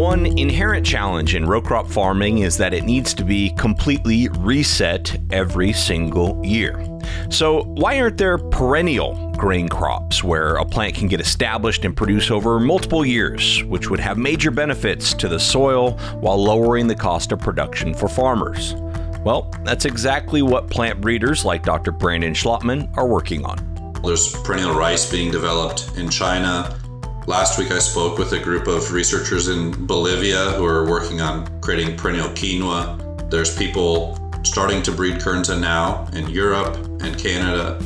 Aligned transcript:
One 0.00 0.24
inherent 0.38 0.86
challenge 0.86 1.34
in 1.34 1.44
row 1.44 1.60
crop 1.60 1.86
farming 1.86 2.38
is 2.38 2.56
that 2.56 2.72
it 2.72 2.84
needs 2.84 3.12
to 3.12 3.22
be 3.22 3.50
completely 3.50 4.28
reset 4.38 5.20
every 5.30 5.74
single 5.74 6.42
year. 6.42 6.82
So, 7.28 7.64
why 7.64 8.00
aren't 8.00 8.16
there 8.16 8.38
perennial 8.38 9.30
grain 9.36 9.68
crops 9.68 10.24
where 10.24 10.54
a 10.54 10.64
plant 10.64 10.94
can 10.94 11.06
get 11.06 11.20
established 11.20 11.84
and 11.84 11.94
produce 11.94 12.30
over 12.30 12.58
multiple 12.58 13.04
years, 13.04 13.62
which 13.64 13.90
would 13.90 14.00
have 14.00 14.16
major 14.16 14.50
benefits 14.50 15.12
to 15.12 15.28
the 15.28 15.38
soil 15.38 15.98
while 16.20 16.42
lowering 16.42 16.86
the 16.86 16.94
cost 16.94 17.30
of 17.30 17.38
production 17.38 17.92
for 17.92 18.08
farmers? 18.08 18.74
Well, 19.22 19.52
that's 19.64 19.84
exactly 19.84 20.40
what 20.40 20.70
plant 20.70 21.02
breeders 21.02 21.44
like 21.44 21.62
Dr. 21.62 21.92
Brandon 21.92 22.32
Schlautman 22.32 22.88
are 22.96 23.06
working 23.06 23.44
on. 23.44 23.58
There's 24.02 24.34
perennial 24.44 24.72
rice 24.72 25.10
being 25.10 25.30
developed 25.30 25.90
in 25.98 26.08
China. 26.08 26.79
Last 27.30 27.60
week, 27.60 27.70
I 27.70 27.78
spoke 27.78 28.18
with 28.18 28.32
a 28.32 28.40
group 28.40 28.66
of 28.66 28.90
researchers 28.90 29.46
in 29.46 29.86
Bolivia 29.86 30.50
who 30.54 30.64
are 30.66 30.84
working 30.84 31.20
on 31.20 31.46
creating 31.60 31.96
perennial 31.96 32.28
quinoa. 32.30 33.30
There's 33.30 33.56
people 33.56 34.18
starting 34.42 34.82
to 34.82 34.90
breed 34.90 35.20
Kernza 35.20 35.56
now 35.56 36.08
in 36.12 36.28
Europe 36.28 36.74
and 37.00 37.16
Canada. 37.16 37.80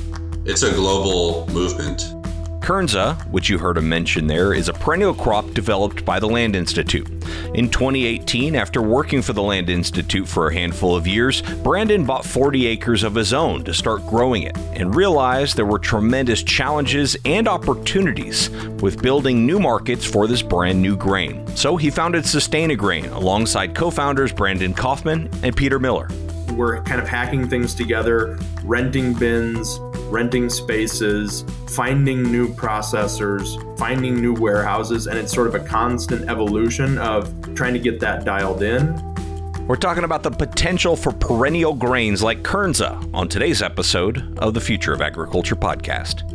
It's 0.46 0.62
a 0.62 0.72
global 0.72 1.46
movement. 1.52 2.23
Kernza, 2.64 3.14
which 3.26 3.50
you 3.50 3.58
heard 3.58 3.76
him 3.76 3.90
mention 3.90 4.26
there, 4.26 4.54
is 4.54 4.70
a 4.70 4.72
perennial 4.72 5.12
crop 5.12 5.50
developed 5.50 6.02
by 6.06 6.18
the 6.18 6.26
Land 6.26 6.56
Institute. 6.56 7.06
In 7.52 7.68
2018, 7.68 8.56
after 8.56 8.80
working 8.80 9.20
for 9.20 9.34
the 9.34 9.42
Land 9.42 9.68
Institute 9.68 10.26
for 10.26 10.48
a 10.48 10.54
handful 10.54 10.96
of 10.96 11.06
years, 11.06 11.42
Brandon 11.62 12.06
bought 12.06 12.24
40 12.24 12.66
acres 12.66 13.02
of 13.02 13.14
his 13.14 13.34
own 13.34 13.64
to 13.64 13.74
start 13.74 14.06
growing 14.06 14.44
it 14.44 14.56
and 14.72 14.94
realized 14.94 15.58
there 15.58 15.66
were 15.66 15.78
tremendous 15.78 16.42
challenges 16.42 17.18
and 17.26 17.48
opportunities 17.48 18.48
with 18.80 19.02
building 19.02 19.44
new 19.44 19.58
markets 19.58 20.06
for 20.06 20.26
this 20.26 20.40
brand 20.40 20.80
new 20.80 20.96
grain. 20.96 21.46
So 21.54 21.76
he 21.76 21.90
founded 21.90 22.24
Sustain-A-Grain 22.24 23.04
alongside 23.10 23.74
co 23.74 23.90
founders 23.90 24.32
Brandon 24.32 24.72
Kaufman 24.72 25.28
and 25.42 25.54
Peter 25.54 25.78
Miller. 25.78 26.08
We're 26.54 26.82
kind 26.84 27.02
of 27.02 27.06
hacking 27.06 27.46
things 27.50 27.74
together, 27.74 28.38
renting 28.62 29.12
bins, 29.12 29.78
renting 30.14 30.48
spaces, 30.48 31.44
finding 31.66 32.22
new 32.22 32.48
processors, 32.54 33.58
finding 33.76 34.14
new 34.14 34.32
warehouses, 34.32 35.08
and 35.08 35.18
it's 35.18 35.32
sort 35.32 35.48
of 35.48 35.56
a 35.56 35.58
constant 35.58 36.30
evolution 36.30 36.96
of 36.98 37.28
trying 37.56 37.74
to 37.74 37.80
get 37.80 37.98
that 37.98 38.24
dialed 38.24 38.62
in. 38.62 38.94
We're 39.66 39.74
talking 39.74 40.04
about 40.04 40.22
the 40.22 40.30
potential 40.30 40.94
for 40.94 41.10
perennial 41.10 41.74
grains 41.74 42.22
like 42.22 42.42
Kernza 42.42 43.10
on 43.12 43.28
today's 43.28 43.60
episode 43.60 44.38
of 44.38 44.54
the 44.54 44.60
Future 44.60 44.92
of 44.92 45.00
Agriculture 45.00 45.56
podcast. 45.56 46.33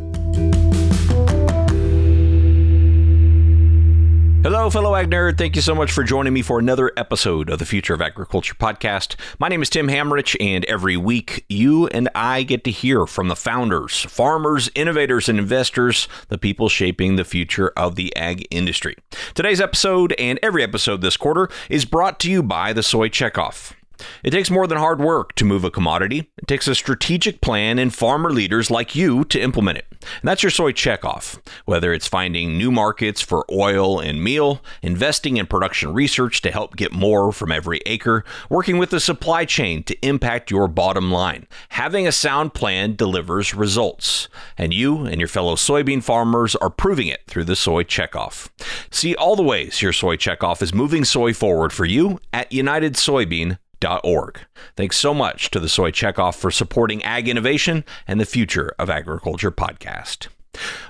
Hello, 4.42 4.70
fellow 4.70 4.96
Ag 4.96 5.10
Nerd. 5.10 5.36
Thank 5.36 5.54
you 5.54 5.60
so 5.60 5.74
much 5.74 5.92
for 5.92 6.02
joining 6.02 6.32
me 6.32 6.40
for 6.40 6.58
another 6.58 6.90
episode 6.96 7.50
of 7.50 7.58
the 7.58 7.66
Future 7.66 7.92
of 7.92 8.00
Agriculture 8.00 8.54
podcast. 8.54 9.16
My 9.38 9.48
name 9.48 9.60
is 9.60 9.68
Tim 9.68 9.88
Hammerich, 9.88 10.34
and 10.40 10.64
every 10.64 10.96
week 10.96 11.44
you 11.50 11.88
and 11.88 12.08
I 12.14 12.42
get 12.44 12.64
to 12.64 12.70
hear 12.70 13.04
from 13.04 13.28
the 13.28 13.36
founders, 13.36 14.00
farmers, 14.04 14.70
innovators, 14.74 15.28
and 15.28 15.38
investors, 15.38 16.08
the 16.28 16.38
people 16.38 16.70
shaping 16.70 17.16
the 17.16 17.24
future 17.26 17.68
of 17.76 17.96
the 17.96 18.16
ag 18.16 18.46
industry. 18.50 18.96
Today's 19.34 19.60
episode 19.60 20.14
and 20.18 20.38
every 20.42 20.62
episode 20.62 21.02
this 21.02 21.18
quarter 21.18 21.50
is 21.68 21.84
brought 21.84 22.18
to 22.20 22.30
you 22.30 22.42
by 22.42 22.72
the 22.72 22.82
Soy 22.82 23.10
Checkoff. 23.10 23.74
It 24.22 24.30
takes 24.30 24.50
more 24.50 24.66
than 24.66 24.78
hard 24.78 25.00
work 25.00 25.34
to 25.36 25.44
move 25.44 25.64
a 25.64 25.70
commodity. 25.70 26.30
It 26.38 26.46
takes 26.46 26.68
a 26.68 26.74
strategic 26.74 27.40
plan 27.40 27.78
and 27.78 27.94
farmer 27.94 28.30
leaders 28.30 28.70
like 28.70 28.94
you 28.94 29.24
to 29.24 29.40
implement 29.40 29.78
it. 29.78 29.86
And 29.90 30.28
that's 30.28 30.42
your 30.42 30.50
soy 30.50 30.72
checkoff. 30.72 31.40
Whether 31.64 31.92
it's 31.92 32.06
finding 32.06 32.56
new 32.56 32.70
markets 32.70 33.20
for 33.20 33.44
oil 33.50 34.00
and 34.00 34.22
meal, 34.22 34.62
investing 34.82 35.36
in 35.36 35.46
production 35.46 35.92
research 35.92 36.40
to 36.42 36.50
help 36.50 36.76
get 36.76 36.92
more 36.92 37.32
from 37.32 37.52
every 37.52 37.80
acre, 37.86 38.24
working 38.48 38.78
with 38.78 38.90
the 38.90 39.00
supply 39.00 39.44
chain 39.44 39.82
to 39.84 40.06
impact 40.06 40.50
your 40.50 40.68
bottom 40.68 41.10
line, 41.10 41.46
having 41.70 42.06
a 42.06 42.12
sound 42.12 42.54
plan 42.54 42.96
delivers 42.96 43.54
results. 43.54 44.28
And 44.56 44.72
you 44.72 45.04
and 45.04 45.20
your 45.20 45.28
fellow 45.28 45.54
soybean 45.54 46.02
farmers 46.02 46.56
are 46.56 46.70
proving 46.70 47.08
it 47.08 47.20
through 47.26 47.44
the 47.44 47.56
soy 47.56 47.84
checkoff. 47.84 48.48
See 48.90 49.14
all 49.14 49.36
the 49.36 49.42
ways 49.42 49.82
your 49.82 49.92
soy 49.92 50.16
checkoff 50.16 50.62
is 50.62 50.74
moving 50.74 51.04
soy 51.04 51.32
forward 51.32 51.72
for 51.72 51.84
you 51.84 52.20
at 52.32 52.50
UnitedSoybean.com 52.50 53.58
Org. 53.88 54.40
Thanks 54.76 54.96
so 54.96 55.14
much 55.14 55.50
to 55.50 55.60
the 55.60 55.68
Soy 55.68 55.90
Checkoff 55.90 56.36
for 56.36 56.50
supporting 56.50 57.02
ag 57.02 57.28
innovation 57.28 57.84
and 58.06 58.20
the 58.20 58.26
Future 58.26 58.74
of 58.78 58.90
Agriculture 58.90 59.50
podcast. 59.50 60.28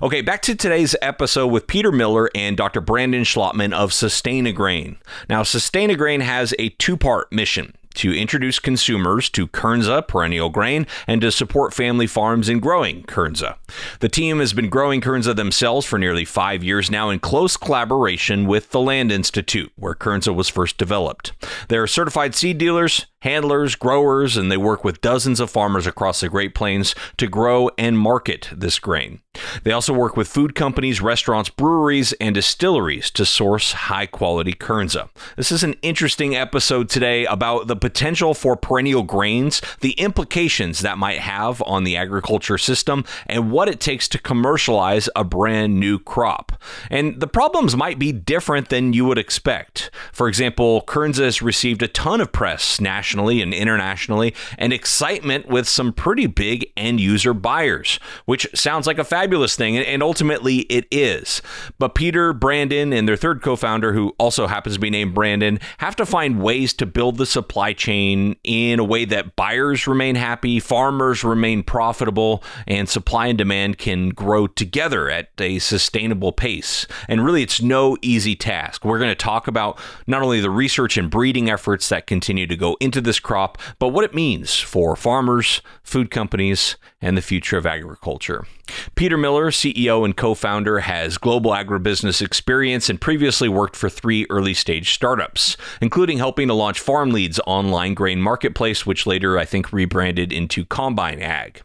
Okay, 0.02 0.22
back 0.22 0.42
to 0.42 0.54
today's 0.54 0.96
episode 1.02 1.48
with 1.48 1.66
Peter 1.66 1.92
Miller 1.92 2.30
and 2.34 2.56
Dr. 2.56 2.80
Brandon 2.80 3.22
Schlautman 3.22 3.72
of 3.72 3.92
Sustain-A-Grain. 3.92 4.96
Now, 5.28 5.42
Sustain-A-Grain 5.42 6.22
has 6.22 6.54
a 6.58 6.70
two 6.70 6.96
part 6.96 7.30
mission 7.30 7.74
to 8.00 8.18
introduce 8.18 8.58
consumers 8.58 9.28
to 9.28 9.46
Kernza 9.46 10.08
perennial 10.08 10.48
grain 10.48 10.86
and 11.06 11.20
to 11.20 11.30
support 11.30 11.74
family 11.74 12.06
farms 12.06 12.48
in 12.48 12.58
growing 12.58 13.02
Kernza. 13.02 13.56
The 14.00 14.08
team 14.08 14.38
has 14.38 14.54
been 14.54 14.70
growing 14.70 15.02
Kernza 15.02 15.36
themselves 15.36 15.84
for 15.84 15.98
nearly 15.98 16.24
five 16.24 16.64
years 16.64 16.90
now 16.90 17.10
in 17.10 17.18
close 17.18 17.58
collaboration 17.58 18.46
with 18.46 18.70
the 18.70 18.80
Land 18.80 19.12
Institute, 19.12 19.70
where 19.76 19.94
Kernza 19.94 20.34
was 20.34 20.48
first 20.48 20.78
developed. 20.78 21.32
They 21.68 21.76
are 21.76 21.86
certified 21.86 22.34
seed 22.34 22.56
dealers, 22.56 23.04
handlers, 23.20 23.74
growers, 23.74 24.36
and 24.36 24.50
they 24.50 24.56
work 24.56 24.82
with 24.82 25.00
dozens 25.00 25.40
of 25.40 25.50
farmers 25.50 25.86
across 25.86 26.20
the 26.20 26.28
Great 26.28 26.54
Plains 26.54 26.94
to 27.18 27.26
grow 27.26 27.70
and 27.76 27.98
market 27.98 28.48
this 28.52 28.78
grain. 28.78 29.20
They 29.62 29.72
also 29.72 29.92
work 29.92 30.16
with 30.16 30.26
food 30.26 30.54
companies, 30.54 31.00
restaurants, 31.00 31.50
breweries, 31.50 32.12
and 32.14 32.34
distilleries 32.34 33.10
to 33.12 33.24
source 33.24 33.72
high 33.72 34.06
quality 34.06 34.54
Kernza. 34.54 35.10
This 35.36 35.52
is 35.52 35.62
an 35.62 35.74
interesting 35.82 36.34
episode 36.34 36.88
today 36.88 37.26
about 37.26 37.66
the 37.66 37.76
potential 37.76 38.34
for 38.34 38.56
perennial 38.56 39.02
grains, 39.02 39.60
the 39.80 39.92
implications 39.92 40.80
that 40.80 40.98
might 40.98 41.20
have 41.20 41.62
on 41.62 41.84
the 41.84 41.96
agriculture 41.96 42.58
system, 42.58 43.04
and 43.26 43.52
what 43.52 43.68
it 43.68 43.80
takes 43.80 44.08
to 44.08 44.18
commercialize 44.18 45.08
a 45.14 45.24
brand 45.24 45.78
new 45.78 45.98
crop. 45.98 46.52
And 46.90 47.20
the 47.20 47.28
problems 47.28 47.76
might 47.76 47.98
be 47.98 48.12
different 48.12 48.70
than 48.70 48.94
you 48.94 49.04
would 49.04 49.18
expect. 49.18 49.90
For 50.10 50.26
example, 50.26 50.82
Kernza 50.82 51.24
has 51.24 51.42
received 51.42 51.82
a 51.82 51.88
ton 51.88 52.20
of 52.20 52.32
press 52.32 52.80
nationally 52.80 53.09
nationally 53.10 53.42
and 53.42 53.52
internationally, 53.52 54.34
and 54.56 54.72
excitement 54.72 55.48
with 55.48 55.66
some 55.66 55.92
pretty 55.92 56.26
big 56.26 56.70
end 56.76 57.00
user 57.00 57.34
buyers, 57.34 57.98
which 58.24 58.46
sounds 58.54 58.86
like 58.86 58.98
a 58.98 59.04
fabulous 59.04 59.56
thing, 59.56 59.76
and 59.76 60.02
ultimately 60.02 60.58
it 60.70 60.86
is. 60.92 61.42
But 61.78 61.96
Peter, 61.96 62.32
Brandon, 62.32 62.92
and 62.92 63.08
their 63.08 63.16
third 63.16 63.42
co 63.42 63.56
founder, 63.56 63.92
who 63.92 64.14
also 64.18 64.46
happens 64.46 64.76
to 64.76 64.80
be 64.80 64.90
named 64.90 65.12
Brandon, 65.12 65.58
have 65.78 65.96
to 65.96 66.06
find 66.06 66.40
ways 66.40 66.72
to 66.74 66.86
build 66.86 67.16
the 67.16 67.26
supply 67.26 67.72
chain 67.72 68.36
in 68.44 68.78
a 68.78 68.84
way 68.84 69.04
that 69.06 69.34
buyers 69.34 69.88
remain 69.88 70.14
happy, 70.14 70.60
farmers 70.60 71.24
remain 71.24 71.64
profitable, 71.64 72.44
and 72.68 72.88
supply 72.88 73.26
and 73.26 73.38
demand 73.38 73.78
can 73.78 74.10
grow 74.10 74.46
together 74.46 75.10
at 75.10 75.30
a 75.40 75.58
sustainable 75.58 76.30
pace. 76.30 76.86
And 77.08 77.24
really, 77.24 77.42
it's 77.42 77.60
no 77.60 77.96
easy 78.02 78.36
task. 78.36 78.84
We're 78.84 78.98
going 78.98 79.10
to 79.10 79.14
talk 79.16 79.48
about 79.48 79.80
not 80.06 80.22
only 80.22 80.40
the 80.40 80.50
research 80.50 80.96
and 80.96 81.10
breeding 81.10 81.50
efforts 81.50 81.88
that 81.88 82.06
continue 82.06 82.46
to 82.46 82.56
go 82.56 82.76
into 82.80 82.99
this 83.04 83.20
crop, 83.20 83.58
but 83.78 83.88
what 83.88 84.04
it 84.04 84.14
means 84.14 84.58
for 84.58 84.96
farmers, 84.96 85.60
food 85.82 86.10
companies, 86.10 86.76
and 87.02 87.16
the 87.16 87.22
future 87.22 87.56
of 87.56 87.66
agriculture. 87.66 88.46
Peter 88.94 89.16
Miller, 89.16 89.50
CEO 89.50 90.04
and 90.04 90.16
co 90.16 90.34
founder, 90.34 90.80
has 90.80 91.18
global 91.18 91.52
agribusiness 91.52 92.22
experience 92.22 92.88
and 92.88 93.00
previously 93.00 93.48
worked 93.48 93.74
for 93.74 93.88
three 93.88 94.26
early 94.30 94.54
stage 94.54 94.92
startups, 94.92 95.56
including 95.80 96.18
helping 96.18 96.48
to 96.48 96.54
launch 96.54 96.84
FarmLead's 96.84 97.40
online 97.46 97.94
grain 97.94 98.20
marketplace, 98.20 98.86
which 98.86 99.06
later 99.06 99.38
I 99.38 99.44
think 99.44 99.72
rebranded 99.72 100.32
into 100.32 100.64
Combine 100.64 101.20
Ag. 101.20 101.62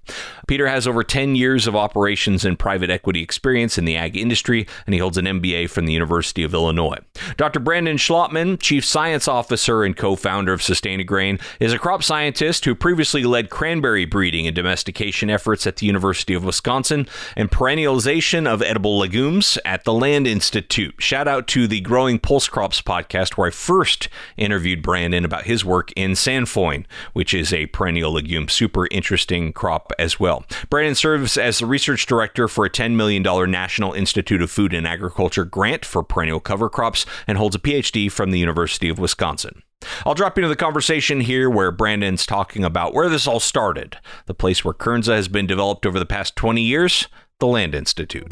Peter 0.47 0.68
has 0.68 0.88
over 0.88 1.03
10 1.03 1.35
years 1.35 1.68
of 1.68 1.75
operations 1.75 2.45
and 2.45 2.57
private 2.57 2.90
equity 2.90 3.22
experience 3.22 3.78
in 3.78 3.85
the 3.85 3.95
ag 3.95 4.16
industry, 4.16 4.68
and 4.85 4.94
he 4.94 5.00
holds 5.00 5.18
an 5.18 5.25
MBA 5.25 5.69
from 5.69 5.85
the 5.85 5.94
University 5.94 6.44
of 6.44 6.53
Illinois. 6.53 6.97
Dr. 7.38 7.59
Brandon 7.59 7.97
Schlautman, 7.97 8.60
Chief 8.60 8.86
Science 8.86 9.27
Officer 9.27 9.83
and 9.83 9.98
co 9.98 10.15
founder 10.15 10.54
of 10.54 10.62
Sustain-A-Grain, 10.62 11.25
is 11.60 11.74
a 11.74 11.80
crop 11.80 12.04
scientist 12.04 12.66
who 12.66 12.75
previously 12.75 13.24
led 13.24 13.50
cranberry 13.50 14.06
breeding 14.06 14.48
and 14.48 14.56
domestication 14.56 15.30
efforts 15.30 15.66
at 15.66 15.77
the 15.77 15.86
University 15.86 16.33
of 16.33 16.44
Wisconsin 16.44 17.07
and 17.36 17.51
perennialization 17.51 18.48
of 18.48 18.62
edible 18.62 18.98
legumes 18.98 19.57
at 19.66 19.83
the 19.83 19.94
Land 19.94 20.27
Institute. 20.27 20.95
Shout 21.00 21.27
out 21.27 21.48
to 21.50 21.68
the 21.68 21.81
Growing 21.81 22.19
Pulse 22.19 22.48
Crops 22.48 22.81
podcast, 22.81 23.31
where 23.31 23.48
I 23.48 23.51
first 23.51 24.10
interviewed 24.38 24.81
Brandon 24.81 25.25
about 25.25 25.45
his 25.45 25.66
work 25.66 25.92
in 25.95 26.12
sainfoin, 26.12 26.86
which 27.13 27.33
is 27.33 27.54
a 27.54 27.68
perennial 27.68 28.13
legume. 28.13 28.48
Super 28.48 28.88
interesting 28.92 29.54
crop 29.54 29.92
as 29.98 30.19
well. 30.19 30.45
Brandon 30.69 30.95
serves 30.95 31.38
as 31.38 31.60
the 31.60 31.66
research 31.66 32.06
director 32.06 32.48
for 32.48 32.66
a 32.66 32.69
$10 32.69 32.95
million 32.95 33.24
National 33.51 33.94
Institute 33.94 34.42
of 34.42 34.51
Food 34.51 34.74
and 34.74 34.88
Agriculture 34.88 35.45
grant 35.45 35.86
for 35.86 36.04
perennial 36.04 36.39
cover 36.39 36.69
crops 36.69 37.06
and 37.27 37.38
holds 37.38 37.56
a 37.56 37.60
PhD 37.60 38.12
from 38.12 38.31
the 38.31 38.39
University 38.39 38.89
of 38.89 39.00
Wisconsin. 39.00 39.63
I'll 40.06 40.14
drop 40.14 40.38
into 40.38 40.48
the 40.48 40.56
conversation 40.56 41.22
here 41.22 41.50
where 41.50 41.72
Brandon's 41.72 42.26
talking 42.26 42.64
about 42.64 42.94
where 42.94 43.10
this 43.10 43.28
all 43.28 43.40
started, 43.40 43.98
the 44.26 44.34
place 44.34 44.64
where 44.64 44.74
Kernza 44.74 45.16
has 45.16 45.28
been 45.28 45.48
developed 45.48 45.86
over 45.86 46.00
the 46.00 46.06
past 46.06 46.36
20 46.36 46.62
years, 46.62 47.08
the 47.40 47.48
Land 47.48 47.76
Institute. 47.76 48.32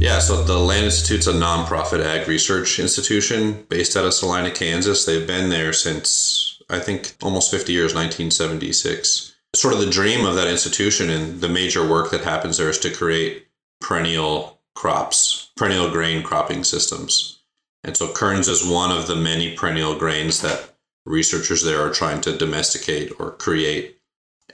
Yeah, 0.00 0.18
so 0.18 0.42
the 0.42 0.58
Land 0.58 0.86
Institute's 0.86 1.26
a 1.26 1.32
nonprofit 1.34 2.02
ag 2.02 2.26
research 2.26 2.78
institution 2.78 3.66
based 3.68 3.98
out 3.98 4.06
of 4.06 4.14
Salina, 4.14 4.50
Kansas. 4.50 5.04
They've 5.04 5.26
been 5.26 5.50
there 5.50 5.74
since, 5.74 6.58
I 6.70 6.78
think, 6.78 7.14
almost 7.22 7.50
50 7.50 7.72
years, 7.72 7.94
1976. 7.94 9.34
Sort 9.54 9.74
of 9.74 9.80
the 9.80 9.90
dream 9.90 10.24
of 10.24 10.36
that 10.36 10.48
institution 10.48 11.10
and 11.10 11.42
the 11.42 11.50
major 11.50 11.86
work 11.86 12.10
that 12.12 12.24
happens 12.24 12.56
there 12.56 12.70
is 12.70 12.78
to 12.78 12.90
create 12.90 13.46
perennial 13.82 14.60
crops, 14.74 15.49
perennial 15.60 15.90
grain 15.90 16.22
cropping 16.22 16.64
systems. 16.64 17.42
And 17.84 17.94
so 17.94 18.08
Kernza 18.08 18.48
is 18.48 18.66
one 18.66 18.90
of 18.90 19.06
the 19.06 19.14
many 19.14 19.54
perennial 19.54 19.94
grains 19.94 20.40
that 20.40 20.74
researchers 21.04 21.62
there 21.62 21.82
are 21.86 21.92
trying 21.92 22.22
to 22.22 22.34
domesticate 22.34 23.12
or 23.20 23.32
create. 23.32 23.98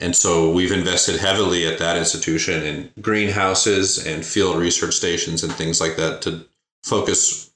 And 0.01 0.13
so 0.13 0.51
we've 0.51 0.73
invested 0.73 1.21
heavily 1.21 1.65
at 1.65 1.79
that 1.79 1.95
institution 1.95 2.61
in 2.61 2.91
greenhouses 3.01 4.05
and 4.05 4.25
field 4.25 4.57
research 4.57 4.95
stations 4.95 5.43
and 5.43 5.53
things 5.53 5.79
like 5.79 5.95
that 5.95 6.21
to 6.23 6.45
focus 6.83 7.53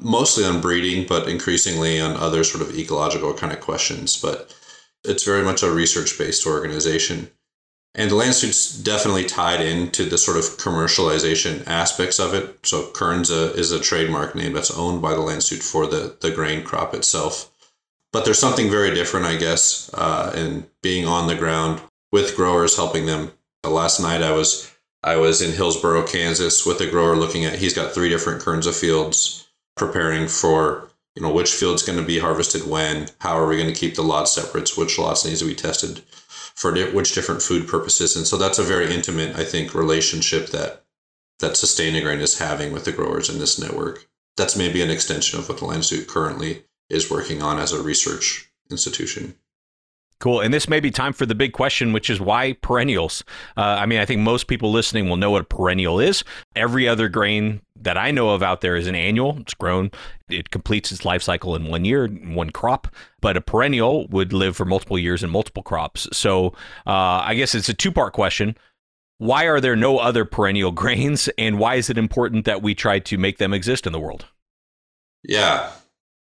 mostly 0.00 0.44
on 0.44 0.60
breeding, 0.60 1.06
but 1.06 1.28
increasingly 1.28 2.00
on 2.00 2.16
other 2.16 2.42
sort 2.42 2.68
of 2.68 2.76
ecological 2.76 3.32
kind 3.34 3.52
of 3.52 3.60
questions. 3.60 4.20
But 4.20 4.52
it's 5.04 5.22
very 5.22 5.44
much 5.44 5.62
a 5.62 5.70
research 5.70 6.18
based 6.18 6.44
organization. 6.44 7.30
And 7.94 8.10
the 8.10 8.14
Land 8.14 8.28
Institute's 8.28 8.76
definitely 8.78 9.24
tied 9.24 9.60
into 9.60 10.04
the 10.04 10.16
sort 10.16 10.36
of 10.36 10.44
commercialization 10.58 11.66
aspects 11.66 12.20
of 12.20 12.34
it. 12.34 12.64
So 12.64 12.86
Kernza 12.92 13.54
is 13.56 13.72
a 13.72 13.80
trademark 13.80 14.34
name 14.34 14.52
that's 14.52 14.70
owned 14.70 15.02
by 15.02 15.14
the 15.14 15.20
Land 15.20 15.36
Institute 15.36 15.64
for 15.64 15.86
the, 15.86 16.16
the 16.20 16.30
grain 16.30 16.62
crop 16.62 16.94
itself. 16.94 17.50
But 18.12 18.24
there's 18.24 18.38
something 18.38 18.70
very 18.70 18.94
different, 18.94 19.26
I 19.26 19.36
guess, 19.36 19.90
uh, 19.94 20.32
in 20.36 20.66
being 20.82 21.06
on 21.06 21.26
the 21.26 21.34
ground 21.34 21.80
with 22.12 22.36
growers, 22.36 22.76
helping 22.76 23.06
them. 23.06 23.32
Uh, 23.64 23.70
last 23.70 24.00
night 24.00 24.22
I 24.22 24.32
was 24.32 24.70
I 25.02 25.16
was 25.16 25.40
in 25.40 25.52
Hillsboro, 25.52 26.06
Kansas, 26.06 26.66
with 26.66 26.80
a 26.80 26.90
grower 26.90 27.16
looking 27.16 27.44
at. 27.44 27.58
He's 27.58 27.74
got 27.74 27.92
three 27.92 28.08
different 28.08 28.42
Kernza 28.42 28.78
fields, 28.78 29.48
preparing 29.76 30.28
for 30.28 30.88
you 31.14 31.22
know 31.22 31.32
which 31.32 31.52
field's 31.52 31.82
going 31.82 31.98
to 31.98 32.04
be 32.04 32.18
harvested 32.18 32.66
when. 32.66 33.08
How 33.20 33.38
are 33.38 33.46
we 33.46 33.56
going 33.56 33.72
to 33.72 33.80
keep 33.80 33.94
the 33.94 34.02
lots 34.02 34.32
separate? 34.32 34.76
Which 34.76 34.98
lots 34.98 35.24
needs 35.24 35.40
to 35.40 35.46
be 35.46 35.54
tested 35.54 36.02
for 36.60 36.74
which 36.92 37.14
different 37.14 37.40
food 37.40 37.66
purposes? 37.66 38.16
And 38.16 38.26
so 38.26 38.36
that's 38.36 38.58
a 38.58 38.62
very 38.62 38.94
intimate, 38.94 39.34
I 39.34 39.44
think, 39.44 39.74
relationship 39.74 40.48
that 40.48 40.84
that 41.38 41.56
Sustain-A-Grain 41.56 42.20
is 42.20 42.38
having 42.38 42.70
with 42.70 42.84
the 42.84 42.92
growers 42.92 43.30
in 43.30 43.38
this 43.38 43.58
network. 43.58 44.06
That's 44.36 44.56
maybe 44.56 44.82
an 44.82 44.90
extension 44.90 45.38
of 45.38 45.48
what 45.48 45.56
the 45.56 45.64
Land 45.64 45.78
Institute 45.78 46.06
currently 46.06 46.64
is 46.90 47.10
working 47.10 47.40
on 47.40 47.58
as 47.58 47.72
a 47.72 47.82
research 47.82 48.52
institution. 48.70 49.36
Cool. 50.20 50.40
And 50.40 50.52
this 50.52 50.68
may 50.68 50.80
be 50.80 50.90
time 50.90 51.14
for 51.14 51.24
the 51.24 51.34
big 51.34 51.54
question, 51.54 51.94
which 51.94 52.10
is 52.10 52.20
why 52.20 52.52
perennials? 52.52 53.24
Uh, 53.56 53.62
I 53.62 53.86
mean, 53.86 53.98
I 53.98 54.04
think 54.04 54.20
most 54.20 54.48
people 54.48 54.70
listening 54.70 55.08
will 55.08 55.16
know 55.16 55.30
what 55.30 55.40
a 55.42 55.46
perennial 55.46 55.98
is. 55.98 56.22
Every 56.54 56.86
other 56.86 57.08
grain 57.08 57.62
that 57.74 57.96
I 57.96 58.10
know 58.10 58.28
of 58.30 58.42
out 58.42 58.60
there 58.60 58.76
is 58.76 58.86
an 58.86 58.94
annual. 58.94 59.38
It's 59.40 59.54
grown, 59.54 59.90
it 60.28 60.50
completes 60.50 60.92
its 60.92 61.06
life 61.06 61.22
cycle 61.22 61.56
in 61.56 61.68
one 61.68 61.86
year, 61.86 62.06
one 62.06 62.50
crop. 62.50 62.88
But 63.22 63.38
a 63.38 63.40
perennial 63.40 64.08
would 64.08 64.34
live 64.34 64.56
for 64.56 64.66
multiple 64.66 64.98
years 64.98 65.22
and 65.22 65.32
multiple 65.32 65.62
crops. 65.62 66.06
So 66.12 66.48
uh, 66.86 67.24
I 67.24 67.34
guess 67.34 67.54
it's 67.54 67.70
a 67.70 67.74
two 67.74 67.90
part 67.90 68.12
question. 68.12 68.58
Why 69.16 69.44
are 69.44 69.60
there 69.60 69.76
no 69.76 69.98
other 69.98 70.26
perennial 70.26 70.70
grains? 70.82 71.30
And 71.38 71.58
why 71.58 71.76
is 71.76 71.88
it 71.88 71.96
important 71.96 72.44
that 72.44 72.60
we 72.60 72.74
try 72.74 72.98
to 72.98 73.16
make 73.16 73.38
them 73.38 73.54
exist 73.54 73.86
in 73.86 73.92
the 73.94 74.00
world? 74.00 74.26
Yeah, 75.22 75.72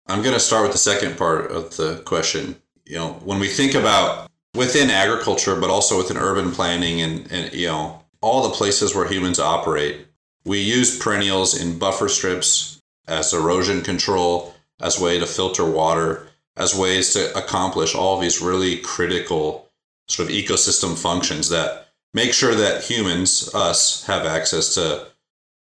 I'm 0.07 0.22
going 0.22 0.34
to 0.34 0.40
start 0.40 0.63
with 0.63 0.72
the 0.72 0.78
second 0.78 1.18
part 1.18 1.51
of 1.51 1.75
the 1.75 2.01
question. 2.06 2.62
You 2.89 2.95
know, 2.95 3.13
when 3.24 3.39
we 3.39 3.47
think 3.47 3.75
about 3.75 4.31
within 4.56 4.89
agriculture, 4.89 5.56
but 5.56 5.69
also 5.69 6.00
within 6.00 6.18
urban 6.18 6.51
planning 6.51 7.01
and, 7.01 7.31
and 7.31 7.53
you 7.53 7.68
know, 7.68 8.03
all 8.19 8.41
the 8.41 8.56
places 8.56 8.95
where 8.95 9.07
humans 9.07 9.39
operate, 9.39 10.07
we 10.44 10.59
use 10.59 10.97
perennials 10.97 11.62
in 11.62 11.77
buffer 11.77 12.09
strips 12.09 12.81
as 13.07 13.31
erosion 13.31 13.81
control, 13.81 14.56
as 14.81 15.00
way 15.00 15.19
to 15.19 15.27
filter 15.27 15.69
water, 15.69 16.27
as 16.57 16.74
ways 16.75 17.13
to 17.13 17.38
accomplish 17.38 17.94
all 17.94 18.19
these 18.19 18.41
really 18.41 18.77
critical 18.77 19.69
sort 20.07 20.27
of 20.27 20.36
ecosystem 20.36 20.97
functions 20.97 21.50
that 21.50 21.89
make 22.15 22.33
sure 22.33 22.56
that 22.56 22.83
humans, 22.83 23.53
us, 23.53 24.03
have 24.06 24.25
access 24.25 24.74
to 24.74 25.06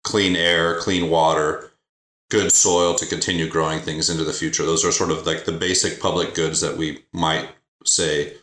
clean 0.02 0.34
air, 0.34 0.80
clean 0.80 1.10
water, 1.10 1.70
good 2.30 2.52
soil 2.52 2.94
to 2.94 3.06
continue 3.06 3.48
growing 3.48 3.80
things 3.80 4.10
into 4.10 4.24
the 4.24 4.32
future. 4.32 4.64
Those 4.64 4.84
are 4.84 4.92
sort 4.92 5.10
of 5.10 5.26
like 5.26 5.44
the 5.44 5.52
basic 5.52 6.00
public 6.00 6.34
goods 6.34 6.60
that 6.60 6.76
we 6.76 7.04
might 7.12 7.48
say 7.84 8.34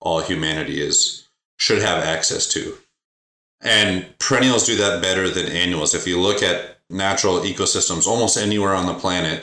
all 0.00 0.20
humanity 0.20 0.80
is 0.80 1.28
should 1.56 1.82
have 1.82 2.02
access 2.02 2.46
to. 2.48 2.76
And 3.60 4.18
perennials 4.18 4.66
do 4.66 4.76
that 4.76 5.02
better 5.02 5.30
than 5.30 5.46
annuals. 5.46 5.94
If 5.94 6.06
you 6.06 6.20
look 6.20 6.42
at 6.42 6.80
natural 6.90 7.40
ecosystems 7.40 8.06
almost 8.06 8.36
anywhere 8.36 8.74
on 8.74 8.86
the 8.86 8.94
planet, 8.94 9.42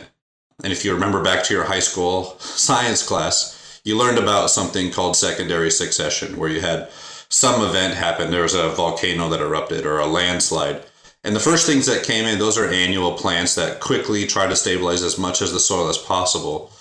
and 0.63 0.71
if 0.71 0.86
you 0.86 0.94
remember 0.94 1.24
back 1.24 1.44
to 1.45 1.53
your 1.53 1.63
high 1.63 1.80
school 1.80 2.36
science 2.39 3.01
class, 3.03 3.81
you 3.83 3.98
learned 3.98 4.19
about 4.19 4.51
something 4.51 4.92
called 4.92 5.15
secondary 5.15 5.71
succession, 5.71 6.38
where 6.38 6.50
you 6.50 6.62
had 6.62 6.89
some 7.30 7.63
event 7.68 7.95
happen. 7.95 8.30
There 8.30 8.44
was 8.44 8.53
a 8.53 8.69
volcano 8.69 9.30
that 9.30 9.42
erupted 9.42 9.86
or 9.86 9.98
a 9.98 10.06
landslide 10.06 10.86
and 11.24 11.36
the 11.36 11.40
first 11.40 11.68
things 11.68 11.86
that 11.86 12.04
came 12.04 12.26
in, 12.26 12.40
those 12.40 12.58
are 12.58 12.68
annual 12.70 13.14
plants 13.14 13.56
that 13.56 13.80
quickly 13.80 14.26
try 14.26 14.48
to 14.48 14.56
stabilize 14.56 15.04
as 15.04 15.18
much 15.18 15.42
as 15.42 15.52
the 15.52 15.60
soil 15.60 15.88
as 15.88 15.98
possible, 15.98 16.72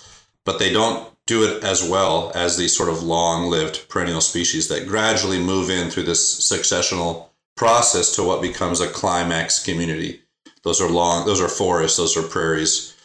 but 0.45 0.57
they 0.57 0.71
don't 0.71 1.07
do 1.27 1.43
it 1.43 1.63
as 1.63 1.87
well 1.87 2.31
as 2.33 2.57
these 2.57 2.75
sort 2.75 2.89
of 2.89 3.03
long 3.03 3.49
lived 3.49 3.87
perennial 3.87 4.21
species 4.21 4.67
that 4.67 4.87
gradually 4.87 5.39
move 5.39 5.69
in 5.69 5.89
through 5.89 6.03
this 6.03 6.39
successional 6.41 7.27
process 7.55 8.15
to 8.15 8.23
what 8.23 8.41
becomes 8.41 8.81
a 8.81 8.87
climax 8.87 9.63
community. 9.63 10.21
Those 10.63 10.81
are 10.81 10.89
long, 10.89 11.25
those 11.25 11.41
are 11.41 11.47
forests, 11.47 11.97
those 11.97 12.17
are 12.17 12.23
prairies. 12.23 12.95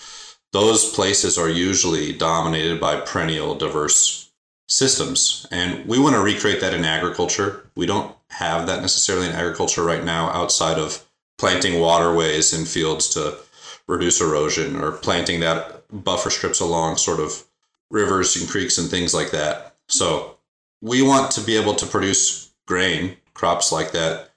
Those 0.52 0.90
places 0.92 1.36
are 1.36 1.48
usually 1.48 2.12
dominated 2.12 2.80
by 2.80 3.00
perennial 3.00 3.54
diverse 3.54 4.30
systems. 4.68 5.46
And 5.50 5.86
we 5.86 5.98
want 5.98 6.14
to 6.14 6.22
recreate 6.22 6.60
that 6.60 6.74
in 6.74 6.84
agriculture. 6.84 7.68
We 7.76 7.86
don't 7.86 8.14
have 8.30 8.66
that 8.66 8.80
necessarily 8.80 9.26
in 9.26 9.32
agriculture 9.32 9.84
right 9.84 10.02
now 10.02 10.30
outside 10.30 10.78
of 10.78 11.05
planting 11.38 11.80
waterways 11.80 12.52
in 12.52 12.64
fields 12.64 13.08
to 13.10 13.38
reduce 13.86 14.20
erosion 14.20 14.76
or 14.76 14.92
planting 14.92 15.40
that 15.40 15.84
buffer 15.90 16.30
strips 16.30 16.60
along 16.60 16.96
sort 16.96 17.20
of 17.20 17.44
rivers 17.90 18.36
and 18.36 18.48
creeks 18.48 18.78
and 18.78 18.90
things 18.90 19.14
like 19.14 19.30
that. 19.30 19.76
So 19.88 20.38
we 20.80 21.02
want 21.02 21.30
to 21.32 21.40
be 21.40 21.56
able 21.56 21.74
to 21.74 21.86
produce 21.86 22.52
grain 22.66 23.16
crops 23.34 23.70
like 23.70 23.92
that 23.92 24.30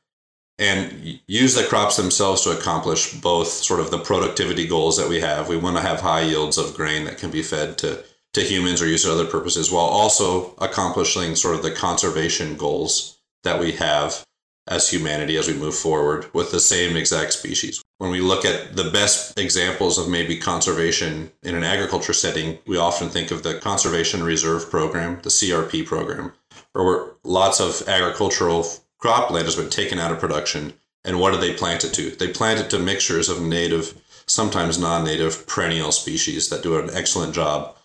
and 0.60 1.20
use 1.26 1.56
the 1.56 1.64
crops 1.64 1.96
themselves 1.96 2.42
to 2.42 2.52
accomplish 2.52 3.14
both 3.14 3.48
sort 3.48 3.80
of 3.80 3.92
the 3.92 3.98
productivity 3.98 4.68
goals 4.68 4.98
that 4.98 5.08
we 5.08 5.22
have. 5.22 5.48
We 5.48 5.58
want 5.58 5.78
to 5.78 5.82
have 5.82 6.02
high 6.02 6.22
yields 6.22 6.58
of 6.58 6.76
grain 6.76 7.06
that 7.06 7.18
can 7.18 7.32
be 7.32 7.42
fed 7.42 7.78
to, 7.80 8.04
to 8.34 8.42
humans 8.42 8.82
or 8.82 8.88
used 8.88 9.06
for 9.06 9.12
other 9.12 9.26
purposes 9.26 9.72
while 9.72 9.86
also 9.86 10.54
accomplishing 10.58 11.36
sort 11.36 11.56
of 11.56 11.64
the 11.64 11.72
conservation 11.72 12.58
goals 12.58 13.18
that 13.44 13.60
we 13.60 13.72
have 13.72 14.26
as 14.70 14.90
humanity 14.90 15.36
as 15.36 15.48
we 15.48 15.54
move 15.56 15.76
forward 15.76 16.32
with 16.34 16.52
the 16.52 16.60
same 16.60 16.96
exact 16.96 17.34
species. 17.34 17.84
When 17.98 18.12
we 18.12 18.22
look 18.22 18.46
at 18.46 18.76
the 18.76 18.92
best 18.92 19.38
examples 19.38 19.98
of 19.98 20.08
maybe 20.08 20.38
conservation 20.38 21.32
in 21.44 21.56
an 21.56 21.64
agriculture 21.64 22.14
setting, 22.14 22.60
we 22.68 22.78
often 22.78 23.10
think 23.10 23.32
of 23.32 23.44
the 23.44 23.56
Conservation 23.56 24.24
Reserve 24.24 24.70
Program, 24.70 25.20
the 25.24 25.30
CRP 25.30 25.86
program, 25.86 26.32
where 26.74 27.08
lots 27.24 27.60
of 27.60 27.88
agricultural 27.90 28.66
cropland 29.02 29.46
has 29.46 29.56
been 29.56 29.70
taken 29.70 29.98
out 29.98 30.12
of 30.12 30.20
production. 30.20 30.74
And 31.04 31.20
what 31.20 31.34
do 31.34 31.40
they 31.40 31.54
plant 31.54 31.84
it 31.84 31.94
to? 31.96 32.12
They 32.12 32.28
plant 32.28 32.60
it 32.60 32.70
to 32.70 32.80
mixtures 32.80 33.28
of 33.28 33.42
native, 33.42 34.00
sometimes 34.28 34.78
non 34.78 35.04
native 35.04 35.48
perennial 35.48 35.92
species 35.92 36.50
that 36.50 36.62
do 36.62 36.78
an 36.78 36.90
excellent 36.94 37.34
job 37.34 37.76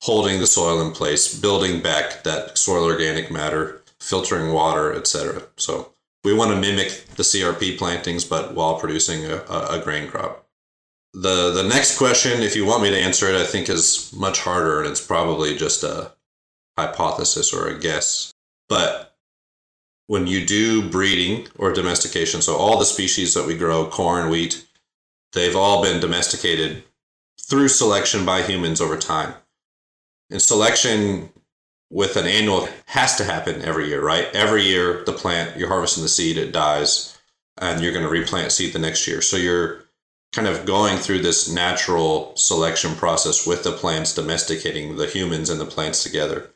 holding 0.00 0.40
the 0.40 0.46
soil 0.46 0.80
in 0.80 0.90
place, 0.90 1.38
building 1.38 1.80
back 1.80 2.24
that 2.24 2.58
soil 2.58 2.84
organic 2.84 3.30
matter, 3.30 3.80
filtering 4.00 4.52
water, 4.52 4.92
etc. 4.92 5.44
So 5.56 5.91
we 6.24 6.34
want 6.34 6.50
to 6.50 6.56
mimic 6.56 7.06
the 7.16 7.22
CRP 7.22 7.78
plantings, 7.78 8.24
but 8.24 8.54
while 8.54 8.78
producing 8.78 9.24
a, 9.26 9.42
a, 9.48 9.80
grain 9.82 10.08
crop. 10.08 10.46
The 11.14 11.52
the 11.52 11.64
next 11.64 11.98
question, 11.98 12.42
if 12.42 12.56
you 12.56 12.64
want 12.64 12.82
me 12.82 12.90
to 12.90 12.98
answer 12.98 13.28
it, 13.28 13.34
I 13.34 13.44
think 13.44 13.68
is 13.68 14.12
much 14.14 14.40
harder, 14.40 14.80
and 14.80 14.90
it's 14.90 15.04
probably 15.04 15.56
just 15.56 15.82
a 15.82 16.12
hypothesis 16.78 17.52
or 17.52 17.68
a 17.68 17.78
guess. 17.78 18.32
But 18.68 19.14
when 20.06 20.26
you 20.26 20.46
do 20.46 20.88
breeding 20.88 21.48
or 21.56 21.72
domestication, 21.72 22.40
so 22.40 22.56
all 22.56 22.78
the 22.78 22.84
species 22.84 23.34
that 23.34 23.46
we 23.46 23.56
grow, 23.56 23.86
corn, 23.86 24.30
wheat, 24.30 24.66
they've 25.32 25.56
all 25.56 25.82
been 25.82 26.00
domesticated 26.00 26.84
through 27.40 27.68
selection 27.68 28.24
by 28.24 28.42
humans 28.42 28.80
over 28.80 28.96
time. 28.96 29.34
And 30.30 30.40
selection 30.40 31.30
with 31.92 32.16
an 32.16 32.26
annual 32.26 32.66
has 32.86 33.16
to 33.16 33.24
happen 33.24 33.60
every 33.62 33.86
year, 33.86 34.02
right? 34.02 34.26
Every 34.34 34.62
year, 34.62 35.04
the 35.04 35.12
plant, 35.12 35.58
you're 35.58 35.68
harvesting 35.68 36.02
the 36.02 36.08
seed, 36.08 36.38
it 36.38 36.50
dies, 36.50 37.18
and 37.58 37.82
you're 37.82 37.92
going 37.92 38.04
to 38.04 38.10
replant 38.10 38.50
seed 38.50 38.72
the 38.72 38.78
next 38.78 39.06
year. 39.06 39.20
So 39.20 39.36
you're 39.36 39.84
kind 40.32 40.48
of 40.48 40.64
going 40.64 40.96
through 40.96 41.18
this 41.18 41.52
natural 41.52 42.34
selection 42.34 42.94
process 42.94 43.46
with 43.46 43.62
the 43.62 43.72
plants, 43.72 44.14
domesticating 44.14 44.96
the 44.96 45.06
humans 45.06 45.50
and 45.50 45.60
the 45.60 45.66
plants 45.66 46.02
together. 46.02 46.50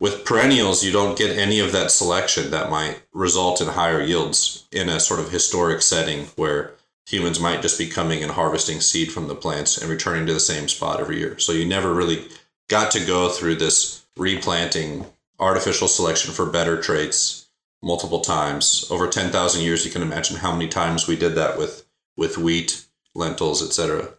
With 0.00 0.24
perennials, 0.24 0.84
you 0.84 0.90
don't 0.90 1.16
get 1.16 1.38
any 1.38 1.60
of 1.60 1.70
that 1.70 1.92
selection 1.92 2.50
that 2.50 2.68
might 2.68 3.02
result 3.12 3.60
in 3.60 3.68
higher 3.68 4.02
yields 4.02 4.66
in 4.72 4.88
a 4.88 4.98
sort 4.98 5.20
of 5.20 5.30
historic 5.30 5.80
setting 5.80 6.26
where 6.34 6.74
humans 7.06 7.38
might 7.38 7.62
just 7.62 7.78
be 7.78 7.86
coming 7.86 8.20
and 8.20 8.32
harvesting 8.32 8.80
seed 8.80 9.12
from 9.12 9.28
the 9.28 9.36
plants 9.36 9.78
and 9.78 9.88
returning 9.88 10.26
to 10.26 10.34
the 10.34 10.40
same 10.40 10.66
spot 10.66 10.98
every 10.98 11.18
year. 11.18 11.38
So 11.38 11.52
you 11.52 11.64
never 11.64 11.94
really 11.94 12.26
got 12.68 12.90
to 12.92 13.06
go 13.06 13.28
through 13.28 13.56
this 13.56 14.01
replanting, 14.16 15.06
artificial 15.38 15.88
selection 15.88 16.32
for 16.32 16.46
better 16.46 16.80
traits 16.80 17.48
multiple 17.82 18.20
times. 18.20 18.86
Over 18.90 19.08
10,000 19.08 19.62
years, 19.62 19.84
you 19.84 19.90
can 19.90 20.02
imagine 20.02 20.36
how 20.36 20.52
many 20.52 20.68
times 20.68 21.08
we 21.08 21.16
did 21.16 21.34
that 21.34 21.58
with, 21.58 21.84
with 22.16 22.38
wheat, 22.38 22.84
lentils, 23.14 23.62
etc. 23.62 24.14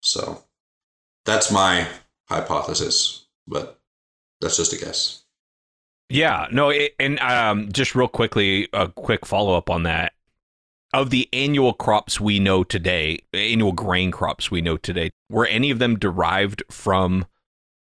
So 0.00 0.44
that's 1.24 1.50
my 1.50 1.88
hypothesis, 2.28 3.26
but 3.46 3.80
that's 4.40 4.56
just 4.56 4.72
a 4.72 4.78
guess. 4.78 5.22
Yeah, 6.08 6.46
no, 6.52 6.70
it, 6.70 6.94
and 7.00 7.18
um, 7.18 7.72
just 7.72 7.94
real 7.94 8.08
quickly, 8.08 8.68
a 8.72 8.88
quick 8.88 9.26
follow 9.26 9.56
up 9.56 9.68
on 9.68 9.82
that. 9.82 10.12
Of 10.92 11.10
the 11.10 11.28
annual 11.32 11.72
crops 11.74 12.20
we 12.20 12.38
know 12.38 12.62
today, 12.62 13.18
annual 13.34 13.72
grain 13.72 14.12
crops 14.12 14.50
we 14.50 14.62
know 14.62 14.76
today, 14.76 15.10
were 15.28 15.46
any 15.46 15.70
of 15.70 15.80
them 15.80 15.98
derived 15.98 16.62
from 16.70 17.26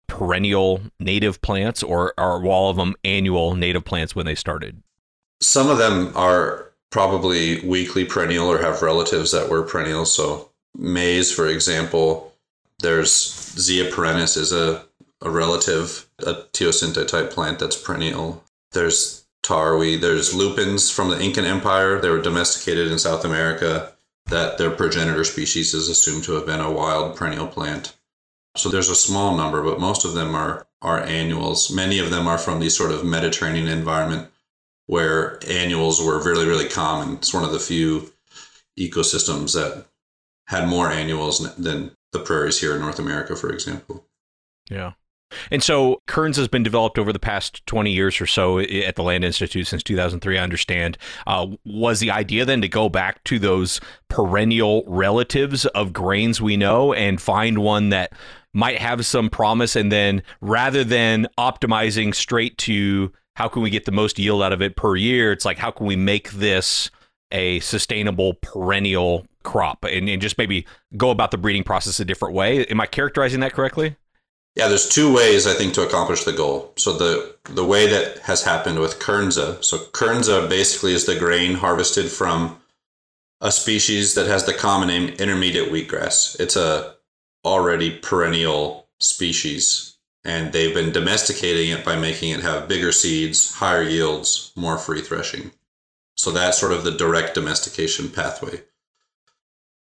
perennial 0.07 0.81
native 1.01 1.41
plants, 1.43 1.83
or 1.83 2.15
are 2.19 2.45
all 2.45 2.71
of 2.71 2.77
them 2.77 2.95
annual 3.05 3.55
native 3.55 3.85
plants 3.85 4.15
when 4.15 4.27
they 4.27 4.35
started? 4.35 4.83
Some 5.41 5.71
of 5.71 5.79
them 5.79 6.13
are 6.15 6.73
probably 6.91 7.61
weakly 7.61 8.05
perennial 8.05 8.47
or 8.47 8.63
have 8.63 8.83
relatives 8.83 9.33
that 9.33 9.49
were 9.49 9.63
perennial. 9.63 10.07
So 10.07 10.51
maize, 10.77 11.33
for 11.33 11.49
example, 11.49 12.33
there's 12.81 13.13
Zea 13.59 13.91
perennis 13.91 14.37
is 14.37 14.53
a, 14.53 14.85
a 15.21 15.31
relative, 15.31 16.09
a 16.21 16.35
teosinte 16.53 17.07
type 17.09 17.31
plant 17.31 17.59
that's 17.59 17.81
perennial. 17.81 18.45
There's 18.73 19.25
tarwi, 19.45 20.01
there's 20.01 20.35
lupins 20.35 20.91
from 20.91 21.11
the 21.11 21.21
Incan 21.21 21.45
Empire. 21.45 22.01
They 22.01 22.11
were 22.11 22.23
domesticated 22.23 22.91
in 22.91 22.99
South 22.99 23.25
America. 23.25 23.93
That 24.27 24.57
their 24.57 24.71
progenitor 24.71 25.25
species 25.25 25.75
is 25.75 25.89
assumed 25.89 26.25
to 26.25 26.33
have 26.33 26.47
been 26.47 26.61
a 26.61 26.73
wild 26.73 27.15
perennial 27.15 27.47
plant. 27.47 27.95
So 28.57 28.69
there's 28.69 28.89
a 28.89 28.95
small 28.95 29.37
number, 29.37 29.63
but 29.63 29.81
most 29.81 30.05
of 30.05 30.15
them 30.15 30.35
are 30.35 30.67
are 30.81 31.01
annuals. 31.01 31.71
Many 31.71 31.99
of 31.99 32.11
them 32.11 32.29
are 32.29 32.39
from 32.39 32.61
the 32.61 32.69
sort 32.69 32.93
of 32.93 33.05
Mediterranean 33.05 33.69
environment 33.69 34.29
where 34.87 35.39
annuals 35.49 36.01
were 36.01 36.23
really, 36.23 36.47
really 36.47 36.69
common. 36.69 37.15
It's 37.15 37.33
one 37.33 37.45
of 37.45 37.53
the 37.53 37.59
few 37.59 38.13
ecosystems 38.79 39.55
that 39.55 39.87
had 40.47 40.69
more 40.69 40.91
annuals 40.91 41.39
than 41.57 41.93
the 42.13 42.19
prairies 42.19 42.61
here 42.61 42.75
in 42.75 42.83
North 42.83 42.99
America, 42.99 43.35
for 43.35 43.51
example. 43.51 44.05
Yeah. 44.71 44.93
And 45.51 45.63
so 45.63 46.01
Kernza 46.09 46.37
has 46.37 46.49
been 46.49 46.63
developed 46.63 46.99
over 46.99 47.13
the 47.13 47.19
past 47.19 47.65
20 47.67 47.91
years 47.91 48.21
or 48.21 48.27
so 48.27 48.59
at 48.59 48.97
the 48.97 49.03
Land 49.03 49.25
Institute 49.25 49.67
since 49.67 49.83
2003, 49.83 50.39
I 50.39 50.43
understand. 50.43 50.99
Uh, 51.27 51.49
was 51.65 52.01
the 52.01 52.11
idea 52.11 52.45
then 52.45 52.61
to 52.63 52.69
go 52.69 52.89
back 52.89 53.23
to 53.25 53.39
those 53.39 53.81
perennial 54.09 54.85
relatives 54.87 55.67
of 55.67 55.93
grains 55.93 56.41
we 56.41 56.57
know 56.57 56.93
and 56.93 57.21
find 57.21 57.59
one 57.59 57.91
that 57.91 58.13
might 58.53 58.79
have 58.79 59.05
some 59.07 59.31
promise? 59.31 59.77
And 59.77 59.91
then 59.91 60.23
rather 60.41 60.85
than 60.85 61.27
optimizing 61.39 62.15
straight 62.15 62.59
to 62.59 63.13
how 63.37 63.49
can 63.49 63.63
we 63.63 63.71
get 63.71 63.85
the 63.85 63.93
most 63.93 64.19
yield 64.19 64.43
out 64.43 64.53
of 64.53 64.63
it 64.63 64.77
per 64.77 64.97
year, 64.97 65.33
it's 65.33 65.45
like, 65.45 65.59
how 65.59 65.71
can 65.71 65.87
we 65.87 65.97
make 65.97 66.31
this 66.33 66.91
a 67.33 67.59
sustainable 67.61 68.35
perennial 68.35 69.27
crop 69.43 69.85
and, 69.85 70.09
and 70.09 70.23
just 70.23 70.39
maybe 70.39 70.67
go 70.97 71.11
about 71.11 71.31
the 71.31 71.39
breeding 71.39 71.65
process 71.65 72.01
a 72.01 72.05
different 72.05 72.35
way? 72.35 72.65
Am 72.67 72.81
I 72.81 72.87
characterizing 72.87 73.41
that 73.41 73.53
correctly? 73.53 73.97
Yeah, 74.55 74.69
there's 74.69 74.89
two 74.89 75.13
ways 75.13 75.47
I 75.47 75.55
think 75.55 75.75
to 75.75 75.87
accomplish 75.87 76.25
the 76.25 76.33
goal. 76.33 76.73
So 76.77 76.93
the 76.93 77.37
the 77.51 77.65
way 77.65 77.89
that 77.89 78.19
has 78.21 78.45
happened 78.45 78.79
with 78.79 79.01
Kernza. 79.01 79.63
So 79.65 79.79
Kernza 79.79 80.49
basically 80.49 80.93
is 80.93 81.07
the 81.07 81.19
grain 81.19 81.55
harvested 81.55 82.11
from 82.11 82.61
a 83.41 83.51
species 83.51 84.15
that 84.15 84.27
has 84.27 84.47
the 84.47 84.55
common 84.55 84.89
name 84.89 85.09
intermediate 85.19 85.71
wheatgrass. 85.71 86.39
It's 86.41 86.57
a 86.57 86.95
already 87.45 87.99
perennial 87.99 88.89
species 89.01 89.95
and 90.25 90.53
they've 90.53 90.75
been 90.75 90.93
domesticating 90.93 91.71
it 91.71 91.85
by 91.85 91.97
making 91.97 92.31
it 92.31 92.41
have 92.41 92.69
bigger 92.69 92.93
seeds, 92.93 93.55
higher 93.55 93.83
yields, 93.83 94.53
more 94.57 94.79
free 94.79 95.03
threshing. 95.03 95.51
So 96.17 96.31
that's 96.31 96.59
sort 96.59 96.73
of 96.73 96.85
the 96.85 96.93
direct 96.93 97.35
domestication 97.35 98.09
pathway. 98.09 98.63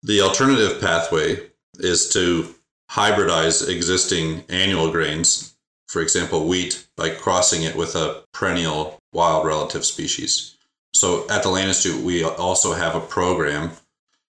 The 0.03 0.23
alternative 0.23 0.81
pathway 0.81 1.51
is 1.79 2.09
to 2.11 2.55
hybridize 2.91 3.69
existing 3.69 4.45
annual 4.49 4.91
grains, 4.91 5.55
for 5.89 6.03
example, 6.03 6.47
wheat, 6.47 6.87
by 6.97 7.11
crossing 7.11 7.63
it 7.63 7.77
with 7.77 7.95
a 7.95 8.23
perennial 8.33 9.01
wild 9.13 9.47
relative 9.47 9.85
species. 9.85 10.57
So 10.93 11.27
at 11.31 11.43
the 11.43 11.51
Land 11.51 11.69
Institute, 11.69 12.03
we 12.03 12.25
also 12.25 12.75
have 12.75 12.97
a 12.97 13.01
program 13.01 13.71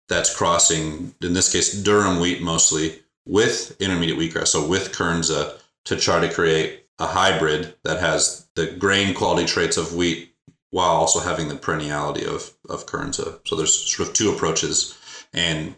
that's 0.10 0.36
crossing, 0.36 1.14
in 1.22 1.34
this 1.34 1.52
case, 1.52 1.82
durum 1.82 2.20
wheat 2.22 2.42
mostly, 2.42 3.00
with 3.26 3.80
intermediate 3.80 4.18
wheatgrass, 4.18 4.48
so 4.48 4.68
with 4.68 4.92
Kernza, 4.92 5.58
to 5.86 5.96
try 5.96 6.20
to 6.20 6.34
create 6.34 6.86
a 6.98 7.06
hybrid 7.06 7.76
that 7.84 8.00
has 8.00 8.48
the 8.56 8.68
grain 8.68 9.14
quality 9.14 9.48
traits 9.48 9.78
of 9.78 9.96
wheat 9.96 10.34
while 10.72 10.90
also 10.90 11.20
having 11.20 11.48
the 11.48 11.56
perenniality 11.56 12.26
of, 12.26 12.52
of 12.70 12.86
Kernza. 12.86 13.40
So 13.48 13.56
there's 13.56 13.74
sort 13.74 14.10
of 14.10 14.16
two 14.16 14.32
approaches, 14.32 14.98
and 15.34 15.76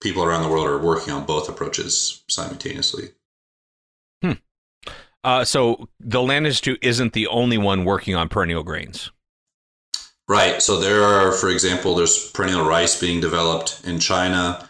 people 0.00 0.24
around 0.24 0.42
the 0.42 0.48
world 0.48 0.66
are 0.66 0.78
working 0.78 1.12
on 1.12 1.24
both 1.24 1.48
approaches 1.48 2.22
simultaneously. 2.28 3.10
Hmm. 4.22 4.32
Uh, 5.22 5.44
so 5.44 5.88
the 6.00 6.22
Land 6.22 6.46
Institute 6.46 6.78
isn't 6.82 7.12
the 7.12 7.26
only 7.26 7.58
one 7.58 7.84
working 7.84 8.14
on 8.14 8.28
perennial 8.28 8.62
grains. 8.62 9.10
Right. 10.28 10.62
So 10.62 10.78
there 10.78 11.02
are, 11.02 11.32
for 11.32 11.48
example, 11.48 11.94
there's 11.94 12.30
perennial 12.30 12.64
rice 12.64 12.98
being 12.98 13.20
developed 13.20 13.82
in 13.84 13.98
China. 13.98 14.66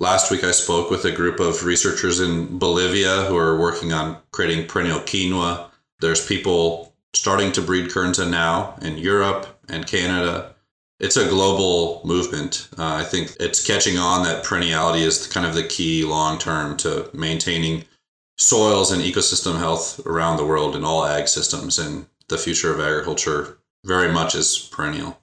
Last 0.00 0.30
week 0.30 0.42
I 0.42 0.50
spoke 0.50 0.90
with 0.90 1.04
a 1.04 1.12
group 1.12 1.38
of 1.38 1.64
researchers 1.64 2.20
in 2.20 2.58
Bolivia 2.58 3.22
who 3.22 3.36
are 3.36 3.56
working 3.56 3.92
on 3.92 4.18
creating 4.32 4.66
perennial 4.66 4.98
quinoa. 4.98 5.70
There's 6.00 6.26
people 6.26 6.92
starting 7.12 7.52
to 7.52 7.62
breed 7.62 7.90
Kernza 7.90 8.28
now 8.28 8.74
in 8.82 8.98
Europe 8.98 9.46
and 9.68 9.86
Canada 9.86 10.53
it's 11.00 11.16
a 11.16 11.28
global 11.28 12.00
movement. 12.04 12.68
Uh, 12.78 12.94
I 12.94 13.04
think 13.04 13.36
it's 13.40 13.64
catching 13.64 13.98
on 13.98 14.22
that 14.24 14.44
perenniality 14.44 15.00
is 15.00 15.26
kind 15.26 15.46
of 15.46 15.54
the 15.54 15.64
key 15.64 16.04
long 16.04 16.38
term 16.38 16.76
to 16.78 17.10
maintaining 17.12 17.84
soils 18.36 18.90
and 18.92 19.02
ecosystem 19.02 19.58
health 19.58 20.04
around 20.06 20.36
the 20.36 20.46
world 20.46 20.76
in 20.76 20.84
all 20.84 21.04
ag 21.04 21.28
systems. 21.28 21.78
And 21.78 22.06
the 22.28 22.38
future 22.38 22.72
of 22.72 22.80
agriculture 22.80 23.58
very 23.84 24.12
much 24.12 24.34
is 24.34 24.68
perennial. 24.72 25.20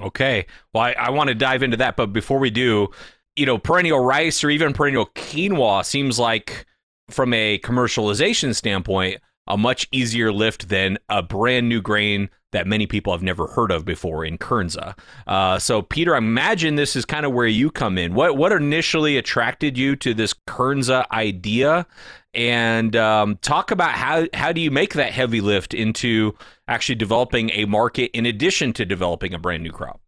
Okay. 0.00 0.46
Well, 0.72 0.82
I, 0.82 0.92
I 0.92 1.10
want 1.10 1.28
to 1.28 1.34
dive 1.34 1.62
into 1.62 1.76
that. 1.76 1.96
But 1.96 2.12
before 2.12 2.38
we 2.38 2.50
do, 2.50 2.88
you 3.36 3.46
know, 3.46 3.58
perennial 3.58 4.00
rice 4.00 4.42
or 4.42 4.50
even 4.50 4.72
perennial 4.72 5.06
quinoa 5.14 5.84
seems 5.84 6.18
like, 6.18 6.66
from 7.10 7.34
a 7.34 7.58
commercialization 7.58 8.54
standpoint, 8.54 9.20
a 9.46 9.58
much 9.58 9.86
easier 9.92 10.32
lift 10.32 10.70
than 10.70 10.98
a 11.10 11.22
brand 11.22 11.68
new 11.68 11.82
grain 11.82 12.30
that 12.54 12.66
many 12.66 12.86
people 12.86 13.12
have 13.12 13.22
never 13.22 13.48
heard 13.48 13.70
of 13.70 13.84
before 13.84 14.24
in 14.24 14.38
Kernza. 14.38 14.96
Uh, 15.26 15.58
so, 15.58 15.82
Peter, 15.82 16.14
I 16.14 16.18
imagine 16.18 16.76
this 16.76 16.96
is 16.96 17.04
kind 17.04 17.26
of 17.26 17.32
where 17.32 17.46
you 17.46 17.70
come 17.70 17.98
in. 17.98 18.14
What 18.14 18.36
what 18.36 18.52
initially 18.52 19.18
attracted 19.18 19.76
you 19.76 19.96
to 19.96 20.14
this 20.14 20.32
Kernza 20.48 21.04
idea? 21.10 21.86
And 22.32 22.96
um, 22.96 23.36
talk 23.42 23.70
about 23.70 23.92
how 23.92 24.26
how 24.32 24.52
do 24.52 24.60
you 24.60 24.70
make 24.70 24.94
that 24.94 25.12
heavy 25.12 25.40
lift 25.40 25.74
into 25.74 26.36
actually 26.66 26.94
developing 26.94 27.50
a 27.50 27.64
market 27.66 28.10
in 28.12 28.24
addition 28.24 28.72
to 28.74 28.84
developing 28.84 29.34
a 29.34 29.38
brand 29.38 29.62
new 29.62 29.72
crop? 29.72 30.00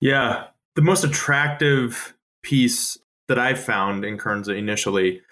Yeah, 0.00 0.46
the 0.76 0.82
most 0.82 1.04
attractive 1.04 2.14
piece 2.42 2.98
that 3.28 3.38
I 3.38 3.54
found 3.54 4.04
in 4.04 4.18
Kernza 4.18 4.56
initially 4.56 5.22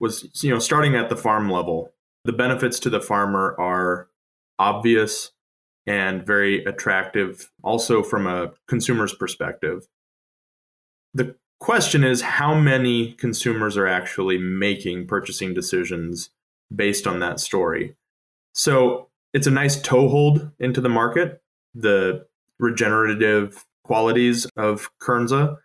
was 0.00 0.28
you 0.42 0.50
know 0.50 0.58
starting 0.58 0.96
at 0.96 1.08
the 1.08 1.16
farm 1.16 1.50
level. 1.50 1.92
The 2.24 2.32
benefits 2.32 2.78
to 2.80 2.90
the 2.90 3.00
farmer 3.00 3.56
are 3.58 4.08
obvious 4.60 5.32
and 5.86 6.24
very 6.24 6.62
attractive, 6.64 7.50
also 7.64 8.02
from 8.02 8.26
a 8.26 8.52
consumer's 8.68 9.14
perspective. 9.14 9.88
The 11.14 11.34
question 11.58 12.04
is 12.04 12.20
how 12.20 12.54
many 12.54 13.14
consumers 13.14 13.76
are 13.76 13.86
actually 13.86 14.38
making 14.38 15.06
purchasing 15.06 15.54
decisions 15.54 16.30
based 16.74 17.06
on 17.06 17.18
that 17.20 17.40
story? 17.40 17.96
So 18.54 19.08
it's 19.32 19.46
a 19.46 19.50
nice 19.50 19.80
toehold 19.80 20.50
into 20.60 20.80
the 20.80 20.88
market, 20.88 21.40
the 21.74 22.26
regenerative 22.58 23.64
qualities 23.84 24.46
of 24.56 24.90
Kernza. 25.02 25.56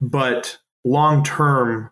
But 0.00 0.58
long 0.84 1.22
term, 1.22 1.90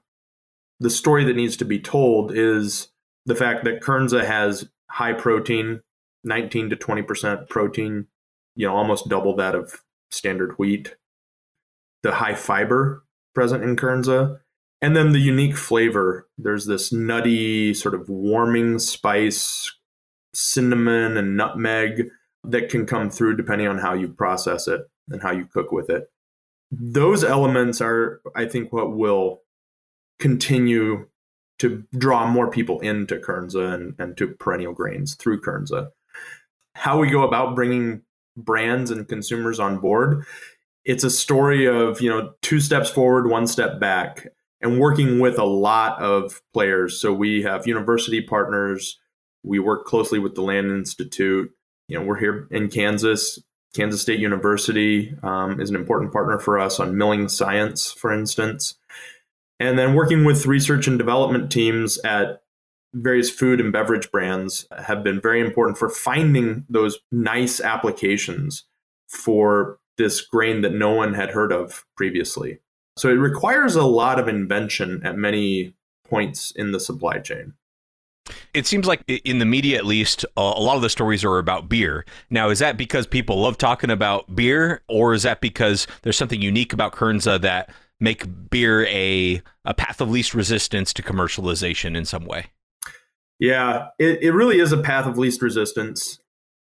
the 0.81 0.91
story 0.91 1.25
that 1.25 1.37
needs 1.37 1.57
to 1.59 1.65
be 1.65 1.79
told 1.79 2.33
is 2.35 2.89
the 3.27 3.35
fact 3.35 3.65
that 3.65 3.81
Kernza 3.81 4.25
has 4.25 4.69
high 4.91 5.13
protein, 5.13 5.81
19 6.27 6.71
to 6.71 6.77
20% 6.77 7.49
protein, 7.49 8.07
you 8.55 8.67
know, 8.67 8.77
almost 8.77 9.09
double 9.09 9.35
that 9.37 9.55
of 9.55 9.83
standard 10.11 10.53
wheat. 10.59 10.97
The 12.03 12.13
high 12.13 12.35
fiber 12.35 13.05
present 13.35 13.65
in 13.65 13.77
Kernza, 13.77 14.39
and 14.81 14.95
then 14.95 15.13
the 15.13 15.19
unique 15.19 15.57
flavor. 15.57 16.29
There's 16.39 16.67
this 16.67 16.93
nutty, 16.93 17.75
sort 17.75 17.95
of 17.95 18.09
warming 18.09 18.79
spice, 18.79 19.75
cinnamon 20.35 21.17
and 21.17 21.37
nutmeg 21.37 22.09
that 22.45 22.69
can 22.69 22.87
come 22.87 23.11
through 23.11 23.37
depending 23.37 23.67
on 23.67 23.79
how 23.79 23.95
you 23.95 24.09
process 24.09 24.69
it 24.69 24.83
and 25.09 25.23
how 25.23 25.33
you 25.33 25.47
cook 25.47 25.73
with 25.73 25.91
it. 25.91 26.11
those 26.71 27.25
elements 27.25 27.81
are, 27.81 28.21
I 28.35 28.47
think, 28.47 28.73
what 28.73 28.97
will 28.97 29.43
continue 30.19 31.09
to 31.59 31.85
draw 31.97 32.27
more 32.27 32.51
people 32.51 32.81
into 32.81 33.17
Kernza 33.17 33.73
and, 33.73 33.95
and 33.99 34.17
to 34.17 34.29
perennial 34.29 34.73
grains 34.73 35.15
through 35.15 35.41
Kernza. 35.41 35.91
How 36.77 36.99
we 36.99 37.09
go 37.09 37.23
about 37.23 37.55
bringing 37.55 38.03
brands 38.37 38.91
and 38.91 39.09
consumers 39.09 39.59
on 39.59 39.79
board, 39.79 40.25
it's 40.85 41.05
a 41.05 41.11
story 41.11 41.67
of, 41.67 42.01
you 42.01 42.11
know, 42.11 42.35
two 42.43 42.61
steps 42.61 42.91
forward, 42.91 43.29
one 43.29 43.47
step 43.47 43.81
back, 43.81 44.29
and 44.61 44.79
working 44.79 45.19
with 45.19 45.39
a 45.39 45.45
lot 45.45 46.01
of 46.01 46.43
players. 46.53 47.01
So 47.01 47.13
we 47.13 47.43
have 47.43 47.67
university 47.67 48.21
partners, 48.21 48.99
we 49.43 49.59
work 49.59 49.87
closely 49.87 50.19
with 50.19 50.35
the 50.35 50.43
Land 50.43 50.71
Institute. 50.71 51.51
You 51.89 51.99
know, 51.99 52.05
we're 52.05 52.19
here 52.19 52.49
in 52.51 52.69
Kansas. 52.69 53.39
Kansas 53.75 54.01
State 54.01 54.21
University 54.21 55.15
um, 55.23 55.61
is 55.61 55.71
an 55.71 55.77
important 55.77 56.13
partner 56.13 56.39
for 56.39 56.59
us 56.59 56.81
on 56.81 56.97
milling 56.97 57.29
science, 57.29 57.93
for 57.93 58.13
instance. 58.13 58.75
And 59.61 59.79
then 59.79 59.95
working 59.95 60.25
with 60.25 60.47
research 60.47 60.87
and 60.87 60.99
development 60.99 61.51
teams 61.51 61.99
at 61.99 62.43
various 62.97 63.31
food 63.31 63.61
and 63.61 63.73
beverage 63.73 64.11
brands 64.11 64.67
have 64.85 65.05
been 65.05 65.21
very 65.21 65.41
important 65.41 65.79
for 65.79 65.89
finding 65.89 66.65
those 66.69 66.99
nice 67.13 67.61
applications 67.61 68.65
for 69.09 69.79
this 69.99 70.21
grain 70.21 70.63
that 70.63 70.75
no 70.75 70.93
one 70.93 71.15
had 71.15 71.31
heard 71.31 71.53
of 71.53 71.85
previously. 71.97 72.59
So 72.99 73.09
it 73.09 73.15
requires 73.15 73.77
a 73.77 73.85
lot 73.85 74.19
of 74.19 74.29
invention 74.29 75.03
at 75.05 75.17
many 75.17 75.75
points 76.09 76.51
in 76.53 76.73
the 76.73 76.81
supply 76.81 77.19
chain. 77.19 77.55
It 78.55 78.67
seems 78.67 78.87
like 78.87 79.03
in 79.07 79.39
the 79.39 79.45
media, 79.45 79.77
at 79.77 79.87
least, 79.87 80.25
a 80.37 80.41
lot 80.41 80.77
of 80.77 80.83
the 80.83 80.91
stories 80.91 81.25
are 81.25 81.39
about 81.39 81.69
beer. 81.69 82.05
Now, 82.31 82.49
is 82.49 82.59
that 82.59 82.77
because 82.77 83.07
people 83.07 83.41
love 83.41 83.59
talking 83.59 83.91
about 83.91 84.35
beer, 84.35 84.83
or 84.89 85.15
is 85.15 85.23
that 85.23 85.41
because 85.41 85.87
there's 86.03 86.17
something 86.17 86.43
unique 86.43 86.73
about 86.73 86.93
Kernza 86.93 87.41
that 87.43 87.71
make 88.01 88.51
beer 88.51 88.85
a, 88.87 89.43
a 89.65 89.75
path 89.75 90.01
of 90.01 90.11
least 90.11 90.35
resistance 90.35 90.93
to 90.95 91.03
commercialization 91.03 91.97
in 91.97 92.05
some 92.05 92.25
way? 92.25 92.47
Yeah, 93.39 93.89
it, 93.99 94.23
it 94.23 94.33
really 94.33 94.61
is 94.61 94.73
a 94.73 94.79
path 94.79 95.07
of 95.07 95.19
least 95.19 95.43
resistance. 95.43 96.19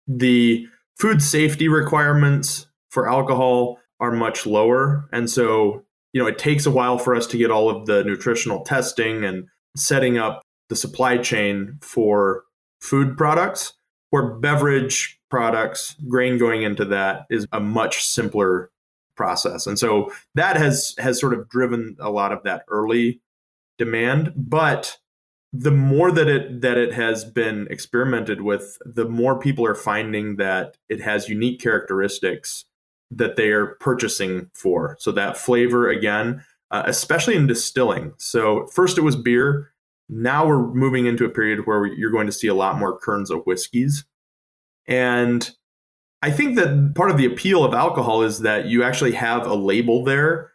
The 0.07 0.67
food 0.99 1.23
safety 1.23 1.69
requirements 1.69 2.67
for 2.91 3.09
alcohol 3.09 3.79
are 4.01 4.13
much 4.13 4.47
lower. 4.47 5.09
And 5.13 5.31
so, 5.31 5.85
you 6.13 6.21
know, 6.21 6.27
it 6.27 6.39
takes 6.39 6.67
a 6.67 6.71
while 6.71 6.99
for 6.99 7.15
us 7.15 7.27
to 7.29 7.39
get 7.39 7.51
all 7.51 7.71
of 7.71 7.87
the 7.87 8.05
nutritional 8.05 8.65
testing 8.65 9.25
and 9.25 9.47
setting 9.77 10.19
up 10.19 10.43
the 10.69 10.77
supply 10.77 11.19
chain 11.19 11.79
for 11.81 12.45
food 12.81 13.17
products, 13.17 13.75
where 14.11 14.35
beverage 14.35 15.19
products, 15.31 15.95
grain 16.09 16.39
going 16.39 16.63
into 16.63 16.85
that 16.87 17.27
is 17.31 17.47
a 17.53 17.61
much 17.61 18.05
simpler 18.05 18.71
process. 19.17 19.67
And 19.67 19.79
so 19.79 20.13
that 20.35 20.57
has 20.57 20.95
has 20.99 21.21
sort 21.21 21.35
of 21.35 21.49
driven 21.49 21.97
a 21.99 22.11
lot 22.11 22.33
of 22.33 22.43
that 22.45 22.65
early 22.69 23.21
demand, 23.77 24.33
but 24.37 24.99
the 25.53 25.71
more 25.71 26.11
that 26.13 26.29
it 26.29 26.61
that 26.61 26.77
it 26.77 26.93
has 26.93 27.25
been 27.25 27.67
experimented 27.71 28.43
with, 28.43 28.79
the 28.85 29.09
more 29.09 29.39
people 29.39 29.65
are 29.67 29.75
finding 29.75 30.37
that 30.37 30.77
it 30.89 31.01
has 31.01 31.29
unique 31.29 31.61
characteristics 31.61 32.65
that 33.11 33.37
they 33.37 33.51
are 33.51 33.77
purchasing 33.81 34.51
for. 34.53 34.97
So 35.01 35.13
that 35.13 35.39
flavor 35.39 35.89
again, 35.89 36.45
uh, 36.71 36.83
especially 36.87 37.37
in 37.37 37.47
distilling. 37.47 38.13
So 38.19 38.67
first 38.67 38.99
it 38.99 39.03
was 39.03 39.17
beer, 39.17 39.73
now 40.09 40.47
we're 40.47 40.67
moving 40.75 41.07
into 41.07 41.25
a 41.25 41.31
period 41.31 41.67
where 41.67 41.87
you're 41.87 42.11
going 42.11 42.27
to 42.27 42.33
see 42.33 42.49
a 42.49 42.55
lot 42.55 42.79
more 42.79 42.99
Kernza 42.99 43.43
whiskeys. 43.47 44.05
And 44.87 45.51
I 46.23 46.31
think 46.31 46.57
that 46.57 46.95
part 46.95 47.11
of 47.11 47.17
the 47.17 47.27
appeal 47.27 47.65
of 47.65 47.75
alcohol 47.75 48.23
is 48.23 48.41
that 48.41 48.67
you 48.67 48.83
actually 48.83 49.13
have 49.13 49.47
a 49.47 49.55
label 49.55 50.05
there 50.05 50.53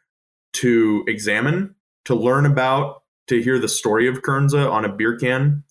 to 0.53 1.03
examine, 1.07 1.75
to 2.05 2.15
learn 2.15 2.45
about, 2.45 3.03
to 3.27 3.41
hear 3.41 3.59
the 3.59 3.69
story 3.69 4.07
of 4.07 4.21
Kernza 4.21 4.69
on 4.71 4.86
a 4.86 4.89
beer 4.89 5.17
can. 5.17 5.63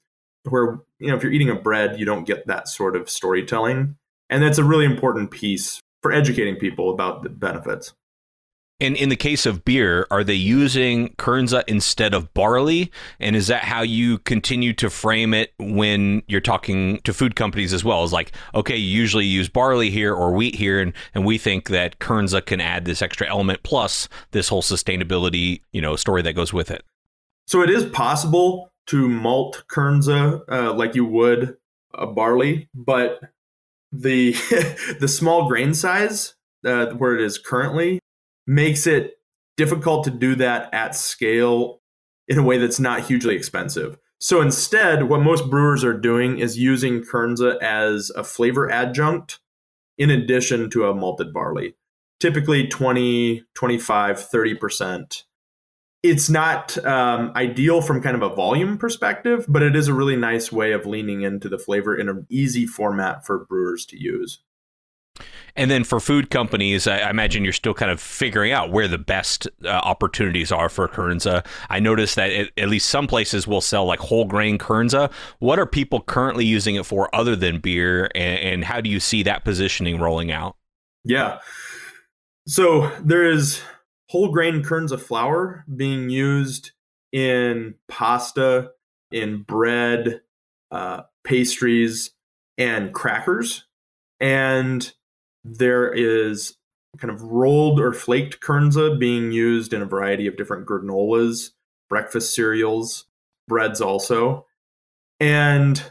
Where, 0.44 0.80
you 0.98 1.08
know, 1.08 1.16
if 1.16 1.22
you're 1.22 1.32
eating 1.32 1.50
a 1.50 1.54
bread, 1.54 2.00
you 2.00 2.04
don't 2.04 2.24
get 2.24 2.46
that 2.48 2.68
sort 2.68 2.96
of 2.96 3.08
storytelling. 3.08 3.96
And 4.28 4.42
that's 4.42 4.58
a 4.58 4.64
really 4.64 4.86
important 4.86 5.30
piece 5.30 5.80
for 6.02 6.12
educating 6.12 6.56
people 6.56 6.90
about 6.90 7.22
the 7.22 7.28
benefits. 7.28 7.92
And 8.80 8.96
in 8.96 9.10
the 9.10 9.16
case 9.16 9.46
of 9.46 9.64
beer, 9.64 10.08
are 10.10 10.24
they 10.24 10.34
using 10.34 11.10
Kernza 11.10 11.62
instead 11.68 12.14
of 12.14 12.34
barley? 12.34 12.90
And 13.20 13.36
is 13.36 13.46
that 13.46 13.62
how 13.62 13.82
you 13.82 14.18
continue 14.18 14.72
to 14.72 14.90
frame 14.90 15.32
it 15.34 15.52
when 15.60 16.22
you're 16.26 16.40
talking 16.40 16.98
to 17.04 17.12
food 17.12 17.36
companies 17.36 17.72
as 17.72 17.84
well? 17.84 18.02
Is 18.02 18.12
like, 18.12 18.32
okay, 18.56 18.76
you 18.76 18.98
usually 18.98 19.24
use 19.24 19.48
barley 19.48 19.90
here 19.90 20.12
or 20.12 20.32
wheat 20.32 20.56
here, 20.56 20.80
and, 20.80 20.92
and 21.14 21.24
we 21.24 21.38
think 21.38 21.68
that 21.68 22.00
Kernza 22.00 22.44
can 22.44 22.60
add 22.60 22.84
this 22.84 23.02
extra 23.02 23.28
element 23.28 23.62
plus 23.62 24.08
this 24.32 24.48
whole 24.48 24.62
sustainability, 24.62 25.60
you 25.72 25.80
know, 25.80 25.94
story 25.94 26.22
that 26.22 26.32
goes 26.32 26.52
with 26.52 26.68
it. 26.72 26.84
So 27.46 27.62
it 27.62 27.70
is 27.70 27.84
possible 27.84 28.72
to 28.88 29.08
malt 29.08 29.64
Kernza 29.68 30.40
uh, 30.50 30.72
like 30.74 30.94
you 30.94 31.04
would 31.04 31.56
a 31.94 32.06
barley, 32.06 32.68
but 32.74 33.20
the 33.92 34.32
the 35.00 35.08
small 35.08 35.48
grain 35.48 35.74
size 35.74 36.34
uh, 36.64 36.86
where 36.86 37.14
it 37.14 37.20
is 37.20 37.38
currently 37.38 37.98
makes 38.46 38.86
it 38.86 39.14
difficult 39.56 40.04
to 40.04 40.10
do 40.10 40.34
that 40.36 40.72
at 40.72 40.96
scale 40.96 41.80
in 42.28 42.38
a 42.38 42.42
way 42.42 42.58
that's 42.58 42.80
not 42.80 43.02
hugely 43.02 43.34
expensive. 43.34 43.98
So 44.18 44.40
instead, 44.40 45.08
what 45.08 45.20
most 45.20 45.50
brewers 45.50 45.82
are 45.82 45.98
doing 45.98 46.38
is 46.38 46.56
using 46.56 47.02
Kernza 47.02 47.60
as 47.60 48.10
a 48.14 48.22
flavor 48.22 48.70
adjunct 48.70 49.40
in 49.98 50.10
addition 50.10 50.70
to 50.70 50.86
a 50.86 50.94
malted 50.94 51.32
barley, 51.32 51.74
typically 52.20 52.68
20, 52.68 53.42
25, 53.54 54.16
30%. 54.16 55.24
It's 56.02 56.28
not 56.28 56.84
um, 56.84 57.32
ideal 57.36 57.80
from 57.80 58.02
kind 58.02 58.16
of 58.16 58.22
a 58.22 58.34
volume 58.34 58.76
perspective, 58.76 59.44
but 59.48 59.62
it 59.62 59.76
is 59.76 59.86
a 59.86 59.94
really 59.94 60.16
nice 60.16 60.50
way 60.50 60.72
of 60.72 60.84
leaning 60.84 61.22
into 61.22 61.48
the 61.48 61.58
flavor 61.58 61.96
in 61.96 62.08
an 62.08 62.26
easy 62.28 62.66
format 62.66 63.24
for 63.24 63.44
brewers 63.44 63.86
to 63.86 64.00
use. 64.00 64.40
And 65.54 65.70
then 65.70 65.84
for 65.84 66.00
food 66.00 66.30
companies, 66.30 66.86
I 66.86 67.10
imagine 67.10 67.44
you're 67.44 67.52
still 67.52 67.74
kind 67.74 67.90
of 67.90 68.00
figuring 68.00 68.52
out 68.52 68.72
where 68.72 68.88
the 68.88 68.98
best 68.98 69.46
uh, 69.64 69.68
opportunities 69.68 70.50
are 70.50 70.70
for 70.70 70.88
Kernza. 70.88 71.44
I 71.68 71.78
noticed 71.78 72.16
that 72.16 72.30
it, 72.30 72.52
at 72.56 72.70
least 72.70 72.88
some 72.88 73.06
places 73.06 73.46
will 73.46 73.60
sell 73.60 73.84
like 73.84 74.00
whole 74.00 74.24
grain 74.24 74.56
Kernza. 74.56 75.12
What 75.40 75.58
are 75.58 75.66
people 75.66 76.00
currently 76.00 76.46
using 76.46 76.76
it 76.76 76.86
for 76.86 77.14
other 77.14 77.36
than 77.36 77.60
beer, 77.60 78.10
and, 78.14 78.38
and 78.38 78.64
how 78.64 78.80
do 78.80 78.88
you 78.88 78.98
see 78.98 79.22
that 79.24 79.44
positioning 79.44 80.00
rolling 80.00 80.32
out? 80.32 80.56
Yeah. 81.04 81.38
So 82.46 82.90
there 83.04 83.30
is 83.30 83.60
whole 84.12 84.28
grain 84.28 84.62
Kernza 84.62 85.00
flour 85.00 85.64
being 85.74 86.10
used 86.10 86.72
in 87.12 87.74
pasta, 87.88 88.70
in 89.10 89.42
bread, 89.42 90.20
uh, 90.70 91.02
pastries, 91.24 92.10
and 92.58 92.92
crackers. 92.92 93.64
And 94.20 94.92
there 95.44 95.90
is 95.90 96.58
kind 96.98 97.10
of 97.10 97.22
rolled 97.22 97.80
or 97.80 97.94
flaked 97.94 98.40
kernza 98.40 98.98
being 98.98 99.32
used 99.32 99.72
in 99.72 99.80
a 99.80 99.86
variety 99.86 100.26
of 100.26 100.36
different 100.36 100.66
granolas, 100.66 101.52
breakfast 101.88 102.34
cereals, 102.34 103.06
breads 103.48 103.80
also. 103.80 104.46
And 105.20 105.82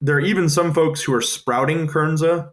there 0.00 0.16
are 0.16 0.20
even 0.20 0.48
some 0.48 0.74
folks 0.74 1.00
who 1.00 1.14
are 1.14 1.22
sprouting 1.22 1.86
kernza 1.86 2.50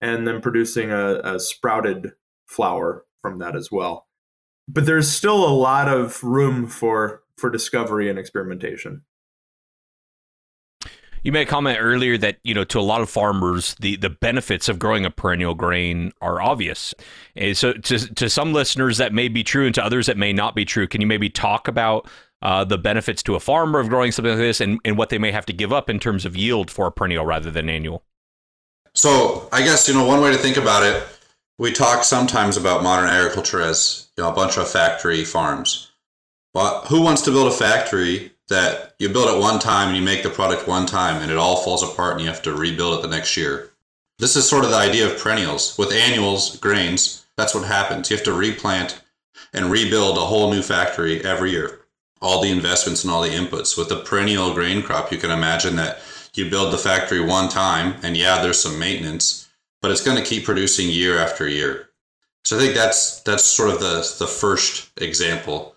and 0.00 0.26
then 0.26 0.40
producing 0.40 0.90
a, 0.90 1.20
a 1.22 1.38
sprouted 1.38 2.12
flour 2.46 3.04
from 3.20 3.38
that 3.38 3.54
as 3.54 3.70
well. 3.70 4.06
But 4.72 4.86
there's 4.86 5.10
still 5.10 5.44
a 5.46 5.52
lot 5.52 5.88
of 5.88 6.22
room 6.24 6.66
for 6.66 7.22
for 7.36 7.50
discovery 7.50 8.08
and 8.08 8.18
experimentation. 8.18 9.02
You 11.22 11.30
made 11.30 11.46
a 11.46 11.50
comment 11.50 11.78
earlier 11.80 12.18
that 12.18 12.38
you 12.42 12.54
know 12.54 12.64
to 12.64 12.80
a 12.80 12.82
lot 12.82 13.00
of 13.00 13.10
farmers 13.10 13.76
the 13.80 13.96
the 13.96 14.10
benefits 14.10 14.68
of 14.68 14.78
growing 14.78 15.04
a 15.04 15.10
perennial 15.10 15.54
grain 15.54 16.12
are 16.20 16.40
obvious. 16.40 16.94
And 17.36 17.56
so 17.56 17.74
to 17.74 18.14
to 18.14 18.30
some 18.30 18.52
listeners 18.52 18.98
that 18.98 19.12
may 19.12 19.28
be 19.28 19.44
true, 19.44 19.66
and 19.66 19.74
to 19.74 19.84
others 19.84 20.06
that 20.06 20.16
may 20.16 20.32
not 20.32 20.54
be 20.54 20.64
true. 20.64 20.86
Can 20.86 21.00
you 21.00 21.06
maybe 21.06 21.28
talk 21.28 21.68
about 21.68 22.08
uh, 22.40 22.64
the 22.64 22.78
benefits 22.78 23.22
to 23.22 23.36
a 23.36 23.40
farmer 23.40 23.78
of 23.78 23.88
growing 23.88 24.10
something 24.10 24.32
like 24.32 24.40
this, 24.40 24.60
and, 24.60 24.80
and 24.84 24.98
what 24.98 25.10
they 25.10 25.18
may 25.18 25.30
have 25.30 25.46
to 25.46 25.52
give 25.52 25.72
up 25.72 25.88
in 25.88 26.00
terms 26.00 26.24
of 26.24 26.36
yield 26.36 26.70
for 26.70 26.88
a 26.88 26.92
perennial 26.92 27.24
rather 27.24 27.52
than 27.52 27.68
annual? 27.68 28.02
So 28.94 29.48
I 29.52 29.62
guess 29.62 29.86
you 29.88 29.94
know 29.94 30.04
one 30.04 30.20
way 30.20 30.32
to 30.32 30.38
think 30.38 30.56
about 30.56 30.82
it. 30.82 31.04
We 31.62 31.70
talk 31.70 32.02
sometimes 32.02 32.56
about 32.56 32.82
modern 32.82 33.08
agriculture 33.08 33.62
as 33.62 34.08
you 34.16 34.24
know 34.24 34.30
a 34.30 34.34
bunch 34.34 34.58
of 34.58 34.68
factory 34.68 35.24
farms. 35.24 35.92
But 36.52 36.86
who 36.86 37.02
wants 37.02 37.22
to 37.22 37.30
build 37.30 37.52
a 37.52 37.56
factory 37.56 38.32
that 38.48 38.96
you 38.98 39.08
build 39.08 39.28
it 39.28 39.40
one 39.40 39.60
time 39.60 39.86
and 39.86 39.96
you 39.96 40.02
make 40.02 40.24
the 40.24 40.28
product 40.28 40.66
one 40.66 40.86
time 40.86 41.22
and 41.22 41.30
it 41.30 41.38
all 41.38 41.62
falls 41.62 41.84
apart 41.84 42.14
and 42.14 42.22
you 42.22 42.26
have 42.26 42.42
to 42.42 42.52
rebuild 42.52 42.98
it 42.98 43.02
the 43.02 43.16
next 43.16 43.36
year. 43.36 43.70
This 44.18 44.34
is 44.34 44.48
sort 44.48 44.64
of 44.64 44.70
the 44.70 44.76
idea 44.76 45.06
of 45.06 45.20
perennials. 45.20 45.78
With 45.78 45.92
annuals, 45.92 46.56
grains, 46.56 47.26
that's 47.36 47.54
what 47.54 47.64
happens. 47.64 48.10
You 48.10 48.16
have 48.16 48.24
to 48.24 48.32
replant 48.32 49.00
and 49.52 49.70
rebuild 49.70 50.18
a 50.18 50.22
whole 50.22 50.50
new 50.50 50.62
factory 50.62 51.24
every 51.24 51.52
year. 51.52 51.82
All 52.20 52.42
the 52.42 52.50
investments 52.50 53.04
and 53.04 53.12
all 53.12 53.22
the 53.22 53.28
inputs. 53.28 53.78
With 53.78 53.92
a 53.92 54.02
perennial 54.02 54.52
grain 54.52 54.82
crop, 54.82 55.12
you 55.12 55.18
can 55.18 55.30
imagine 55.30 55.76
that 55.76 56.00
you 56.34 56.50
build 56.50 56.72
the 56.72 56.78
factory 56.78 57.20
one 57.20 57.48
time 57.48 58.00
and 58.02 58.16
yeah, 58.16 58.42
there's 58.42 58.60
some 58.60 58.80
maintenance, 58.80 59.41
but 59.82 59.90
it's 59.90 60.00
going 60.00 60.16
to 60.16 60.24
keep 60.24 60.44
producing 60.44 60.88
year 60.88 61.18
after 61.18 61.46
year. 61.46 61.90
So 62.44 62.56
I 62.56 62.60
think 62.60 62.74
that's 62.74 63.20
that's 63.22 63.44
sort 63.44 63.70
of 63.70 63.80
the 63.80 64.14
the 64.18 64.26
first 64.26 64.90
example. 64.96 65.76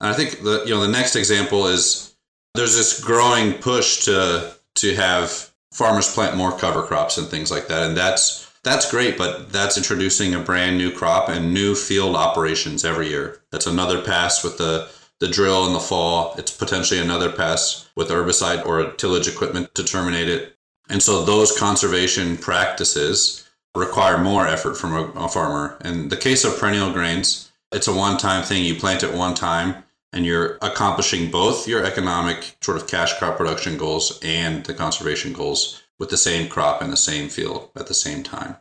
And 0.00 0.10
I 0.10 0.14
think 0.14 0.42
the 0.42 0.62
you 0.64 0.70
know 0.74 0.80
the 0.80 0.88
next 0.88 1.16
example 1.16 1.66
is 1.66 2.14
there's 2.54 2.76
this 2.76 3.00
growing 3.00 3.54
push 3.54 4.04
to 4.04 4.54
to 4.76 4.94
have 4.94 5.50
farmers 5.72 6.12
plant 6.12 6.36
more 6.36 6.56
cover 6.56 6.82
crops 6.82 7.18
and 7.18 7.28
things 7.28 7.50
like 7.50 7.68
that, 7.68 7.86
and 7.86 7.96
that's 7.96 8.50
that's 8.64 8.90
great, 8.90 9.18
but 9.18 9.52
that's 9.52 9.76
introducing 9.76 10.34
a 10.34 10.40
brand 10.40 10.78
new 10.78 10.92
crop 10.92 11.28
and 11.28 11.52
new 11.52 11.74
field 11.74 12.14
operations 12.14 12.84
every 12.84 13.08
year. 13.08 13.42
That's 13.50 13.66
another 13.66 14.00
pass 14.00 14.44
with 14.44 14.58
the 14.58 14.88
the 15.18 15.28
drill 15.28 15.66
in 15.68 15.72
the 15.72 15.80
fall. 15.80 16.34
It's 16.36 16.50
potentially 16.50 16.98
another 16.98 17.30
pass 17.30 17.88
with 17.94 18.08
herbicide 18.08 18.66
or 18.66 18.90
tillage 18.92 19.28
equipment 19.28 19.72
to 19.76 19.84
terminate 19.84 20.28
it. 20.28 20.56
And 20.88 21.02
so 21.02 21.24
those 21.24 21.56
conservation 21.56 22.36
practices 22.36 23.48
require 23.74 24.18
more 24.18 24.46
effort 24.46 24.76
from 24.76 24.92
a, 24.92 25.04
a 25.12 25.28
farmer. 25.28 25.78
In 25.84 26.08
the 26.08 26.16
case 26.16 26.44
of 26.44 26.58
perennial 26.58 26.92
grains, 26.92 27.50
it's 27.72 27.88
a 27.88 27.94
one-time 27.94 28.44
thing. 28.44 28.64
You 28.64 28.74
plant 28.74 29.02
it 29.02 29.14
one 29.14 29.34
time 29.34 29.82
and 30.12 30.26
you're 30.26 30.58
accomplishing 30.60 31.30
both 31.30 31.66
your 31.66 31.84
economic 31.84 32.56
sort 32.60 32.76
of 32.76 32.86
cash 32.86 33.18
crop 33.18 33.38
production 33.38 33.78
goals 33.78 34.20
and 34.22 34.64
the 34.66 34.74
conservation 34.74 35.32
goals 35.32 35.82
with 35.98 36.10
the 36.10 36.16
same 36.16 36.48
crop 36.48 36.82
in 36.82 36.90
the 36.90 36.96
same 36.96 37.28
field 37.28 37.70
at 37.76 37.86
the 37.86 37.94
same 37.94 38.22
time. 38.22 38.56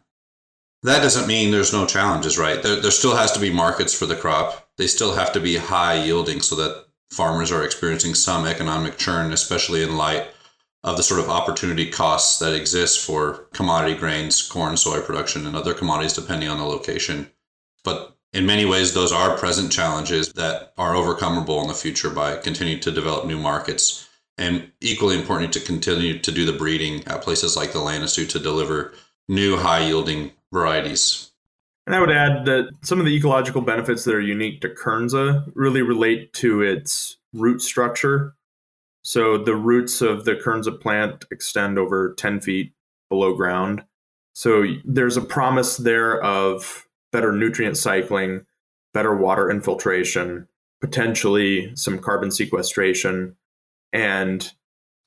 That 0.84 1.02
doesn't 1.02 1.28
mean 1.28 1.52
there's 1.52 1.74
no 1.74 1.86
challenges, 1.86 2.38
right? 2.38 2.64
There, 2.64 2.78
there 2.78 2.92
still 2.92 3.16
has 3.16 3.32
to 3.34 3.40
be 3.40 3.52
markets 3.52 3.94
for 3.94 4.06
the 4.06 4.16
crop. 4.16 4.70
They 4.78 4.88
still 4.88 5.14
have 5.14 5.32
to 5.34 5.40
be 5.40 5.58
high 5.58 6.04
yielding 6.04 6.42
so 6.42 6.56
that 6.56 6.86
farmers 7.12 7.52
are 7.52 7.64
experiencing 7.64 8.16
some 8.16 8.48
economic 8.48 8.98
churn, 8.98 9.34
especially 9.34 9.84
in 9.84 9.98
light 9.98 10.28
of 10.84 10.98
the 10.98 11.04
sort 11.04 11.20
of 11.20 11.30
opportunity 11.30 11.90
costs 11.90 12.40
that 12.40 12.56
exist 12.56 13.06
for 13.06 13.46
commodity 13.54 13.96
grains, 13.96 14.42
corn, 14.42 14.76
soy 14.76 15.00
production, 15.02 15.46
and 15.46 15.56
other 15.56 15.74
commodities 15.74 16.14
depending 16.14 16.50
on 16.50 16.58
the 16.58 16.64
location. 16.64 17.30
But 17.84 18.18
in 18.34 18.46
many 18.46 18.66
ways, 18.66 18.94
those 18.94 19.12
are 19.12 19.38
present 19.38 19.72
challenges 19.72 20.34
that 20.34 20.74
are 20.78 20.94
overcomable 20.94 21.62
in 21.62 21.68
the 21.68 21.74
future 21.74 22.10
by 22.10 22.38
continuing 22.38 22.80
to 22.82 22.92
develop 22.92 23.26
new 23.26 23.38
markets. 23.38 24.08
And 24.38 24.72
equally 24.80 25.20
important 25.20 25.54
to 25.54 25.60
continue 25.60 26.18
to 26.18 26.32
do 26.32 26.46
the 26.46 26.58
breeding 26.58 27.06
at 27.08 27.22
places 27.22 27.56
like 27.56 27.74
the 27.74 27.82
Land 27.82 28.02
Institute 28.02 28.32
to 28.32 28.40
deliver 28.40 28.94
new 29.28 29.58
high 29.58 29.86
yielding 29.86 30.32
varieties. 30.52 31.32
And 31.86 31.96
I 31.96 32.00
would 32.00 32.12
add 32.12 32.46
that 32.46 32.70
some 32.82 33.00
of 33.00 33.06
the 33.06 33.16
ecological 33.16 33.62
benefits 33.62 34.04
that 34.06 34.16
are 34.16 34.22
unique 34.22 34.62
to 34.62 34.70
Kernza 34.70 35.52
really 35.54 35.82
relate 35.82 36.34
to 36.34 36.62
its 36.62 37.18
root 37.34 37.62
structure. 37.62 38.36
So 39.04 39.38
the 39.38 39.56
roots 39.56 40.02
of 40.02 40.26
the 40.26 40.36
Kernza 40.36 40.80
plant 40.80 41.26
extend 41.32 41.80
over 41.80 42.14
10 42.16 42.42
feet 42.42 42.74
below 43.10 43.34
ground. 43.34 43.84
So 44.34 44.64
there's 44.86 45.18
a 45.18 45.22
promise 45.22 45.78
there 45.78 46.22
of 46.24 46.88
better 47.12 47.32
nutrient 47.32 47.78
cycling, 47.78 48.46
better 48.94 49.16
water 49.16 49.50
infiltration, 49.50 50.48
potentially 50.80 51.76
some 51.76 52.00
carbon 52.00 52.32
sequestration. 52.32 53.36
And 53.92 54.52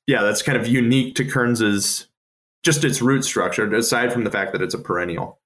yeah, 0.06 0.22
that's 0.22 0.42
kind 0.42 0.58
of 0.58 0.66
unique 0.66 1.14
to 1.16 1.24
Kernza's 1.24 2.08
just 2.62 2.84
its 2.84 3.00
root 3.00 3.24
structure, 3.24 3.72
aside 3.74 4.12
from 4.12 4.24
the 4.24 4.30
fact 4.30 4.52
that 4.52 4.62
it's 4.62 4.74
a 4.74 4.78
perennial. 4.78 5.38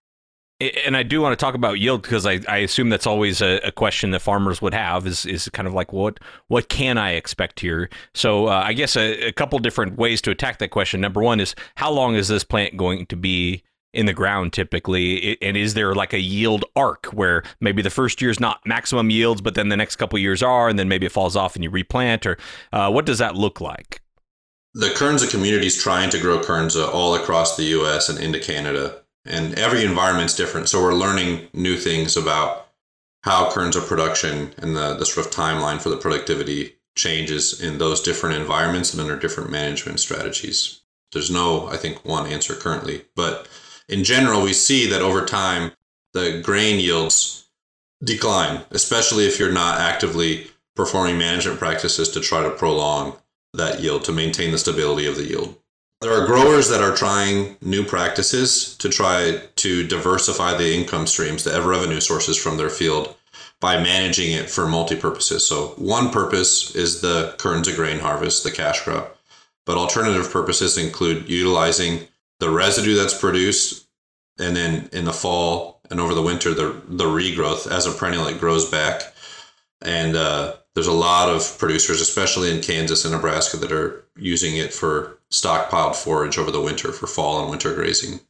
And 0.61 0.97
I 0.97 1.05
do 1.05 1.21
want 1.21 1.39
to 1.39 1.45
talk 1.45 1.55
about 1.55 1.79
yield 1.79 2.03
because 2.03 2.27
I, 2.27 2.41
I 2.49 2.59
assume 2.59 2.89
that's 2.89 3.07
always 3.07 3.41
a, 3.41 3.61
a, 3.63 3.71
question 3.71 4.11
that 4.11 4.19
farmers 4.21 4.61
would 4.61 4.75
have 4.75 5.07
is 5.07 5.25
is 5.25 5.49
kind 5.51 5.69
of 5.69 5.75
like 5.75 5.93
what 5.93 6.19
what 6.49 6.69
can 6.69 6.99
I 6.99 7.13
expect 7.13 7.61
here? 7.61 7.89
So 8.13 8.49
uh, 8.49 8.63
I 8.65 8.73
guess 8.73 8.97
a, 8.97 9.29
a 9.29 9.33
couple 9.33 9.61
different 9.61 9.97
ways 9.97 10.21
to 10.23 10.33
attack 10.33 10.59
that 10.59 10.71
question. 10.71 11.01
Number 11.01 11.23
one 11.23 11.39
is 11.39 11.55
how 11.77 11.93
long 11.93 12.17
is 12.17 12.27
this 12.27 12.43
plant 12.43 12.77
going 12.77 13.07
to 13.07 13.17
be 13.17 13.63
in 13.95 14.07
the 14.07 14.13
ground 14.13 14.53
typically 14.53 15.41
and 15.41 15.57
is 15.57 15.75
there 15.75 15.95
like 15.95 16.13
a 16.13 16.21
yield 16.21 16.65
arc 16.77 17.07
where 17.07 17.43
maybe 17.61 17.81
the 17.81 17.91
first 17.91 18.21
year 18.21 18.31
is 18.31 18.39
not 18.39 18.61
maximum 18.67 19.09
yields 19.11 19.41
but 19.41 19.55
then 19.55 19.71
the 19.71 19.77
next 19.77 19.97
couple 19.97 20.19
years 20.19 20.43
are 20.43 20.69
and 20.69 20.79
then 20.79 20.89
maybe 20.89 21.07
it 21.07 21.13
falls 21.13 21.37
off 21.37 21.55
and 21.55 21.65
you 21.65 21.71
replant 21.71 22.27
or 22.27 22.37
uh, 22.73 22.91
what 22.91 23.07
does 23.07 23.19
that 23.19 23.35
look 23.35 23.61
like 23.61 24.03
the 24.75 24.89
kernza 24.89 25.29
community 25.31 25.67
is 25.67 25.83
trying 25.83 26.11
to 26.11 26.21
grow 26.21 26.39
kernza 26.39 26.87
all 26.93 27.15
across 27.15 27.57
the 27.57 27.65
us 27.65 28.11
and 28.11 28.19
into 28.19 28.39
canada 28.39 29.03
and 29.29 29.59
every 29.59 29.85
environment's 29.85 30.37
different 30.37 30.69
so 30.69 30.83
we're 30.83 30.95
learning 30.95 31.49
new 31.53 31.77
things 31.77 32.17
about 32.17 32.69
how 33.23 33.51
kernza 33.51 33.87
production 33.87 34.53
and 34.59 34.77
the, 34.77 34.95
the 34.95 35.07
sort 35.07 35.27
of 35.27 35.33
timeline 35.33 35.81
for 35.81 35.91
the 35.91 35.97
productivity 35.97 36.75
changes 36.97 37.61
in 37.61 37.79
those 37.79 38.01
different 38.01 38.37
environments 38.37 38.93
and 38.93 39.01
under 39.01 39.17
different 39.17 39.51
management 39.51 40.01
strategies 40.01 40.83
there's 41.13 41.31
no 41.31 41.69
i 41.69 41.77
think 41.77 42.05
one 42.05 42.27
answer 42.27 42.55
currently 42.55 43.05
but 43.15 43.49
in 43.89 44.05
general, 44.05 44.43
we 44.43 44.53
see 44.53 44.87
that 44.89 45.03
over 45.03 45.25
time, 45.25 45.73
the 46.13 46.41
grain 46.43 46.79
yields 46.79 47.49
decline, 48.05 48.65
especially 48.71 49.27
if 49.27 49.39
you're 49.39 49.51
not 49.51 49.81
actively 49.81 50.49
performing 50.77 51.19
management 51.19 51.59
practices 51.59 52.09
to 52.11 52.21
try 52.21 52.43
to 52.43 52.51
prolong 52.51 53.17
that 53.55 53.81
yield, 53.81 54.05
to 54.05 54.13
maintain 54.13 54.53
the 54.53 54.59
stability 54.59 55.07
of 55.07 55.17
the 55.17 55.25
yield. 55.25 55.57
There 56.01 56.13
are 56.13 56.27
growers 56.27 56.69
that 56.69 56.81
are 56.81 56.95
trying 56.95 57.57
new 57.61 57.85
practices 57.85 58.77
to 58.77 58.89
try 58.89 59.43
to 59.57 59.87
diversify 59.87 60.57
the 60.57 60.73
income 60.73 61.09
streams, 61.09 61.43
the 61.43 61.61
revenue 61.61 62.01
sources 62.01 62.37
from 62.37 62.57
their 62.57 62.71
field 62.71 63.17
by 63.61 63.83
managing 63.83 64.31
it 64.31 64.49
for 64.49 64.69
multi 64.69 64.95
purposes. 64.95 65.45
So, 65.45 65.75
one 65.77 66.11
purpose 66.11 66.75
is 66.77 67.01
the 67.01 67.35
Kernza 67.39 67.75
grain 67.75 67.99
harvest, 67.99 68.45
the 68.45 68.53
cash 68.53 68.83
crop, 68.83 69.17
but 69.67 69.77
alternative 69.77 70.31
purposes 70.31 70.79
include 70.79 71.29
utilizing 71.29 72.07
the 72.39 72.51
residue 72.51 72.95
that's 72.95 73.19
produced, 73.19 73.89
and 74.39 74.55
then 74.55 74.89
in 74.93 75.05
the 75.05 75.13
fall 75.13 75.81
and 75.91 75.99
over 76.01 76.15
the 76.15 76.23
winter, 76.23 76.55
the 76.55 76.81
the 76.89 77.07
regrowth 77.07 77.71
as 77.71 77.87
a 77.87 77.93
perennial 77.93 78.29
it 78.29 78.39
grows 78.39 78.71
back. 78.71 79.03
And 79.81 80.15
uh, 80.17 80.55
there's 80.75 80.87
a 80.87 80.93
lot 80.93 81.29
of 81.29 81.59
producers, 81.59 82.01
especially 82.01 82.55
in 82.55 82.63
Kansas 82.63 83.05
and 83.05 83.13
Nebraska, 83.13 83.57
that 83.57 83.73
are 83.73 84.05
using 84.19 84.57
it 84.57 84.73
for 84.73 85.19
stockpiled 85.31 85.97
forage 85.97 86.39
over 86.39 86.51
the 86.51 86.61
winter 86.61 86.93
for 86.93 87.07
fall 87.07 87.41
and 87.41 87.51
winter 87.51 87.75
grazing. 87.75 88.21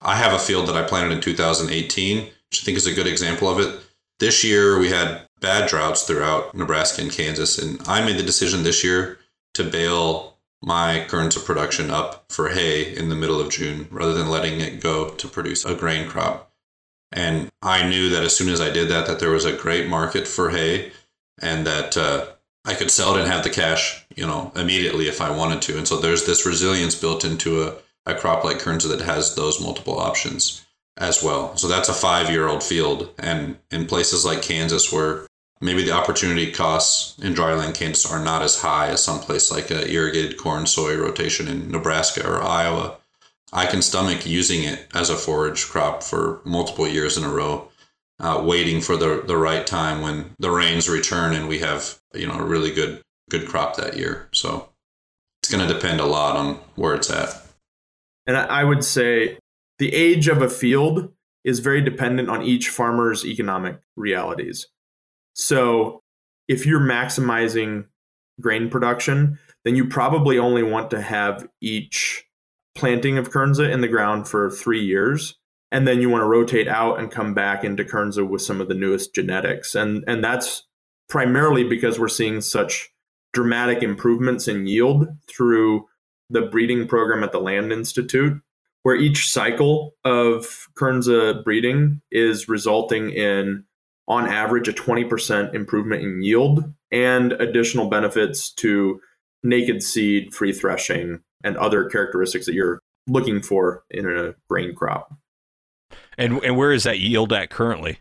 I 0.00 0.16
have 0.16 0.32
a 0.32 0.38
field 0.38 0.68
that 0.68 0.76
I 0.76 0.82
planted 0.82 1.12
in 1.12 1.20
2018, 1.20 2.24
which 2.24 2.62
I 2.62 2.64
think 2.64 2.76
is 2.76 2.86
a 2.86 2.94
good 2.94 3.06
example 3.06 3.48
of 3.48 3.58
it. 3.60 3.80
This 4.18 4.44
year 4.44 4.78
we 4.78 4.90
had 4.90 5.22
bad 5.40 5.68
droughts 5.68 6.04
throughout 6.04 6.54
Nebraska 6.54 7.02
and 7.02 7.10
Kansas, 7.10 7.58
and 7.58 7.80
I 7.86 8.04
made 8.04 8.18
the 8.18 8.22
decision 8.22 8.62
this 8.62 8.82
year 8.82 9.18
to 9.54 9.64
bale 9.64 10.36
my 10.62 11.06
Kernza 11.08 11.44
production 11.44 11.90
up 11.90 12.24
for 12.30 12.48
hay 12.48 12.94
in 12.94 13.08
the 13.08 13.14
middle 13.14 13.40
of 13.40 13.50
June 13.50 13.88
rather 13.90 14.14
than 14.14 14.28
letting 14.28 14.60
it 14.60 14.80
go 14.80 15.10
to 15.10 15.28
produce 15.28 15.64
a 15.64 15.74
grain 15.74 16.08
crop. 16.08 16.50
And 17.12 17.50
I 17.62 17.88
knew 17.88 18.08
that 18.10 18.24
as 18.24 18.36
soon 18.36 18.48
as 18.48 18.60
I 18.60 18.70
did 18.70 18.88
that, 18.88 19.06
that 19.06 19.20
there 19.20 19.30
was 19.30 19.44
a 19.44 19.56
great 19.56 19.88
market 19.88 20.26
for 20.26 20.50
hay 20.50 20.92
and 21.40 21.66
that 21.66 21.96
uh, 21.96 22.26
I 22.66 22.74
could 22.74 22.90
sell 22.90 23.14
it 23.14 23.20
and 23.20 23.30
have 23.30 23.44
the 23.44 23.50
cash, 23.50 24.04
you 24.16 24.26
know, 24.26 24.52
immediately 24.56 25.06
if 25.06 25.20
I 25.20 25.30
wanted 25.30 25.62
to. 25.62 25.78
And 25.78 25.86
so 25.86 25.98
there's 25.98 26.26
this 26.26 26.44
resilience 26.44 26.96
built 26.96 27.24
into 27.24 27.62
a, 27.62 27.74
a 28.04 28.14
crop 28.14 28.42
like 28.42 28.58
Kernza 28.58 28.88
that 28.88 29.02
has 29.02 29.36
those 29.36 29.60
multiple 29.60 29.98
options 29.98 30.66
as 30.96 31.22
well. 31.22 31.56
So 31.56 31.68
that's 31.68 31.88
a 31.88 31.94
five 31.94 32.28
year 32.28 32.48
old 32.48 32.64
field. 32.64 33.10
And 33.18 33.56
in 33.70 33.86
places 33.86 34.24
like 34.24 34.42
Kansas 34.42 34.92
where 34.92 35.26
maybe 35.60 35.84
the 35.84 35.92
opportunity 35.92 36.50
costs 36.50 37.18
in 37.22 37.34
dryland 37.34 37.74
Kansas 37.74 38.10
are 38.10 38.22
not 38.22 38.42
as 38.42 38.60
high 38.60 38.88
as 38.88 39.02
someplace 39.02 39.50
like 39.50 39.70
a 39.70 39.90
irrigated 39.90 40.36
corn 40.36 40.66
soy 40.66 40.96
rotation 40.96 41.48
in 41.48 41.70
Nebraska 41.70 42.26
or 42.26 42.42
Iowa. 42.42 42.96
I 43.52 43.66
can 43.66 43.80
stomach 43.80 44.26
using 44.26 44.64
it 44.64 44.86
as 44.92 45.08
a 45.08 45.16
forage 45.16 45.66
crop 45.66 46.02
for 46.02 46.40
multiple 46.44 46.88
years 46.88 47.16
in 47.16 47.24
a 47.24 47.28
row, 47.28 47.68
uh, 48.20 48.42
waiting 48.44 48.80
for 48.80 48.96
the 48.96 49.22
the 49.26 49.36
right 49.36 49.66
time 49.66 50.00
when 50.00 50.34
the 50.38 50.50
rains 50.50 50.88
return 50.88 51.34
and 51.34 51.48
we 51.48 51.58
have 51.58 51.98
you 52.14 52.26
know 52.26 52.34
a 52.34 52.44
really 52.44 52.72
good 52.72 53.02
good 53.30 53.46
crop 53.46 53.76
that 53.76 53.96
year. 53.96 54.28
So 54.32 54.68
it's 55.42 55.50
going 55.50 55.66
to 55.66 55.72
depend 55.72 56.00
a 56.00 56.06
lot 56.06 56.36
on 56.36 56.54
where 56.76 56.94
it's 56.94 57.10
at. 57.10 57.42
And 58.26 58.36
I 58.36 58.64
would 58.64 58.84
say 58.84 59.38
the 59.78 59.94
age 59.94 60.28
of 60.28 60.42
a 60.42 60.48
field 60.48 61.12
is 61.44 61.60
very 61.60 61.80
dependent 61.80 62.28
on 62.28 62.42
each 62.42 62.68
farmer's 62.68 63.24
economic 63.24 63.78
realities. 63.96 64.66
So 65.34 66.00
if 66.48 66.66
you're 66.66 66.80
maximizing 66.80 67.86
grain 68.40 68.68
production, 68.68 69.38
then 69.64 69.76
you 69.76 69.86
probably 69.86 70.38
only 70.38 70.62
want 70.62 70.90
to 70.90 71.00
have 71.00 71.48
each 71.60 72.24
planting 72.76 73.18
of 73.18 73.30
Kernza 73.30 73.70
in 73.70 73.80
the 73.80 73.88
ground 73.88 74.28
for 74.28 74.50
three 74.50 74.84
years. 74.84 75.36
And 75.72 75.86
then 75.86 76.00
you 76.00 76.08
want 76.08 76.22
to 76.22 76.28
rotate 76.28 76.68
out 76.68 76.98
and 76.98 77.10
come 77.10 77.34
back 77.34 77.64
into 77.64 77.84
Kernza 77.84 78.26
with 78.26 78.42
some 78.42 78.60
of 78.60 78.68
the 78.68 78.74
newest 78.74 79.14
genetics. 79.14 79.74
And, 79.74 80.04
and 80.06 80.22
that's 80.22 80.62
primarily 81.08 81.64
because 81.64 81.98
we're 81.98 82.08
seeing 82.08 82.40
such 82.40 82.90
dramatic 83.32 83.82
improvements 83.82 84.48
in 84.48 84.66
yield 84.66 85.08
through 85.28 85.86
the 86.30 86.42
breeding 86.42 86.86
program 86.86 87.22
at 87.22 87.32
the 87.32 87.40
Land 87.40 87.72
Institute, 87.72 88.40
where 88.82 88.96
each 88.96 89.30
cycle 89.30 89.94
of 90.04 90.68
Kernza 90.78 91.42
breeding 91.44 92.00
is 92.10 92.48
resulting 92.48 93.10
in 93.10 93.64
on 94.08 94.28
average 94.28 94.68
a 94.68 94.72
20% 94.72 95.54
improvement 95.54 96.02
in 96.02 96.22
yield 96.22 96.72
and 96.92 97.32
additional 97.32 97.88
benefits 97.88 98.52
to 98.52 99.00
naked 99.42 99.82
seed, 99.82 100.32
free 100.32 100.52
threshing, 100.52 101.20
and 101.44 101.56
other 101.56 101.88
characteristics 101.88 102.46
that 102.46 102.54
you're 102.54 102.80
looking 103.08 103.42
for 103.42 103.84
in 103.90 104.06
a 104.06 104.34
grain 104.48 104.74
crop. 104.74 105.12
And 106.18 106.42
and 106.44 106.56
where 106.56 106.72
is 106.72 106.84
that 106.84 106.98
yield 106.98 107.32
at 107.32 107.50
currently? 107.50 107.98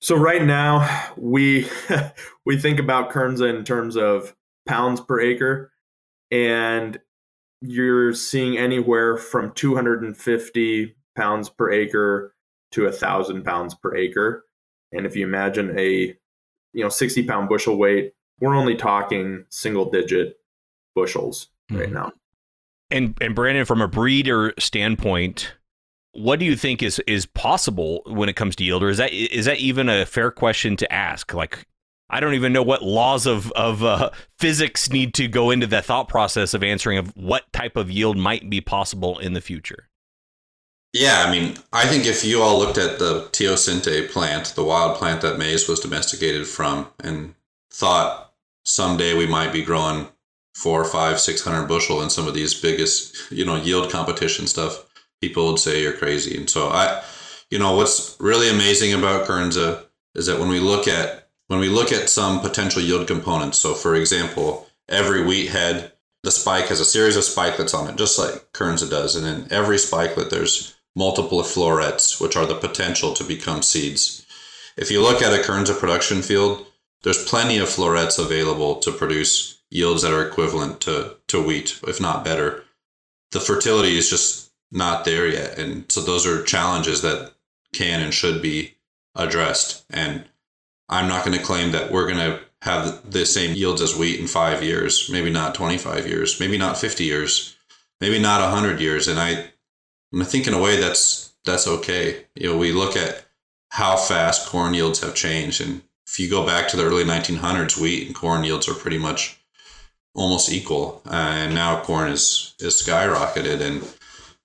So 0.00 0.16
right 0.16 0.42
now 0.42 1.12
we 1.16 1.68
we 2.46 2.58
think 2.58 2.78
about 2.78 3.10
Kernza 3.10 3.48
in 3.48 3.64
terms 3.64 3.96
of 3.96 4.34
pounds 4.66 5.00
per 5.00 5.20
acre, 5.20 5.72
and 6.30 6.98
you're 7.60 8.12
seeing 8.12 8.58
anywhere 8.58 9.16
from 9.16 9.52
250 9.52 10.94
pounds 11.16 11.48
per 11.48 11.70
acre 11.70 12.34
to 12.72 12.86
a 12.86 12.92
thousand 12.92 13.44
pounds 13.44 13.74
per 13.74 13.94
acre. 13.94 14.44
And 14.92 15.06
if 15.06 15.16
you 15.16 15.26
imagine 15.26 15.78
a 15.78 16.14
you 16.72 16.82
know 16.82 16.88
60 16.88 17.24
pound 17.24 17.48
bushel 17.48 17.76
weight, 17.76 18.12
we're 18.40 18.54
only 18.54 18.76
talking 18.76 19.44
single 19.48 19.90
digit 19.90 20.36
bushels 20.94 21.48
mm-hmm. 21.70 21.80
right 21.80 21.92
now. 21.92 22.12
And 22.90 23.16
and 23.20 23.34
Brandon, 23.34 23.64
from 23.64 23.80
a 23.80 23.88
breeder 23.88 24.52
standpoint, 24.58 25.54
what 26.14 26.38
do 26.38 26.44
you 26.44 26.56
think 26.56 26.82
is 26.82 27.00
is 27.06 27.26
possible 27.26 28.02
when 28.06 28.28
it 28.28 28.36
comes 28.36 28.56
to 28.56 28.64
yield, 28.64 28.82
or 28.82 28.88
is 28.88 28.98
that 28.98 29.12
is 29.12 29.44
that 29.46 29.58
even 29.58 29.88
a 29.88 30.06
fair 30.06 30.30
question 30.30 30.76
to 30.76 30.92
ask? 30.92 31.32
Like, 31.34 31.66
I 32.10 32.20
don't 32.20 32.34
even 32.34 32.52
know 32.52 32.62
what 32.62 32.82
laws 32.82 33.26
of 33.26 33.50
of 33.52 33.82
uh, 33.82 34.10
physics 34.38 34.90
need 34.90 35.14
to 35.14 35.28
go 35.28 35.50
into 35.50 35.66
the 35.66 35.82
thought 35.82 36.08
process 36.08 36.54
of 36.54 36.62
answering 36.62 36.98
of 36.98 37.16
what 37.16 37.52
type 37.52 37.76
of 37.76 37.90
yield 37.90 38.16
might 38.16 38.48
be 38.48 38.60
possible 38.60 39.18
in 39.18 39.32
the 39.32 39.40
future. 39.40 39.88
Yeah, 40.92 41.24
I 41.26 41.30
mean, 41.30 41.56
I 41.72 41.86
think 41.86 42.06
if 42.06 42.24
you 42.24 42.40
all 42.40 42.58
looked 42.58 42.78
at 42.78 43.00
the 43.00 43.28
teosinte 43.32 44.10
plant, 44.10 44.54
the 44.54 44.62
wild 44.62 44.96
plant 44.96 45.22
that 45.22 45.38
maize 45.38 45.68
was 45.68 45.80
domesticated 45.80 46.46
from, 46.46 46.86
and 47.02 47.34
thought 47.72 48.32
someday 48.64 49.14
we 49.14 49.26
might 49.26 49.52
be 49.52 49.64
growing 49.64 50.06
four, 50.54 50.84
five, 50.84 51.18
six 51.18 51.42
hundred 51.42 51.66
bushel 51.66 52.00
in 52.00 52.10
some 52.10 52.28
of 52.28 52.34
these 52.34 52.54
biggest, 52.54 53.30
you 53.32 53.44
know, 53.44 53.56
yield 53.56 53.90
competition 53.90 54.46
stuff, 54.46 54.84
people 55.24 55.46
would 55.46 55.58
say 55.58 55.82
you're 55.82 55.92
crazy. 56.04 56.36
And 56.36 56.48
so 56.48 56.68
I, 56.68 57.02
you 57.50 57.58
know, 57.58 57.76
what's 57.76 58.16
really 58.20 58.50
amazing 58.50 58.92
about 58.92 59.26
Kernza 59.26 59.84
is 60.14 60.26
that 60.26 60.38
when 60.38 60.48
we 60.48 60.60
look 60.60 60.86
at 60.86 61.24
when 61.48 61.60
we 61.60 61.68
look 61.68 61.92
at 61.92 62.08
some 62.08 62.40
potential 62.40 62.82
yield 62.82 63.06
components. 63.06 63.58
So, 63.58 63.74
for 63.74 63.94
example, 63.94 64.66
every 64.88 65.22
wheat 65.24 65.50
head, 65.50 65.92
the 66.22 66.30
spike 66.30 66.68
has 66.68 66.80
a 66.80 66.84
series 66.84 67.16
of 67.16 67.22
spikelets 67.22 67.78
on 67.78 67.88
it, 67.88 67.96
just 67.96 68.18
like 68.18 68.52
Kernza 68.52 68.88
does, 68.88 69.14
and 69.14 69.26
in 69.26 69.52
every 69.52 69.76
spikelet 69.76 70.30
there's 70.30 70.74
multiple 70.96 71.42
florets, 71.42 72.20
which 72.20 72.36
are 72.36 72.46
the 72.46 72.54
potential 72.54 73.12
to 73.14 73.24
become 73.24 73.62
seeds. 73.62 74.24
If 74.76 74.90
you 74.90 75.02
look 75.02 75.22
at 75.22 75.38
a 75.38 75.42
Kernza 75.42 75.78
production 75.78 76.22
field, 76.22 76.66
there's 77.02 77.28
plenty 77.28 77.58
of 77.58 77.68
florets 77.68 78.18
available 78.18 78.76
to 78.76 78.90
produce 78.90 79.60
yields 79.70 80.02
that 80.02 80.12
are 80.12 80.26
equivalent 80.26 80.80
to, 80.82 81.16
to 81.28 81.42
wheat, 81.42 81.78
if 81.86 82.00
not 82.00 82.24
better. 82.24 82.64
The 83.32 83.40
fertility 83.40 83.98
is 83.98 84.08
just 84.08 84.43
not 84.74 85.04
there 85.04 85.26
yet. 85.26 85.58
And 85.58 85.90
so 85.90 86.00
those 86.00 86.26
are 86.26 86.42
challenges 86.42 87.00
that 87.02 87.32
can 87.72 88.00
and 88.00 88.12
should 88.12 88.42
be 88.42 88.74
addressed. 89.14 89.84
And 89.88 90.24
I'm 90.88 91.08
not 91.08 91.24
going 91.24 91.38
to 91.38 91.44
claim 91.44 91.72
that 91.72 91.90
we're 91.90 92.06
going 92.06 92.18
to 92.18 92.40
have 92.62 93.10
the 93.10 93.24
same 93.24 93.54
yields 93.54 93.80
as 93.80 93.96
wheat 93.96 94.20
in 94.20 94.26
five 94.26 94.62
years, 94.62 95.08
maybe 95.10 95.30
not 95.30 95.54
25 95.54 96.06
years, 96.06 96.40
maybe 96.40 96.58
not 96.58 96.76
50 96.76 97.04
years, 97.04 97.56
maybe 98.00 98.18
not 98.18 98.40
100 98.40 98.80
years. 98.80 99.06
And 99.06 99.20
I, 99.20 99.50
I 100.18 100.24
think 100.24 100.46
in 100.46 100.54
a 100.54 100.60
way 100.60 100.80
that's 100.80 101.32
that's 101.44 101.68
okay. 101.68 102.24
You 102.34 102.52
know, 102.52 102.58
we 102.58 102.72
look 102.72 102.96
at 102.96 103.26
how 103.70 103.96
fast 103.96 104.48
corn 104.48 104.74
yields 104.74 105.00
have 105.00 105.14
changed, 105.14 105.60
and 105.60 105.82
if 106.06 106.18
you 106.18 106.30
go 106.30 106.46
back 106.46 106.68
to 106.68 106.76
the 106.76 106.84
early 106.84 107.04
1900s, 107.04 107.76
wheat 107.76 108.06
and 108.06 108.14
corn 108.14 108.44
yields 108.44 108.68
are 108.68 108.74
pretty 108.74 108.98
much 108.98 109.38
almost 110.14 110.50
equal, 110.50 111.02
uh, 111.06 111.10
and 111.10 111.54
now 111.54 111.82
corn 111.82 112.10
is 112.10 112.54
is 112.60 112.80
skyrocketed, 112.80 113.60
and 113.60 113.82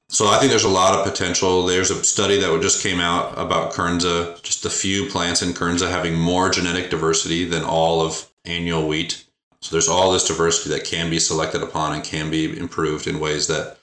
so 0.10 0.28
I 0.28 0.40
think 0.40 0.50
there's 0.50 0.64
a 0.64 0.70
lot 0.70 0.96
of 0.96 1.06
potential. 1.06 1.66
There's 1.66 1.92
a 1.92 2.04
study 2.04 2.40
that 2.40 2.62
just 2.62 2.82
came 2.82 3.00
out 3.00 3.38
about 3.38 3.74
Kernza, 3.74 4.42
just 4.42 4.66
a 4.66 4.70
few 4.70 5.08
plants 5.08 5.44
in 5.44 5.54
Kernza 5.54 5.88
having 5.88 6.16
more 6.16 6.50
genetic 6.50 6.90
diversity 6.90 7.46
than 7.46 7.64
all 7.64 8.02
of 8.02 8.28
annual 8.44 8.88
wheat. 8.88 9.24
So 9.62 9.76
there's 9.76 9.88
all 9.88 10.12
this 10.12 10.28
diversity 10.28 10.72
that 10.72 10.84
can 10.84 11.12
be 11.12 11.20
selected 11.20 11.62
upon 11.62 11.94
and 11.94 12.04
can 12.04 12.32
be 12.32 12.58
improved 12.58 13.06
in 13.06 13.20
ways 13.20 13.46
that 13.48 13.78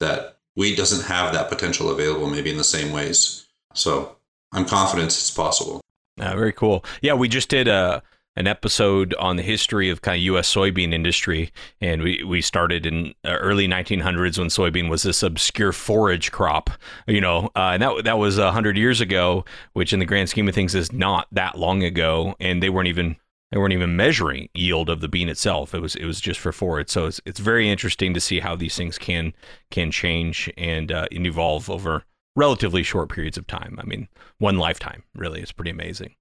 that 0.00 0.36
wheat 0.54 0.76
doesn't 0.76 1.06
have 1.06 1.32
that 1.32 1.48
potential 1.48 1.90
available 1.90 2.28
maybe 2.28 2.50
in 2.50 2.58
the 2.58 2.64
same 2.64 2.92
ways. 2.92 3.46
So 3.72 4.16
I'm 4.52 4.66
confident 4.66 5.08
it's 5.08 5.30
possible. 5.30 5.80
Uh, 6.20 6.34
very 6.34 6.52
cool. 6.52 6.84
Yeah, 7.00 7.14
we 7.14 7.28
just 7.28 7.48
did 7.48 7.68
a 7.68 8.02
an 8.36 8.46
episode 8.46 9.14
on 9.14 9.36
the 9.36 9.42
history 9.42 9.90
of 9.90 10.02
kind 10.02 10.16
of 10.16 10.22
U.S. 10.22 10.52
soybean 10.52 10.92
industry, 10.92 11.52
and 11.80 12.02
we, 12.02 12.22
we 12.22 12.40
started 12.40 12.86
in 12.86 13.14
uh, 13.24 13.30
early 13.30 13.66
1900s 13.66 14.38
when 14.38 14.48
soybean 14.48 14.88
was 14.88 15.02
this 15.02 15.22
obscure 15.22 15.72
forage 15.72 16.30
crop, 16.30 16.70
you 17.06 17.20
know, 17.20 17.50
uh, 17.56 17.70
and 17.72 17.82
that 17.82 18.04
that 18.04 18.18
was 18.18 18.38
hundred 18.38 18.76
years 18.76 19.00
ago, 19.00 19.44
which 19.72 19.92
in 19.92 19.98
the 19.98 20.06
grand 20.06 20.28
scheme 20.28 20.48
of 20.48 20.54
things 20.54 20.74
is 20.74 20.92
not 20.92 21.26
that 21.32 21.58
long 21.58 21.82
ago, 21.82 22.34
and 22.40 22.62
they 22.62 22.70
weren't 22.70 22.88
even 22.88 23.16
they 23.50 23.58
weren't 23.58 23.72
even 23.72 23.96
measuring 23.96 24.48
yield 24.54 24.88
of 24.88 25.00
the 25.00 25.08
bean 25.08 25.28
itself. 25.28 25.74
It 25.74 25.80
was 25.80 25.96
it 25.96 26.04
was 26.04 26.20
just 26.20 26.38
for 26.38 26.52
forage. 26.52 26.88
So 26.88 27.06
it's 27.06 27.20
it's 27.26 27.40
very 27.40 27.68
interesting 27.68 28.14
to 28.14 28.20
see 28.20 28.40
how 28.40 28.54
these 28.54 28.76
things 28.76 28.96
can 28.96 29.32
can 29.70 29.90
change 29.90 30.52
and 30.56 30.92
uh, 30.92 31.06
and 31.10 31.26
evolve 31.26 31.68
over 31.68 32.04
relatively 32.36 32.82
short 32.82 33.10
periods 33.10 33.36
of 33.36 33.46
time. 33.46 33.76
I 33.80 33.84
mean, 33.84 34.08
one 34.38 34.58
lifetime 34.58 35.02
really 35.14 35.40
is 35.40 35.52
pretty 35.52 35.70
amazing. 35.70 36.14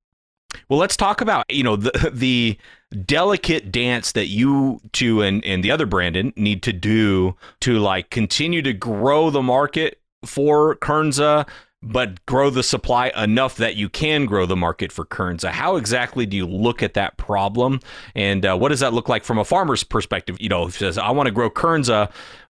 Well, 0.68 0.80
let's 0.80 0.98
talk 0.98 1.22
about 1.22 1.46
you 1.50 1.64
know 1.64 1.76
the 1.76 2.12
the 2.14 2.58
delicate 3.06 3.72
dance 3.72 4.12
that 4.14 4.28
you 4.28 4.82
two 4.94 5.22
and 5.22 5.44
and 5.46 5.64
the 5.64 5.72
other 5.72 5.86
Brandon 5.86 6.34
need 6.36 6.64
to 6.64 6.74
do 6.74 7.36
to 7.62 7.80
like 7.80 8.10
continue 8.10 8.62
to 8.62 8.74
grow 8.74 9.30
the 9.30 9.42
market 9.42 10.00
for 10.26 10.76
Kernza, 10.78 11.48
but 11.82 12.26
grow 12.26 12.50
the 12.50 12.64
supply 12.64 13.12
enough 13.16 13.56
that 13.58 13.76
you 13.76 13.90
can 13.90 14.26
grow 14.26 14.46
the 14.46 14.56
market 14.56 14.92
for 14.92 15.06
Kernza. 15.06 15.52
How 15.52 15.76
exactly 15.76 16.26
do 16.26 16.36
you 16.36 16.48
look 16.48 16.84
at 16.84 16.94
that 16.96 17.18
problem, 17.18 17.80
and 18.16 18.46
uh, 18.46 18.58
what 18.58 18.70
does 18.70 18.80
that 18.82 18.94
look 18.94 19.10
like 19.10 19.24
from 19.24 19.38
a 19.38 19.46
farmer's 19.46 19.84
perspective? 19.84 20.38
You 20.40 20.50
know, 20.50 20.70
says 20.70 20.98
I 20.98 21.12
want 21.12 21.28
to 21.28 21.32
grow 21.32 21.50
Kernza. 21.50 22.12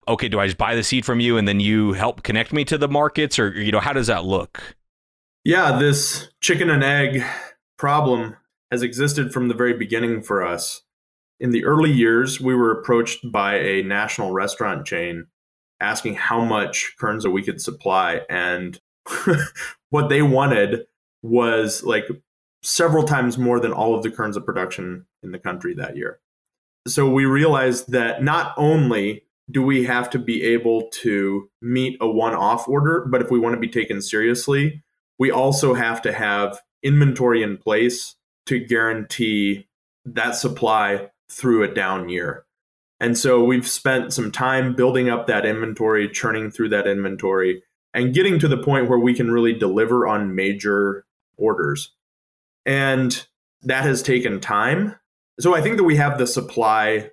Okay, 0.08 0.28
do 0.28 0.40
I 0.40 0.46
just 0.46 0.58
buy 0.58 0.74
the 0.74 0.82
seed 0.82 1.04
from 1.04 1.20
you 1.20 1.36
and 1.36 1.46
then 1.46 1.60
you 1.60 1.92
help 1.92 2.24
connect 2.24 2.52
me 2.52 2.64
to 2.64 2.76
the 2.76 2.88
markets, 2.88 3.38
or 3.38 3.50
you 3.50 3.70
know, 3.70 3.78
how 3.80 3.92
does 3.92 4.08
that 4.08 4.24
look? 4.24 4.76
Yeah, 5.44 5.78
this 5.78 6.28
chicken 6.40 6.70
and 6.70 6.84
egg 6.84 7.24
problem 7.78 8.36
has 8.70 8.82
existed 8.82 9.32
from 9.32 9.48
the 9.48 9.54
very 9.54 9.74
beginning 9.74 10.22
for 10.22 10.44
us. 10.44 10.82
In 11.40 11.50
the 11.50 11.64
early 11.64 11.90
years, 11.90 12.40
we 12.40 12.54
were 12.54 12.70
approached 12.70 13.30
by 13.30 13.56
a 13.56 13.82
national 13.82 14.32
restaurant 14.32 14.86
chain 14.86 15.26
asking 15.80 16.14
how 16.14 16.44
much 16.44 16.94
Kernza 17.00 17.30
we 17.30 17.42
could 17.42 17.60
supply. 17.60 18.20
And 18.30 18.80
what 19.90 20.08
they 20.08 20.22
wanted 20.22 20.86
was 21.22 21.82
like 21.82 22.06
several 22.62 23.02
times 23.02 23.36
more 23.36 23.60
than 23.60 23.72
all 23.72 23.94
of 23.94 24.02
the 24.02 24.10
Kernza 24.10 24.44
production 24.44 25.06
in 25.22 25.32
the 25.32 25.38
country 25.38 25.74
that 25.74 25.96
year. 25.96 26.20
So 26.86 27.08
we 27.08 27.26
realized 27.26 27.90
that 27.92 28.22
not 28.22 28.54
only 28.56 29.24
do 29.50 29.62
we 29.62 29.84
have 29.84 30.08
to 30.10 30.18
be 30.18 30.42
able 30.44 30.88
to 31.02 31.48
meet 31.60 31.98
a 32.00 32.08
one 32.08 32.34
off 32.34 32.68
order, 32.68 33.06
but 33.10 33.20
if 33.20 33.30
we 33.30 33.38
want 33.38 33.54
to 33.54 33.60
be 33.60 33.68
taken 33.68 34.00
seriously, 34.00 34.82
we 35.18 35.30
also 35.30 35.74
have 35.74 36.00
to 36.02 36.12
have 36.12 36.60
inventory 36.82 37.42
in 37.42 37.56
place 37.56 38.16
to 38.46 38.58
guarantee 38.58 39.68
that 40.04 40.34
supply 40.34 41.08
through 41.30 41.62
a 41.62 41.72
down 41.72 42.08
year. 42.08 42.44
And 43.00 43.18
so 43.18 43.42
we've 43.42 43.66
spent 43.66 44.12
some 44.12 44.30
time 44.30 44.74
building 44.74 45.08
up 45.08 45.26
that 45.26 45.44
inventory, 45.44 46.08
churning 46.08 46.50
through 46.50 46.68
that 46.70 46.86
inventory, 46.86 47.62
and 47.94 48.14
getting 48.14 48.38
to 48.38 48.48
the 48.48 48.62
point 48.62 48.88
where 48.88 48.98
we 48.98 49.14
can 49.14 49.30
really 49.30 49.52
deliver 49.52 50.06
on 50.06 50.34
major 50.34 51.04
orders. 51.36 51.92
And 52.64 53.26
that 53.62 53.84
has 53.84 54.02
taken 54.02 54.40
time. 54.40 54.94
So 55.40 55.54
I 55.54 55.60
think 55.60 55.76
that 55.78 55.84
we 55.84 55.96
have 55.96 56.18
the 56.18 56.26
supply 56.26 57.10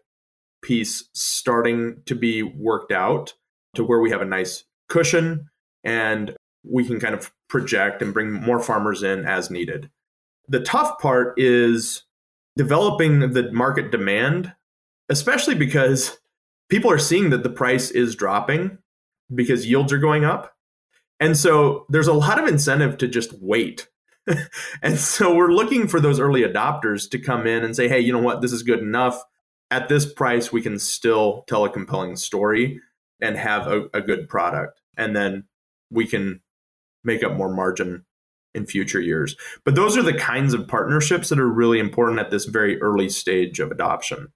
piece 0.61 1.09
starting 1.13 2.01
to 2.05 2.15
be 2.15 2.43
worked 2.43 2.91
out 2.91 3.33
to 3.75 3.83
where 3.83 3.99
we 3.99 4.11
have 4.11 4.21
a 4.21 4.25
nice 4.25 4.65
cushion 4.89 5.49
and 5.83 6.35
we 6.63 6.85
can 6.85 6.99
kind 6.99 7.15
of 7.15 7.31
project 7.47 8.01
and 8.01 8.13
bring 8.13 8.31
more 8.31 8.59
farmers 8.59 9.03
in 9.03 9.25
as 9.25 9.49
needed. 9.49 9.89
The 10.47 10.59
tough 10.59 10.99
part 10.99 11.39
is 11.39 12.03
developing 12.57 13.19
the 13.19 13.51
market 13.51 13.91
demand, 13.91 14.53
especially 15.09 15.55
because 15.55 16.17
people 16.69 16.91
are 16.91 16.99
seeing 16.99 17.29
that 17.29 17.43
the 17.43 17.49
price 17.49 17.91
is 17.91 18.15
dropping 18.15 18.77
because 19.33 19.67
yields 19.67 19.93
are 19.93 19.97
going 19.99 20.25
up. 20.25 20.55
And 21.19 21.37
so 21.37 21.85
there's 21.89 22.07
a 22.07 22.13
lot 22.13 22.39
of 22.39 22.47
incentive 22.47 22.97
to 22.97 23.07
just 23.07 23.33
wait. 23.41 23.87
and 24.81 24.97
so 24.97 25.33
we're 25.33 25.51
looking 25.51 25.87
for 25.87 25.99
those 25.99 26.19
early 26.19 26.41
adopters 26.41 27.09
to 27.11 27.19
come 27.19 27.45
in 27.45 27.63
and 27.63 27.75
say, 27.75 27.87
hey, 27.87 27.99
you 27.99 28.13
know 28.13 28.19
what, 28.19 28.41
this 28.41 28.53
is 28.53 28.63
good 28.63 28.79
enough. 28.79 29.21
At 29.71 29.89
this 29.89 30.11
price, 30.11 30.51
we 30.51 30.61
can 30.61 30.79
still 30.79 31.43
tell 31.47 31.63
a 31.63 31.69
compelling 31.69 32.15
story 32.15 32.79
and 33.21 33.37
have 33.37 33.67
a, 33.67 33.87
a 33.93 34.01
good 34.01 34.27
product. 34.27 34.81
And 34.97 35.15
then 35.15 35.45
we 35.91 36.07
can 36.07 36.41
make 37.03 37.23
up 37.23 37.33
more 37.33 37.53
margin 37.53 38.05
in 38.53 38.65
future 38.65 39.01
years. 39.01 39.35
But 39.63 39.75
those 39.75 39.97
are 39.97 40.03
the 40.03 40.13
kinds 40.13 40.53
of 40.53 40.67
partnerships 40.67 41.29
that 41.29 41.39
are 41.39 41.47
really 41.47 41.79
important 41.79 42.19
at 42.19 42.31
this 42.31 42.45
very 42.45 42.81
early 42.81 43.09
stage 43.09 43.59
of 43.59 43.71
adoption. 43.71 44.29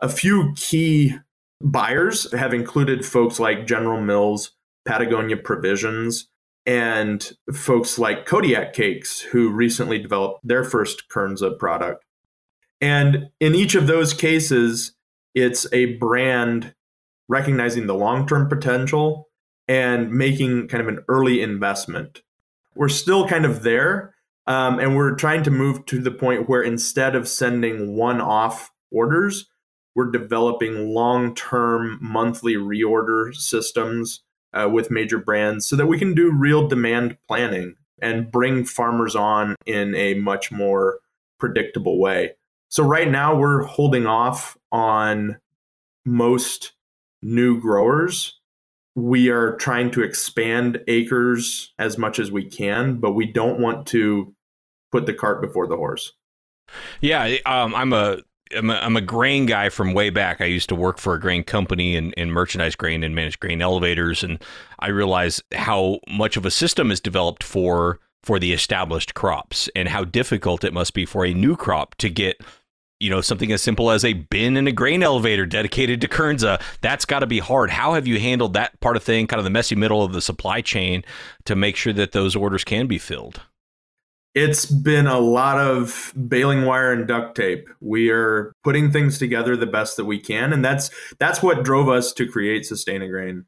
A 0.00 0.08
few 0.08 0.52
key 0.56 1.14
buyers 1.60 2.30
have 2.32 2.54
included 2.54 3.04
folks 3.04 3.38
like 3.38 3.66
General 3.66 4.00
Mills, 4.00 4.52
Patagonia 4.86 5.36
Provisions, 5.36 6.28
and 6.64 7.32
folks 7.52 7.98
like 7.98 8.26
Kodiak 8.26 8.72
Cakes, 8.72 9.20
who 9.20 9.50
recently 9.50 9.98
developed 9.98 10.46
their 10.46 10.64
first 10.64 11.08
Kernza 11.08 11.58
product. 11.58 12.04
And 12.80 13.30
in 13.40 13.54
each 13.54 13.74
of 13.74 13.86
those 13.86 14.14
cases, 14.14 14.92
it's 15.34 15.66
a 15.72 15.96
brand 15.96 16.74
recognizing 17.28 17.86
the 17.86 17.94
long 17.94 18.26
term 18.26 18.48
potential 18.48 19.29
and 19.70 20.10
making 20.10 20.66
kind 20.66 20.80
of 20.80 20.88
an 20.88 20.98
early 21.06 21.40
investment. 21.40 22.22
We're 22.74 22.88
still 22.88 23.28
kind 23.28 23.44
of 23.44 23.62
there, 23.62 24.16
um, 24.48 24.80
and 24.80 24.96
we're 24.96 25.14
trying 25.14 25.44
to 25.44 25.50
move 25.52 25.86
to 25.86 26.00
the 26.00 26.10
point 26.10 26.48
where 26.48 26.60
instead 26.60 27.14
of 27.14 27.28
sending 27.28 27.94
one 27.94 28.20
off 28.20 28.72
orders, 28.90 29.48
we're 29.94 30.10
developing 30.10 30.88
long 30.88 31.36
term 31.36 32.00
monthly 32.02 32.56
reorder 32.56 33.32
systems 33.32 34.24
uh, 34.52 34.68
with 34.68 34.90
major 34.90 35.18
brands 35.18 35.66
so 35.66 35.76
that 35.76 35.86
we 35.86 36.00
can 36.00 36.16
do 36.16 36.32
real 36.32 36.66
demand 36.66 37.16
planning 37.28 37.76
and 38.02 38.32
bring 38.32 38.64
farmers 38.64 39.14
on 39.14 39.54
in 39.66 39.94
a 39.94 40.14
much 40.14 40.50
more 40.50 40.98
predictable 41.38 42.00
way. 42.00 42.32
So, 42.70 42.82
right 42.82 43.08
now, 43.08 43.36
we're 43.36 43.62
holding 43.62 44.08
off 44.08 44.58
on 44.72 45.38
most 46.04 46.72
new 47.22 47.60
growers. 47.60 48.39
We 48.96 49.28
are 49.30 49.56
trying 49.56 49.90
to 49.92 50.02
expand 50.02 50.80
acres 50.88 51.72
as 51.78 51.96
much 51.96 52.18
as 52.18 52.30
we 52.30 52.44
can, 52.44 52.96
but 52.96 53.12
we 53.12 53.26
don't 53.26 53.60
want 53.60 53.86
to 53.88 54.34
put 54.90 55.06
the 55.06 55.14
cart 55.14 55.40
before 55.40 55.66
the 55.66 55.76
horse. 55.76 56.12
Yeah, 57.00 57.36
um, 57.46 57.74
I'm 57.74 57.92
a 57.92 58.18
I'm 58.56 58.70
a, 58.70 58.74
I'm 58.74 58.96
a 58.96 59.00
grain 59.00 59.46
guy 59.46 59.68
from 59.68 59.94
way 59.94 60.10
back. 60.10 60.40
I 60.40 60.46
used 60.46 60.68
to 60.70 60.74
work 60.74 60.98
for 60.98 61.14
a 61.14 61.20
grain 61.20 61.44
company 61.44 61.96
and, 61.96 62.12
and 62.16 62.32
merchandise 62.32 62.74
grain 62.74 63.04
and 63.04 63.14
manage 63.14 63.38
grain 63.38 63.62
elevators, 63.62 64.24
and 64.24 64.42
I 64.78 64.88
realize 64.88 65.40
how 65.54 66.00
much 66.08 66.36
of 66.36 66.44
a 66.44 66.50
system 66.50 66.90
is 66.90 67.00
developed 67.00 67.44
for 67.44 68.00
for 68.22 68.38
the 68.38 68.52
established 68.52 69.14
crops 69.14 69.70
and 69.74 69.88
how 69.88 70.04
difficult 70.04 70.62
it 70.62 70.74
must 70.74 70.92
be 70.92 71.06
for 71.06 71.24
a 71.24 71.32
new 71.32 71.56
crop 71.56 71.94
to 71.94 72.10
get 72.10 72.42
you 73.00 73.10
know 73.10 73.20
something 73.20 73.50
as 73.50 73.62
simple 73.62 73.90
as 73.90 74.04
a 74.04 74.12
bin 74.12 74.56
and 74.56 74.68
a 74.68 74.72
grain 74.72 75.02
elevator 75.02 75.46
dedicated 75.46 76.00
to 76.02 76.08
Kernza. 76.08 76.60
That's 76.82 77.04
got 77.04 77.20
to 77.20 77.26
be 77.26 77.38
hard. 77.38 77.70
How 77.70 77.94
have 77.94 78.06
you 78.06 78.20
handled 78.20 78.52
that 78.52 78.78
part 78.80 78.96
of 78.96 79.02
thing, 79.02 79.26
kind 79.26 79.38
of 79.38 79.44
the 79.44 79.50
messy 79.50 79.74
middle 79.74 80.02
of 80.02 80.12
the 80.12 80.20
supply 80.20 80.60
chain, 80.60 81.02
to 81.46 81.56
make 81.56 81.76
sure 81.76 81.94
that 81.94 82.12
those 82.12 82.36
orders 82.36 82.62
can 82.62 82.86
be 82.86 82.98
filled? 82.98 83.40
It's 84.32 84.66
been 84.66 85.08
a 85.08 85.18
lot 85.18 85.58
of 85.58 86.12
baling 86.28 86.64
wire 86.64 86.92
and 86.92 87.08
duct 87.08 87.36
tape. 87.36 87.68
We 87.80 88.10
are 88.10 88.52
putting 88.62 88.92
things 88.92 89.18
together 89.18 89.56
the 89.56 89.66
best 89.66 89.96
that 89.96 90.04
we 90.04 90.20
can, 90.20 90.52
and 90.52 90.64
that's 90.64 90.90
that's 91.18 91.42
what 91.42 91.64
drove 91.64 91.88
us 91.88 92.12
to 92.12 92.28
create 92.28 92.64
Sustain-A-Grain. 92.64 93.46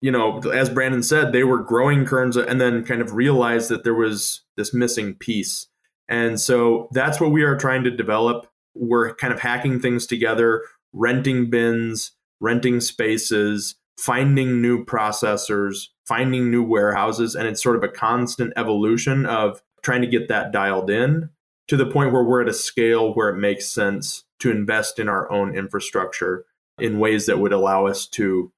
You 0.00 0.10
know, 0.10 0.38
as 0.52 0.68
Brandon 0.68 1.02
said, 1.02 1.32
they 1.32 1.44
were 1.44 1.58
growing 1.62 2.04
Kernza 2.04 2.46
and 2.46 2.60
then 2.60 2.84
kind 2.84 3.00
of 3.00 3.14
realized 3.14 3.68
that 3.70 3.84
there 3.84 3.94
was 3.94 4.42
this 4.56 4.74
missing 4.74 5.14
piece. 5.14 5.68
And 6.08 6.40
so 6.40 6.88
that's 6.92 7.20
what 7.20 7.30
we 7.30 7.42
are 7.42 7.56
trying 7.56 7.84
to 7.84 7.90
develop. 7.90 8.46
We're 8.74 9.14
kind 9.14 9.32
of 9.32 9.40
hacking 9.40 9.80
things 9.80 10.06
together, 10.06 10.62
renting 10.92 11.50
bins, 11.50 12.12
renting 12.40 12.80
spaces, 12.80 13.76
finding 13.98 14.60
new 14.60 14.84
processors, 14.84 15.88
finding 16.06 16.50
new 16.50 16.62
warehouses, 16.62 17.34
and 17.34 17.46
it's 17.46 17.62
sort 17.62 17.76
of 17.76 17.84
a 17.84 17.88
constant 17.88 18.52
evolution 18.56 19.26
of 19.26 19.62
trying 19.82 20.00
to 20.00 20.06
get 20.06 20.28
that 20.28 20.52
dialed 20.52 20.90
in 20.90 21.28
to 21.68 21.76
the 21.76 21.86
point 21.86 22.12
where 22.12 22.24
we're 22.24 22.42
at 22.42 22.48
a 22.48 22.54
scale 22.54 23.14
where 23.14 23.28
it 23.28 23.38
makes 23.38 23.66
sense 23.66 24.24
to 24.40 24.50
invest 24.50 24.98
in 24.98 25.08
our 25.08 25.30
own 25.30 25.54
infrastructure 25.54 26.44
in 26.78 26.98
ways 26.98 27.26
that 27.26 27.38
would 27.38 27.52
allow 27.52 27.86
us 27.86 28.06
to 28.06 28.52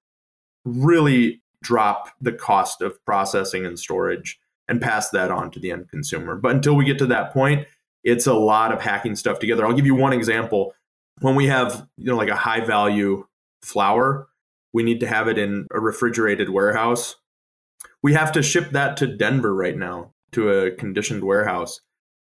really 0.64 1.42
drop 1.62 2.09
the 2.20 2.33
cost 2.33 2.81
of 2.81 3.03
processing 3.05 3.66
and 3.66 3.79
storage 3.79 4.38
and 4.68 4.81
pass 4.81 5.11
that 5.11 5.31
on 5.31 5.50
to 5.50 5.61
the 5.61 5.70
end 5.70 5.88
consumer. 5.90 6.37
But 6.37 6.57
until 6.57 6.74
we 6.74 6.85
get 6.85 6.98
to 6.98 7.07
that 7.07 7.33
point, 7.33 7.66
it's 8.05 8.27
a 8.27 8.35
lot 8.35 8.73
of 8.73 8.81
hacking 8.81 9.17
stuff 9.17 9.38
together. 9.38 9.67
I'll 9.67 9.73
give 9.73 9.87
you 9.87 9.95
one 9.95 10.12
example. 10.12 10.75
When 11.21 11.35
we 11.35 11.47
have, 11.47 11.87
you 11.97 12.07
know, 12.07 12.17
like 12.17 12.29
a 12.29 12.37
high 12.37 12.61
value 12.61 13.27
flour, 13.62 14.29
we 14.73 14.83
need 14.83 15.01
to 15.01 15.07
have 15.07 15.29
it 15.29 15.38
in 15.38 15.67
a 15.73 15.81
refrigerated 15.81 16.51
warehouse. 16.51 17.17
We 18.03 18.12
have 18.12 18.33
to 18.33 18.43
ship 18.43 18.71
that 18.73 18.97
to 18.99 19.07
Denver 19.07 19.55
right 19.55 19.77
now 19.77 20.12
to 20.33 20.51
a 20.51 20.71
conditioned 20.71 21.25
warehouse. 21.25 21.81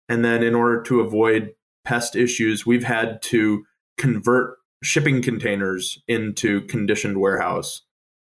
And 0.08 0.24
then 0.24 0.42
in 0.42 0.54
order 0.54 0.82
to 0.82 1.00
avoid 1.00 1.54
pest 1.84 2.14
issues, 2.14 2.66
we've 2.66 2.84
had 2.84 3.20
to 3.22 3.64
convert 3.96 4.58
shipping 4.82 5.22
containers 5.22 6.02
into 6.06 6.60
conditioned 6.66 7.18
warehouse. 7.18 7.82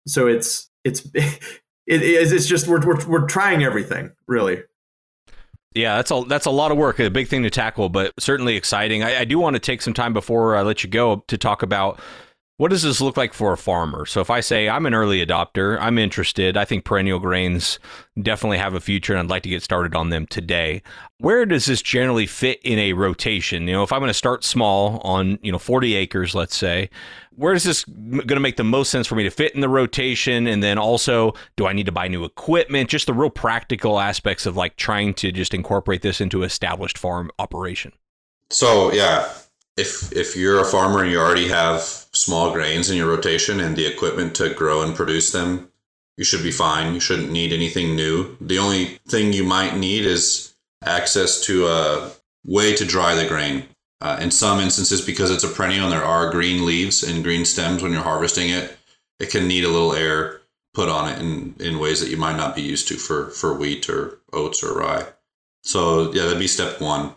So 0.07 0.27
it's 0.27 0.69
it's 0.83 1.05
it, 1.13 1.39
it's 1.85 2.47
just 2.47 2.67
we're, 2.67 2.85
we're 2.85 3.05
we're 3.05 3.27
trying 3.27 3.63
everything 3.63 4.11
really. 4.27 4.63
Yeah, 5.77 5.97
that's 5.97 6.11
a 6.11 6.23
that's 6.27 6.45
a 6.47 6.51
lot 6.51 6.71
of 6.71 6.77
work, 6.77 6.99
a 6.99 7.09
big 7.09 7.27
thing 7.27 7.43
to 7.43 7.49
tackle, 7.49 7.89
but 7.89 8.11
certainly 8.19 8.55
exciting. 8.55 9.03
I, 9.03 9.19
I 9.21 9.25
do 9.25 9.37
want 9.37 9.55
to 9.55 9.59
take 9.59 9.81
some 9.81 9.93
time 9.93 10.11
before 10.11 10.55
I 10.55 10.63
let 10.63 10.83
you 10.83 10.89
go 10.89 11.23
to 11.27 11.37
talk 11.37 11.61
about 11.61 11.99
what 12.57 12.71
does 12.71 12.81
this 12.81 12.99
look 12.99 13.17
like 13.17 13.33
for 13.33 13.53
a 13.53 13.57
farmer? 13.57 14.05
So 14.07 14.19
if 14.19 14.31
I 14.31 14.39
say 14.39 14.67
I'm 14.67 14.87
an 14.87 14.95
early 14.95 15.23
adopter, 15.23 15.77
I'm 15.79 15.99
interested, 15.99 16.57
I 16.57 16.65
think 16.65 16.85
perennial 16.85 17.19
grains 17.19 17.77
definitely 18.19 18.57
have 18.57 18.73
a 18.73 18.79
future 18.79 19.13
and 19.13 19.19
I'd 19.19 19.29
like 19.29 19.43
to 19.43 19.49
get 19.49 19.61
started 19.61 19.95
on 19.95 20.09
them 20.09 20.25
today. 20.25 20.81
Where 21.19 21.45
does 21.45 21.65
this 21.65 21.83
generally 21.83 22.25
fit 22.25 22.59
in 22.63 22.79
a 22.79 22.93
rotation? 22.93 23.67
You 23.67 23.73
know, 23.73 23.83
if 23.83 23.93
I'm 23.93 23.99
going 23.99 24.09
to 24.09 24.13
start 24.13 24.43
small 24.43 24.99
on, 25.03 25.37
you 25.43 25.51
know, 25.51 25.59
40 25.59 25.95
acres, 25.95 26.33
let's 26.33 26.57
say, 26.57 26.89
where 27.35 27.53
is 27.53 27.63
this 27.63 27.83
going 27.85 28.27
to 28.27 28.39
make 28.39 28.57
the 28.57 28.63
most 28.63 28.89
sense 28.89 29.05
for 29.05 29.13
me 29.13 29.23
to 29.23 29.29
fit 29.29 29.53
in 29.53 29.61
the 29.61 29.69
rotation? 29.69 30.47
And 30.47 30.63
then 30.63 30.79
also, 30.79 31.33
do 31.57 31.67
I 31.67 31.73
need 31.73 31.85
to 31.85 31.91
buy 31.91 32.07
new 32.07 32.25
equipment? 32.25 32.89
Just 32.89 33.05
the 33.05 33.13
real 33.13 33.29
practical 33.29 33.99
aspects 33.99 34.47
of 34.47 34.57
like 34.57 34.77
trying 34.77 35.13
to 35.15 35.31
just 35.31 35.53
incorporate 35.53 36.01
this 36.01 36.19
into 36.19 36.41
established 36.41 36.97
farm 36.97 37.29
operation. 37.37 37.91
So, 38.49 38.91
yeah, 38.91 39.31
if 39.77 40.11
if 40.11 40.35
you're 40.35 40.59
a 40.59 40.65
farmer 40.65 41.03
and 41.03 41.11
you 41.11 41.19
already 41.19 41.47
have 41.47 41.81
small 42.11 42.51
grains 42.51 42.89
in 42.89 42.97
your 42.97 43.07
rotation 43.07 43.59
and 43.59 43.75
the 43.75 43.85
equipment 43.85 44.35
to 44.35 44.53
grow 44.53 44.81
and 44.81 44.95
produce 44.95 45.31
them, 45.31 45.71
you 46.17 46.23
should 46.23 46.43
be 46.43 46.51
fine. 46.51 46.93
You 46.93 46.99
shouldn't 46.99 47.31
need 47.31 47.53
anything 47.53 47.95
new. 47.95 48.35
The 48.41 48.57
only 48.57 48.99
thing 49.07 49.31
you 49.31 49.43
might 49.43 49.77
need 49.77 50.05
is 50.05 50.55
access 50.83 51.41
to 51.41 51.67
a 51.67 52.11
way 52.43 52.75
to 52.75 52.85
dry 52.85 53.15
the 53.15 53.27
grain. 53.27 53.65
Uh, 53.99 54.19
in 54.21 54.29
some 54.29 54.59
instances, 54.59 55.01
because 55.01 55.31
it's 55.31 55.43
a 55.43 55.47
perennial 55.47 55.85
and 55.85 55.91
there 55.91 56.03
are 56.03 56.29
green 56.29 56.65
leaves 56.65 57.01
and 57.01 57.23
green 57.23 57.45
stems 57.45 57.81
when 57.81 57.91
you're 57.91 58.03
harvesting 58.03 58.49
it, 58.49 58.77
it 59.19 59.31
can 59.31 59.47
need 59.47 59.63
a 59.63 59.69
little 59.69 59.93
air 59.93 60.41
put 60.75 60.87
on 60.87 61.09
it 61.09 61.19
in, 61.19 61.55
in 61.59 61.79
ways 61.79 61.99
that 61.99 62.11
you 62.11 62.17
might 62.17 62.37
not 62.37 62.55
be 62.55 62.61
used 62.61 62.87
to 62.87 62.93
for, 62.93 63.31
for 63.31 63.55
wheat 63.55 63.89
or 63.89 64.19
oats 64.33 64.63
or 64.63 64.77
rye. 64.77 65.07
So, 65.63 66.13
yeah, 66.13 66.25
that'd 66.25 66.37
be 66.37 66.47
step 66.47 66.79
one. 66.79 67.15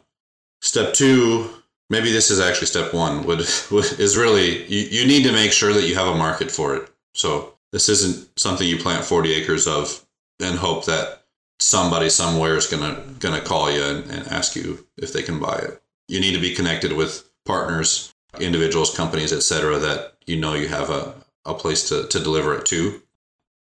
Step 0.63 0.95
two 0.95 1.51
maybe 1.91 2.13
this 2.13 2.31
is 2.31 2.41
actually 2.41 2.69
step 2.69 2.95
one. 2.95 3.25
Would, 3.25 3.41
would 3.71 4.01
is 4.01 4.17
really 4.17 4.65
you, 4.67 5.01
you 5.01 5.07
need 5.07 5.25
to 5.25 5.33
make 5.33 5.53
sure 5.53 5.75
that 5.75 5.87
you 5.87 5.97
have 5.97 6.07
a 6.07 6.17
market 6.17 6.51
for 6.51 6.75
it. 6.77 6.89
So 7.15 7.55
this 7.73 7.89
isn't 7.91 8.39
something 8.39 8.67
you 8.67 8.79
plant 8.79 9.05
40 9.05 9.35
acres 9.35 9.67
of 9.67 10.07
and 10.41 10.59
hope 10.59 10.87
that 10.87 11.25
somebody 11.59 12.09
somewhere 12.09 12.57
is 12.57 12.67
gonna 12.67 13.03
gonna 13.19 13.43
call 13.43 13.71
you 13.71 13.83
and, 13.83 14.11
and 14.11 14.27
ask 14.29 14.57
you 14.57 14.87
if 14.97 15.13
they 15.13 15.23
can 15.23 15.39
buy 15.39 15.57
it. 15.57 15.83
You 16.09 16.21
need 16.21 16.33
to 16.33 16.41
be 16.41 16.55
connected 16.55 16.93
with 16.95 17.29
partners 17.45 18.15
individuals 18.39 18.97
companies 18.97 19.33
etc 19.33 19.77
that 19.81 20.15
you 20.25 20.39
know 20.39 20.55
you 20.55 20.69
have 20.69 20.89
a, 20.89 21.15
a 21.45 21.53
place 21.53 21.89
to, 21.89 22.07
to 22.07 22.21
deliver 22.21 22.55
it 22.55 22.65
to. 22.67 23.03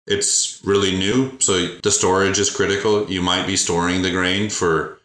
It's 0.06 0.60
really 0.64 0.96
new 0.96 1.38
so 1.40 1.76
the 1.82 1.90
storage 1.90 2.38
is 2.38 2.54
critical. 2.54 3.10
You 3.10 3.20
might 3.20 3.46
be 3.46 3.56
storing 3.56 4.02
the 4.02 4.10
grain 4.10 4.48
for 4.48 4.99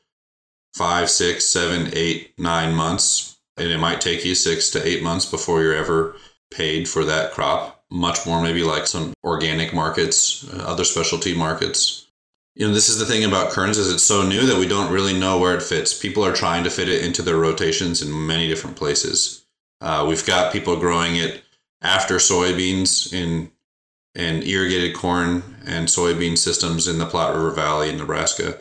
five, 0.76 1.10
six, 1.10 1.46
seven, 1.46 1.90
eight, 1.94 2.38
nine 2.38 2.76
months. 2.76 3.38
And 3.58 3.70
it 3.70 3.78
might 3.78 4.02
take 4.02 4.26
you 4.26 4.36
six 4.36 4.70
to 4.72 4.86
eight 4.86 5.02
months 5.02 5.26
before 5.26 5.62
you're 5.62 5.74
ever 5.74 6.18
paid 6.52 6.90
for 6.90 7.06
that 7.06 7.32
crop. 7.32 7.84
Much 7.90 8.26
more, 8.26 8.42
maybe 8.42 8.64
like 8.64 8.86
some 8.86 9.14
organic 9.24 9.74
markets, 9.74 10.46
uh, 10.54 10.64
other 10.64 10.84
specialty 10.84 11.34
markets. 11.34 12.08
You 12.56 12.68
know, 12.68 12.74
this 12.74 12.90
is 12.90 13.00
the 13.00 13.06
thing 13.06 13.24
about 13.24 13.52
Kernza 13.52 13.78
is 13.78 13.94
it's 13.94 14.04
so 14.04 14.28
new 14.28 14.46
that 14.48 14.58
we 14.58 14.68
don't 14.68 14.92
really 14.92 15.18
know 15.18 15.38
where 15.38 15.56
it 15.56 15.64
fits. 15.64 15.98
People 15.98 16.26
are 16.26 16.34
trying 16.34 16.66
to 16.66 16.70
fit 16.70 16.90
it 16.90 17.06
into 17.06 17.22
their 17.22 17.38
rotations 17.38 18.02
in 18.02 18.28
many 18.28 18.48
different 18.48 18.76
places. 18.76 19.46
Uh, 19.80 20.06
we've 20.08 20.26
got 20.26 20.52
people 20.52 20.76
growing 20.78 21.16
it 21.16 21.44
after 21.82 22.16
soybeans 22.16 23.14
in 23.14 23.52
and 24.16 24.44
irrigated 24.46 24.96
corn 24.96 25.44
and 25.66 25.88
soybean 25.88 26.38
systems 26.38 26.88
in 26.88 26.98
the 26.98 27.06
Platte 27.06 27.36
River 27.36 27.52
Valley 27.52 27.90
in 27.90 27.98
Nebraska. 27.98 28.58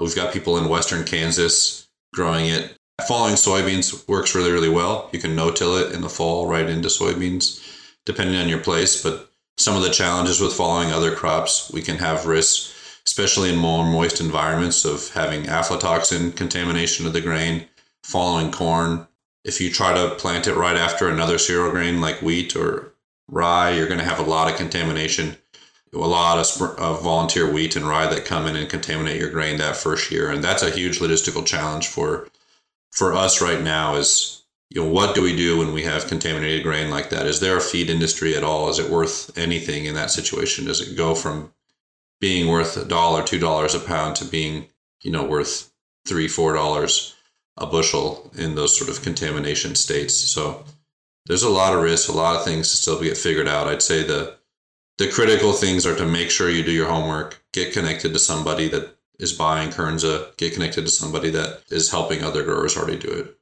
We've 0.00 0.14
got 0.14 0.32
people 0.32 0.58
in 0.58 0.68
western 0.68 1.04
Kansas 1.04 1.88
growing 2.14 2.46
it. 2.46 2.76
Following 3.08 3.34
soybeans 3.34 4.06
works 4.08 4.34
really, 4.34 4.52
really 4.52 4.68
well. 4.68 5.08
You 5.12 5.18
can 5.18 5.36
no-till 5.36 5.76
it 5.76 5.92
in 5.92 6.00
the 6.00 6.08
fall 6.08 6.46
right 6.46 6.68
into 6.68 6.88
soybeans, 6.88 7.62
depending 8.04 8.36
on 8.36 8.48
your 8.48 8.58
place. 8.58 9.02
But 9.02 9.30
some 9.58 9.76
of 9.76 9.82
the 9.82 9.90
challenges 9.90 10.40
with 10.40 10.54
following 10.54 10.92
other 10.92 11.14
crops, 11.14 11.70
we 11.72 11.82
can 11.82 11.96
have 11.96 12.26
risks, 12.26 13.00
especially 13.06 13.50
in 13.50 13.56
more 13.56 13.84
moist 13.84 14.20
environments, 14.20 14.84
of 14.84 15.10
having 15.10 15.44
aflatoxin 15.44 16.36
contamination 16.36 17.06
of 17.06 17.12
the 17.12 17.20
grain. 17.20 17.66
Following 18.04 18.52
corn, 18.52 19.06
if 19.44 19.60
you 19.60 19.70
try 19.70 19.94
to 19.94 20.14
plant 20.16 20.46
it 20.46 20.54
right 20.54 20.76
after 20.76 21.08
another 21.08 21.38
cereal 21.38 21.70
grain 21.70 22.00
like 22.00 22.22
wheat 22.22 22.54
or 22.54 22.92
rye, 23.28 23.70
you're 23.70 23.88
going 23.88 23.98
to 23.98 24.04
have 24.04 24.20
a 24.20 24.30
lot 24.30 24.50
of 24.50 24.56
contamination 24.56 25.36
a 25.92 25.98
lot 25.98 26.38
of, 26.38 26.78
of 26.78 27.02
volunteer 27.02 27.50
wheat 27.50 27.76
and 27.76 27.86
rye 27.86 28.06
that 28.06 28.24
come 28.24 28.46
in 28.46 28.56
and 28.56 28.68
contaminate 28.68 29.20
your 29.20 29.30
grain 29.30 29.58
that 29.58 29.76
first 29.76 30.10
year, 30.10 30.30
and 30.30 30.42
that's 30.42 30.62
a 30.62 30.70
huge 30.70 30.98
logistical 30.98 31.44
challenge 31.46 31.88
for 31.88 32.28
for 32.90 33.12
us 33.14 33.40
right 33.40 33.62
now. 33.62 33.94
Is 33.96 34.42
you 34.70 34.82
know 34.82 34.90
what 34.90 35.14
do 35.14 35.22
we 35.22 35.36
do 35.36 35.58
when 35.58 35.72
we 35.72 35.82
have 35.82 36.08
contaminated 36.08 36.64
grain 36.64 36.90
like 36.90 37.10
that? 37.10 37.26
Is 37.26 37.40
there 37.40 37.56
a 37.56 37.60
feed 37.60 37.88
industry 37.88 38.36
at 38.36 38.44
all? 38.44 38.68
Is 38.68 38.78
it 38.78 38.90
worth 38.90 39.36
anything 39.38 39.84
in 39.84 39.94
that 39.94 40.10
situation? 40.10 40.66
Does 40.66 40.80
it 40.80 40.96
go 40.96 41.14
from 41.14 41.52
being 42.20 42.48
worth 42.48 42.76
a 42.76 42.84
dollar, 42.84 43.22
two 43.22 43.38
dollars 43.38 43.74
a 43.74 43.80
pound 43.80 44.16
to 44.16 44.24
being 44.24 44.66
you 45.02 45.10
know 45.10 45.24
worth 45.24 45.72
three, 46.06 46.28
four 46.28 46.52
dollars 46.52 47.14
a 47.58 47.66
bushel 47.66 48.30
in 48.36 48.54
those 48.54 48.76
sort 48.76 48.90
of 48.90 49.02
contamination 49.02 49.74
states? 49.74 50.14
So 50.14 50.64
there's 51.26 51.42
a 51.42 51.48
lot 51.48 51.74
of 51.74 51.82
risks, 51.82 52.08
a 52.08 52.12
lot 52.12 52.36
of 52.36 52.44
things 52.44 52.70
to 52.70 52.76
still 52.76 53.00
get 53.00 53.16
figured 53.16 53.48
out. 53.48 53.68
I'd 53.68 53.82
say 53.82 54.02
the 54.02 54.35
the 54.98 55.08
critical 55.10 55.52
things 55.52 55.86
are 55.86 55.96
to 55.96 56.06
make 56.06 56.30
sure 56.30 56.50
you 56.50 56.62
do 56.62 56.72
your 56.72 56.88
homework, 56.88 57.44
get 57.52 57.72
connected 57.72 58.12
to 58.12 58.18
somebody 58.18 58.68
that 58.68 58.96
is 59.18 59.32
buying 59.32 59.70
Kernza, 59.70 60.36
get 60.36 60.54
connected 60.54 60.82
to 60.82 60.90
somebody 60.90 61.30
that 61.30 61.62
is 61.70 61.90
helping 61.90 62.22
other 62.22 62.42
growers 62.42 62.76
already 62.76 62.98
do 62.98 63.08
it. 63.08 63.36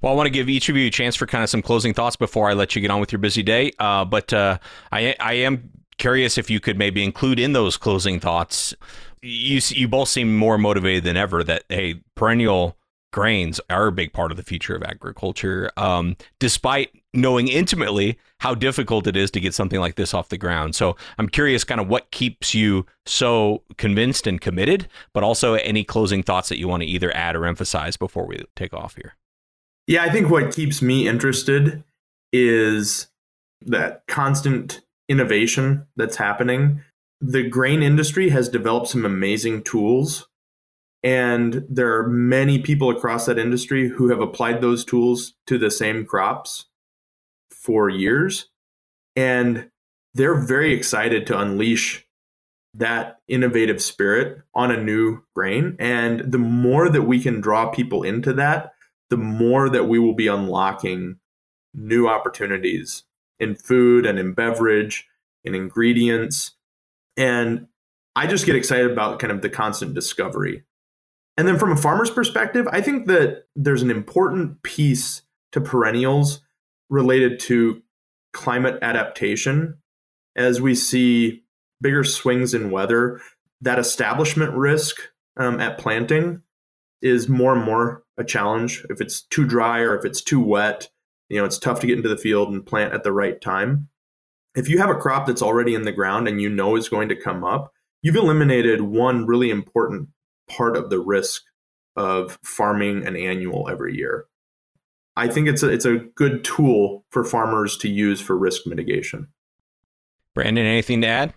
Well, 0.00 0.12
I 0.12 0.16
want 0.16 0.26
to 0.26 0.30
give 0.30 0.48
each 0.48 0.68
of 0.68 0.76
you 0.76 0.86
a 0.86 0.90
chance 0.90 1.14
for 1.14 1.26
kind 1.26 1.44
of 1.44 1.50
some 1.50 1.60
closing 1.60 1.92
thoughts 1.92 2.16
before 2.16 2.48
I 2.48 2.54
let 2.54 2.74
you 2.74 2.80
get 2.80 2.90
on 2.90 3.00
with 3.00 3.12
your 3.12 3.18
busy 3.18 3.42
day. 3.42 3.72
Uh, 3.78 4.04
but 4.04 4.32
uh, 4.32 4.58
I, 4.90 5.14
I 5.20 5.34
am 5.34 5.70
curious 5.98 6.38
if 6.38 6.48
you 6.48 6.60
could 6.60 6.78
maybe 6.78 7.04
include 7.04 7.38
in 7.38 7.52
those 7.52 7.76
closing 7.76 8.18
thoughts. 8.18 8.74
You 9.22 9.60
you 9.68 9.86
both 9.86 10.08
seem 10.08 10.34
more 10.34 10.56
motivated 10.56 11.04
than 11.04 11.18
ever. 11.18 11.44
That 11.44 11.64
hey, 11.68 12.00
perennial 12.14 12.78
grains 13.12 13.60
are 13.68 13.88
a 13.88 13.92
big 13.92 14.12
part 14.12 14.30
of 14.30 14.36
the 14.36 14.42
future 14.42 14.74
of 14.74 14.82
agriculture, 14.82 15.70
um, 15.76 16.16
despite 16.38 16.90
knowing 17.12 17.48
intimately 17.48 18.18
how 18.38 18.54
difficult 18.54 19.06
it 19.06 19.16
is 19.16 19.30
to 19.32 19.40
get 19.40 19.54
something 19.54 19.80
like 19.80 19.96
this 19.96 20.14
off 20.14 20.28
the 20.28 20.38
ground. 20.38 20.74
So 20.74 20.96
I'm 21.18 21.28
curious, 21.28 21.64
kind 21.64 21.80
of 21.80 21.88
what 21.88 22.10
keeps 22.10 22.54
you 22.54 22.86
so 23.06 23.62
convinced 23.78 24.26
and 24.26 24.40
committed, 24.40 24.88
but 25.12 25.24
also 25.24 25.54
any 25.54 25.84
closing 25.84 26.22
thoughts 26.22 26.48
that 26.48 26.58
you 26.58 26.68
want 26.68 26.82
to 26.82 26.88
either 26.88 27.14
add 27.16 27.36
or 27.36 27.46
emphasize 27.46 27.96
before 27.96 28.26
we 28.26 28.44
take 28.54 28.72
off 28.72 28.94
here. 28.96 29.16
Yeah, 29.86 30.04
I 30.04 30.10
think 30.10 30.30
what 30.30 30.54
keeps 30.54 30.80
me 30.80 31.08
interested 31.08 31.82
is 32.32 33.08
that 33.62 34.06
constant 34.06 34.82
innovation 35.08 35.86
that's 35.96 36.16
happening. 36.16 36.82
The 37.20 37.48
grain 37.48 37.82
industry 37.82 38.30
has 38.30 38.48
developed 38.48 38.88
some 38.88 39.04
amazing 39.04 39.64
tools 39.64 40.28
and 41.02 41.64
there 41.68 41.96
are 41.96 42.08
many 42.08 42.58
people 42.58 42.90
across 42.90 43.26
that 43.26 43.38
industry 43.38 43.88
who 43.88 44.08
have 44.08 44.20
applied 44.20 44.60
those 44.60 44.84
tools 44.84 45.34
to 45.46 45.56
the 45.56 45.70
same 45.70 46.04
crops 46.04 46.66
for 47.50 47.88
years. 47.88 48.48
And 49.16 49.70
they're 50.14 50.34
very 50.40 50.74
excited 50.74 51.26
to 51.26 51.38
unleash 51.38 52.06
that 52.74 53.18
innovative 53.28 53.82
spirit 53.82 54.42
on 54.54 54.70
a 54.70 54.82
new 54.82 55.22
grain. 55.34 55.76
And 55.78 56.20
the 56.20 56.38
more 56.38 56.88
that 56.88 57.02
we 57.02 57.20
can 57.20 57.40
draw 57.40 57.70
people 57.70 58.02
into 58.02 58.32
that, 58.34 58.72
the 59.08 59.16
more 59.16 59.68
that 59.68 59.88
we 59.88 59.98
will 59.98 60.14
be 60.14 60.28
unlocking 60.28 61.16
new 61.74 62.08
opportunities 62.08 63.04
in 63.38 63.54
food 63.54 64.04
and 64.06 64.18
in 64.18 64.34
beverage, 64.34 65.08
in 65.44 65.54
ingredients. 65.54 66.52
And 67.16 67.66
I 68.14 68.26
just 68.26 68.46
get 68.46 68.56
excited 68.56 68.90
about 68.90 69.18
kind 69.18 69.32
of 69.32 69.40
the 69.40 69.48
constant 69.48 69.94
discovery 69.94 70.64
and 71.40 71.48
then 71.48 71.58
from 71.58 71.72
a 71.72 71.76
farmer's 71.76 72.10
perspective, 72.10 72.68
I 72.70 72.82
think 72.82 73.06
that 73.06 73.44
there's 73.56 73.80
an 73.80 73.90
important 73.90 74.62
piece 74.62 75.22
to 75.52 75.60
perennials 75.62 76.42
related 76.90 77.40
to 77.40 77.80
climate 78.34 78.78
adaptation. 78.82 79.78
As 80.36 80.60
we 80.60 80.74
see 80.74 81.42
bigger 81.80 82.04
swings 82.04 82.52
in 82.52 82.70
weather, 82.70 83.22
that 83.62 83.78
establishment 83.78 84.52
risk 84.52 85.00
um, 85.38 85.60
at 85.60 85.78
planting 85.78 86.42
is 87.00 87.26
more 87.26 87.54
and 87.54 87.64
more 87.64 88.04
a 88.18 88.24
challenge. 88.24 88.84
If 88.90 89.00
it's 89.00 89.22
too 89.22 89.46
dry 89.46 89.78
or 89.78 89.96
if 89.96 90.04
it's 90.04 90.20
too 90.20 90.42
wet, 90.42 90.90
you 91.30 91.38
know, 91.38 91.46
it's 91.46 91.58
tough 91.58 91.80
to 91.80 91.86
get 91.86 91.96
into 91.96 92.10
the 92.10 92.18
field 92.18 92.52
and 92.52 92.66
plant 92.66 92.92
at 92.92 93.02
the 93.02 93.12
right 93.12 93.40
time. 93.40 93.88
If 94.54 94.68
you 94.68 94.76
have 94.76 94.90
a 94.90 94.94
crop 94.94 95.26
that's 95.26 95.40
already 95.40 95.74
in 95.74 95.84
the 95.84 95.92
ground 95.92 96.28
and 96.28 96.38
you 96.38 96.50
know 96.50 96.76
is 96.76 96.90
going 96.90 97.08
to 97.08 97.16
come 97.16 97.44
up, 97.44 97.72
you've 98.02 98.16
eliminated 98.16 98.82
one 98.82 99.24
really 99.24 99.48
important 99.48 100.10
part 100.50 100.76
of 100.76 100.90
the 100.90 100.98
risk 100.98 101.42
of 101.96 102.38
farming 102.44 103.06
an 103.06 103.16
annual 103.16 103.68
every 103.68 103.96
year. 103.96 104.26
I 105.16 105.28
think 105.28 105.48
it's 105.48 105.62
a, 105.62 105.68
it's 105.68 105.84
a 105.84 105.96
good 105.96 106.44
tool 106.44 107.04
for 107.10 107.24
farmers 107.24 107.76
to 107.78 107.88
use 107.88 108.20
for 108.20 108.36
risk 108.36 108.66
mitigation. 108.66 109.28
Brandon, 110.34 110.64
anything 110.64 111.00
to 111.02 111.08
add? 111.08 111.34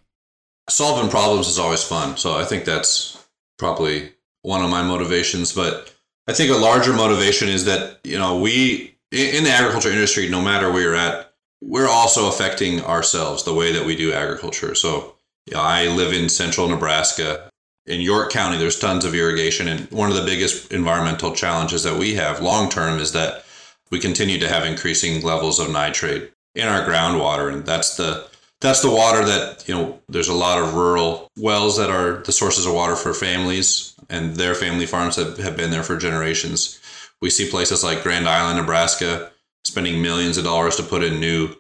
Solving 0.70 1.10
problems 1.10 1.48
is 1.48 1.60
always 1.60 1.84
fun. 1.84 2.18
So 2.18 2.36
I 2.36 2.46
think 2.46 2.66
that's 2.66 3.26
probably 3.58 4.12
one 4.44 4.64
of 4.64 4.70
my 4.70 4.84
motivations. 4.84 5.52
But 5.52 5.94
I 6.28 6.34
think 6.34 6.52
a 6.52 6.56
larger 6.56 6.94
motivation 6.94 7.50
is 7.50 7.66
that, 7.66 8.00
you 8.04 8.18
know, 8.18 8.40
we 8.40 8.96
in 9.12 9.44
the 9.44 9.52
agriculture 9.52 9.92
industry, 9.92 10.30
no 10.30 10.42
matter 10.42 10.72
where 10.72 10.82
you're 10.82 10.96
at, 10.96 11.34
we're 11.62 11.90
also 11.90 12.28
affecting 12.28 12.82
ourselves 12.82 13.44
the 13.44 13.54
way 13.54 13.72
that 13.72 13.86
we 13.86 13.96
do 13.96 14.12
agriculture. 14.12 14.76
So 14.76 15.16
you 15.46 15.54
know, 15.54 15.62
I 15.62 15.88
live 15.88 16.14
in 16.14 16.30
central 16.30 16.68
Nebraska 16.68 17.50
in 17.86 18.02
York 18.02 18.32
County, 18.32 18.58
there's 18.58 18.80
tons 18.80 19.06
of 19.06 19.14
irrigation. 19.14 19.68
And 19.68 19.92
one 19.92 20.10
of 20.10 20.16
the 20.16 20.26
biggest 20.26 20.72
environmental 20.72 21.34
challenges 21.34 21.84
that 21.84 21.98
we 21.98 22.16
have 22.16 22.42
long 22.42 22.70
term 22.70 23.00
is 23.00 23.12
that 23.12 23.46
we 23.92 24.00
continue 24.00 24.40
to 24.40 24.48
have 24.48 24.66
increasing 24.66 25.22
levels 25.22 25.60
of 25.60 25.72
nitrate 25.72 26.32
in 26.56 26.68
our 26.68 26.88
groundwater. 26.88 27.52
And 27.52 27.66
that's 27.66 27.98
the 27.98 28.28
that's 28.62 28.82
the 28.82 28.90
water 28.90 29.26
that, 29.26 29.68
you 29.68 29.76
know, 29.76 30.00
there's 30.08 30.30
a 30.30 30.34
lot 30.34 30.58
of 30.58 30.74
rural 30.74 31.30
wells 31.38 31.78
that 31.78 31.90
are 31.90 32.24
the 32.24 32.32
sources 32.32 32.66
of 32.66 32.74
water 32.74 32.96
for 32.96 33.14
families 33.14 33.94
and 34.10 34.38
their 34.38 34.56
family 34.56 34.86
farms 34.86 35.18
have, 35.18 35.38
have 35.38 35.58
been 35.58 35.70
there 35.70 35.84
for 35.84 35.98
generations. 35.98 36.80
We 37.22 37.30
see 37.30 37.50
places 37.50 37.84
like 37.84 38.04
Grand 38.04 38.28
Island, 38.28 38.58
Nebraska, 38.58 39.32
spending 39.66 40.02
millions 40.02 40.38
of 40.38 40.46
dollars 40.46 40.78
to 40.78 40.84
put 40.84 41.04
in 41.04 41.20
new 41.20 41.54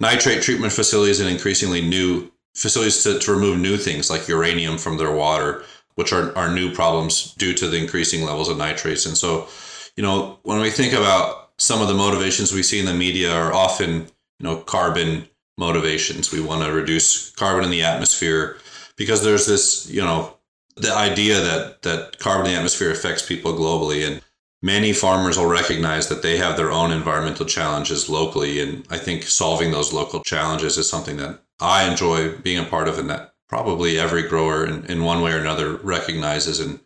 nitrate 0.00 0.42
treatment 0.42 0.72
facilities 0.72 1.20
and 1.20 1.28
increasingly 1.28 1.80
new 1.80 2.30
facilities 2.58 3.02
to, 3.04 3.18
to 3.18 3.32
remove 3.32 3.58
new 3.58 3.76
things 3.76 4.10
like 4.10 4.28
uranium 4.28 4.78
from 4.78 4.98
their 4.98 5.12
water, 5.12 5.64
which 5.94 6.12
are, 6.12 6.36
are 6.36 6.52
new 6.52 6.72
problems 6.72 7.34
due 7.34 7.54
to 7.54 7.68
the 7.68 7.76
increasing 7.76 8.24
levels 8.24 8.48
of 8.48 8.58
nitrates. 8.58 9.06
And 9.06 9.16
so, 9.16 9.48
you 9.96 10.02
know, 10.02 10.38
when 10.42 10.60
we 10.60 10.70
think 10.70 10.92
about 10.92 11.50
some 11.58 11.80
of 11.80 11.88
the 11.88 11.94
motivations 11.94 12.52
we 12.52 12.62
see 12.62 12.78
in 12.78 12.86
the 12.86 12.94
media 12.94 13.32
are 13.32 13.52
often, 13.52 13.92
you 14.38 14.44
know, 14.44 14.56
carbon 14.56 15.28
motivations. 15.56 16.32
We 16.32 16.40
want 16.40 16.62
to 16.64 16.72
reduce 16.72 17.30
carbon 17.32 17.64
in 17.64 17.70
the 17.70 17.82
atmosphere 17.82 18.58
because 18.96 19.24
there's 19.24 19.46
this, 19.46 19.90
you 19.90 20.00
know, 20.00 20.38
the 20.76 20.94
idea 20.94 21.40
that 21.40 21.82
that 21.82 22.18
carbon 22.18 22.46
in 22.46 22.52
the 22.52 22.58
atmosphere 22.58 22.90
affects 22.90 23.26
people 23.26 23.52
globally 23.52 24.06
and 24.06 24.22
many 24.62 24.92
farmers 24.92 25.36
will 25.36 25.46
recognize 25.46 26.08
that 26.08 26.22
they 26.22 26.36
have 26.36 26.56
their 26.56 26.70
own 26.70 26.90
environmental 26.90 27.46
challenges 27.46 28.08
locally 28.08 28.60
and 28.60 28.86
i 28.90 28.98
think 28.98 29.22
solving 29.22 29.70
those 29.70 29.92
local 29.92 30.20
challenges 30.22 30.78
is 30.78 30.88
something 30.88 31.16
that 31.16 31.40
I 31.60 31.88
enjoy 31.90 32.36
being 32.36 32.58
a 32.58 32.68
part 32.68 32.88
of 32.88 32.98
and 32.98 33.10
that 33.10 33.34
probably 33.48 33.98
every 33.98 34.22
grower 34.22 34.64
in, 34.66 34.84
in 34.86 35.02
one 35.02 35.22
way 35.22 35.32
or 35.32 35.38
another 35.38 35.76
recognizes 35.76 36.60
and, 36.60 36.80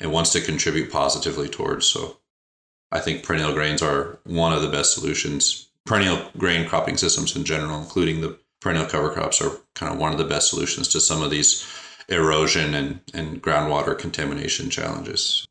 and 0.00 0.12
wants 0.12 0.32
to 0.32 0.40
contribute 0.40 0.90
positively 0.90 1.48
towards. 1.48 1.86
So 1.86 2.18
I 2.90 3.00
think 3.00 3.22
perennial 3.22 3.52
grains 3.52 3.82
are 3.82 4.18
one 4.24 4.52
of 4.52 4.62
the 4.62 4.68
best 4.68 4.92
solutions. 4.94 5.68
Perennial 5.86 6.30
grain 6.36 6.68
cropping 6.68 6.96
systems 6.96 7.34
in 7.36 7.44
general, 7.44 7.78
including 7.78 8.20
the 8.20 8.38
perennial 8.60 8.86
cover 8.86 9.10
crops, 9.10 9.40
are 9.40 9.52
kind 9.74 9.92
of 9.92 9.98
one 9.98 10.12
of 10.12 10.18
the 10.18 10.24
best 10.24 10.50
solutions 10.50 10.88
to 10.88 11.00
some 11.00 11.22
of 11.22 11.30
these 11.30 11.66
erosion 12.08 12.74
and, 12.74 13.00
and 13.14 13.42
groundwater 13.42 13.98
contamination 13.98 14.70
challenges. 14.70 15.47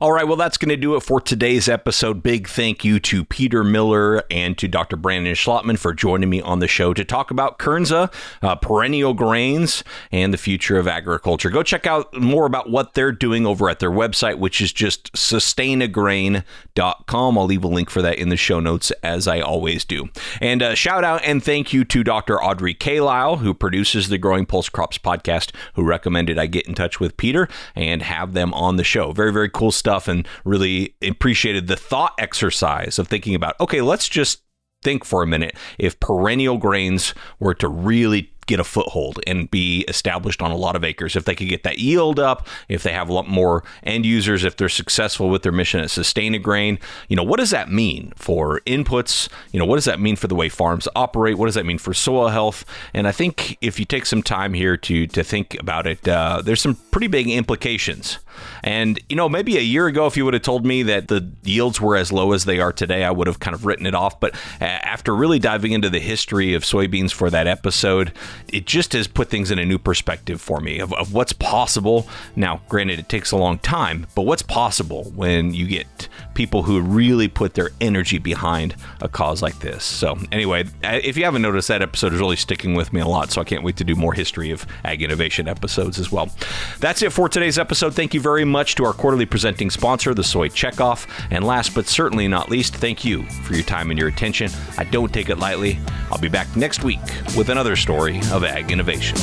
All 0.00 0.12
right, 0.12 0.28
well, 0.28 0.36
that's 0.36 0.58
going 0.58 0.68
to 0.68 0.76
do 0.76 0.94
it 0.94 1.00
for 1.00 1.20
today's 1.20 1.68
episode. 1.68 2.22
Big 2.22 2.46
thank 2.46 2.84
you 2.84 3.00
to 3.00 3.24
Peter 3.24 3.64
Miller 3.64 4.22
and 4.30 4.56
to 4.56 4.68
Dr. 4.68 4.94
Brandon 4.94 5.34
Schlautman 5.34 5.76
for 5.76 5.92
joining 5.92 6.30
me 6.30 6.40
on 6.40 6.60
the 6.60 6.68
show 6.68 6.94
to 6.94 7.04
talk 7.04 7.32
about 7.32 7.58
Kernza, 7.58 8.12
uh, 8.40 8.54
perennial 8.54 9.12
grains, 9.12 9.82
and 10.12 10.32
the 10.32 10.38
future 10.38 10.78
of 10.78 10.86
agriculture. 10.86 11.50
Go 11.50 11.64
check 11.64 11.84
out 11.84 12.14
more 12.14 12.46
about 12.46 12.70
what 12.70 12.94
they're 12.94 13.10
doing 13.10 13.44
over 13.44 13.68
at 13.68 13.80
their 13.80 13.90
website, 13.90 14.38
which 14.38 14.60
is 14.60 14.72
just 14.72 15.12
sustainagrain.com. 15.14 17.38
I'll 17.38 17.44
leave 17.44 17.64
a 17.64 17.68
link 17.68 17.90
for 17.90 18.00
that 18.00 18.18
in 18.18 18.28
the 18.28 18.36
show 18.36 18.60
notes, 18.60 18.92
as 19.02 19.26
I 19.26 19.40
always 19.40 19.84
do. 19.84 20.10
And 20.40 20.62
uh, 20.62 20.76
shout 20.76 21.02
out 21.02 21.24
and 21.24 21.42
thank 21.42 21.72
you 21.72 21.84
to 21.86 22.04
Dr. 22.04 22.40
Audrey 22.40 22.74
Kalil, 22.74 23.38
who 23.38 23.52
produces 23.52 24.10
the 24.10 24.18
Growing 24.18 24.46
Pulse 24.46 24.68
Crops 24.68 24.98
podcast, 24.98 25.50
who 25.74 25.82
recommended 25.82 26.38
I 26.38 26.46
get 26.46 26.68
in 26.68 26.76
touch 26.76 27.00
with 27.00 27.16
Peter 27.16 27.48
and 27.74 28.02
have 28.02 28.32
them 28.32 28.54
on 28.54 28.76
the 28.76 28.84
show. 28.84 29.10
Very, 29.10 29.32
very 29.32 29.50
cool 29.50 29.72
stuff 29.72 29.87
stuff 29.88 30.06
and 30.06 30.28
really 30.44 30.94
appreciated 31.02 31.66
the 31.66 31.76
thought 31.76 32.12
exercise 32.18 32.98
of 32.98 33.08
thinking 33.08 33.34
about, 33.34 33.58
okay, 33.58 33.80
let's 33.80 34.06
just 34.06 34.42
think 34.82 35.02
for 35.02 35.22
a 35.22 35.26
minute 35.26 35.56
if 35.78 35.98
perennial 35.98 36.58
grains 36.58 37.14
were 37.40 37.54
to 37.54 37.68
really 37.68 38.30
get 38.46 38.60
a 38.60 38.64
foothold 38.64 39.18
and 39.26 39.50
be 39.50 39.84
established 39.88 40.42
on 40.42 40.50
a 40.50 40.56
lot 40.56 40.76
of 40.76 40.84
acres. 40.84 41.16
If 41.16 41.24
they 41.24 41.34
could 41.34 41.48
get 41.48 41.62
that 41.62 41.78
yield 41.78 42.18
up, 42.18 42.46
if 42.68 42.82
they 42.82 42.92
have 42.92 43.08
a 43.08 43.12
lot 43.14 43.28
more 43.28 43.64
end 43.82 44.04
users, 44.04 44.44
if 44.44 44.56
they're 44.58 44.68
successful 44.68 45.30
with 45.30 45.42
their 45.42 45.52
mission 45.52 45.80
at 45.80 45.90
Sustain-A-Grain, 45.90 46.78
you 47.08 47.16
know, 47.16 47.22
what 47.22 47.38
does 47.38 47.50
that 47.50 47.70
mean 47.70 48.12
for 48.16 48.60
inputs? 48.66 49.28
You 49.52 49.58
know, 49.58 49.66
what 49.66 49.76
does 49.76 49.84
that 49.86 50.00
mean 50.00 50.16
for 50.16 50.28
the 50.28 50.34
way 50.34 50.50
farms 50.50 50.86
operate? 50.94 51.38
What 51.38 51.46
does 51.46 51.54
that 51.54 51.66
mean 51.66 51.78
for 51.78 51.94
soil 51.94 52.28
health? 52.28 52.64
And 52.92 53.08
I 53.08 53.12
think 53.12 53.56
if 53.62 53.78
you 53.78 53.86
take 53.86 54.04
some 54.04 54.22
time 54.22 54.52
here 54.52 54.76
to 54.76 55.06
to 55.06 55.24
think 55.24 55.58
about 55.60 55.86
it, 55.86 56.06
uh, 56.06 56.42
there's 56.42 56.60
some 56.60 56.74
pretty 56.90 57.08
big 57.08 57.28
implications. 57.28 58.18
And, 58.62 59.00
you 59.08 59.16
know, 59.16 59.28
maybe 59.28 59.56
a 59.56 59.62
year 59.62 59.86
ago, 59.86 60.06
if 60.06 60.16
you 60.16 60.24
would 60.24 60.34
have 60.34 60.42
told 60.42 60.64
me 60.66 60.82
that 60.84 61.08
the 61.08 61.30
yields 61.44 61.80
were 61.80 61.96
as 61.96 62.12
low 62.12 62.32
as 62.32 62.44
they 62.44 62.60
are 62.60 62.72
today, 62.72 63.04
I 63.04 63.10
would 63.10 63.26
have 63.26 63.40
kind 63.40 63.54
of 63.54 63.66
written 63.66 63.86
it 63.86 63.94
off. 63.94 64.20
But 64.20 64.34
after 64.60 65.14
really 65.14 65.38
diving 65.38 65.72
into 65.72 65.90
the 65.90 66.00
history 66.00 66.54
of 66.54 66.62
soybeans 66.62 67.12
for 67.12 67.30
that 67.30 67.46
episode, 67.46 68.12
it 68.52 68.66
just 68.66 68.92
has 68.92 69.06
put 69.06 69.28
things 69.28 69.50
in 69.50 69.58
a 69.58 69.64
new 69.64 69.78
perspective 69.78 70.40
for 70.40 70.60
me 70.60 70.78
of, 70.78 70.92
of 70.94 71.12
what's 71.12 71.32
possible. 71.32 72.08
Now, 72.36 72.60
granted, 72.68 72.98
it 72.98 73.08
takes 73.08 73.30
a 73.32 73.36
long 73.36 73.58
time, 73.58 74.06
but 74.14 74.22
what's 74.22 74.42
possible 74.42 75.04
when 75.14 75.54
you 75.54 75.66
get 75.66 76.08
people 76.34 76.62
who 76.62 76.80
really 76.80 77.28
put 77.28 77.54
their 77.54 77.70
energy 77.80 78.18
behind 78.18 78.76
a 79.00 79.08
cause 79.08 79.42
like 79.42 79.58
this. 79.60 79.84
So, 79.84 80.16
anyway, 80.30 80.64
if 80.82 81.16
you 81.16 81.24
haven't 81.24 81.42
noticed, 81.42 81.68
that 81.68 81.82
episode 81.82 82.12
is 82.12 82.20
really 82.20 82.36
sticking 82.36 82.74
with 82.74 82.92
me 82.92 83.00
a 83.00 83.06
lot. 83.06 83.30
So, 83.30 83.40
I 83.40 83.44
can't 83.44 83.64
wait 83.64 83.76
to 83.78 83.84
do 83.84 83.94
more 83.96 84.12
history 84.12 84.50
of 84.50 84.66
ag 84.84 85.02
innovation 85.02 85.48
episodes 85.48 85.98
as 85.98 86.12
well. 86.12 86.30
That's 86.78 87.02
it 87.02 87.12
for 87.12 87.28
today's 87.28 87.58
episode. 87.58 87.94
Thank 87.94 88.14
you 88.14 88.20
very 88.28 88.44
much 88.44 88.74
to 88.74 88.84
our 88.84 88.92
quarterly 88.92 89.24
presenting 89.24 89.70
sponsor, 89.70 90.12
the 90.12 90.22
Soy 90.22 90.50
Checkoff. 90.50 91.08
And 91.30 91.42
last 91.42 91.74
but 91.74 91.86
certainly 91.86 92.28
not 92.28 92.50
least, 92.50 92.76
thank 92.76 93.02
you 93.02 93.22
for 93.22 93.54
your 93.54 93.62
time 93.62 93.88
and 93.88 93.98
your 93.98 94.08
attention. 94.08 94.50
I 94.76 94.84
don't 94.84 95.10
take 95.14 95.30
it 95.30 95.38
lightly. 95.38 95.78
I'll 96.12 96.20
be 96.20 96.28
back 96.28 96.54
next 96.54 96.84
week 96.84 97.00
with 97.38 97.48
another 97.48 97.74
story 97.74 98.18
of 98.30 98.44
ag 98.44 98.70
innovation. 98.70 99.16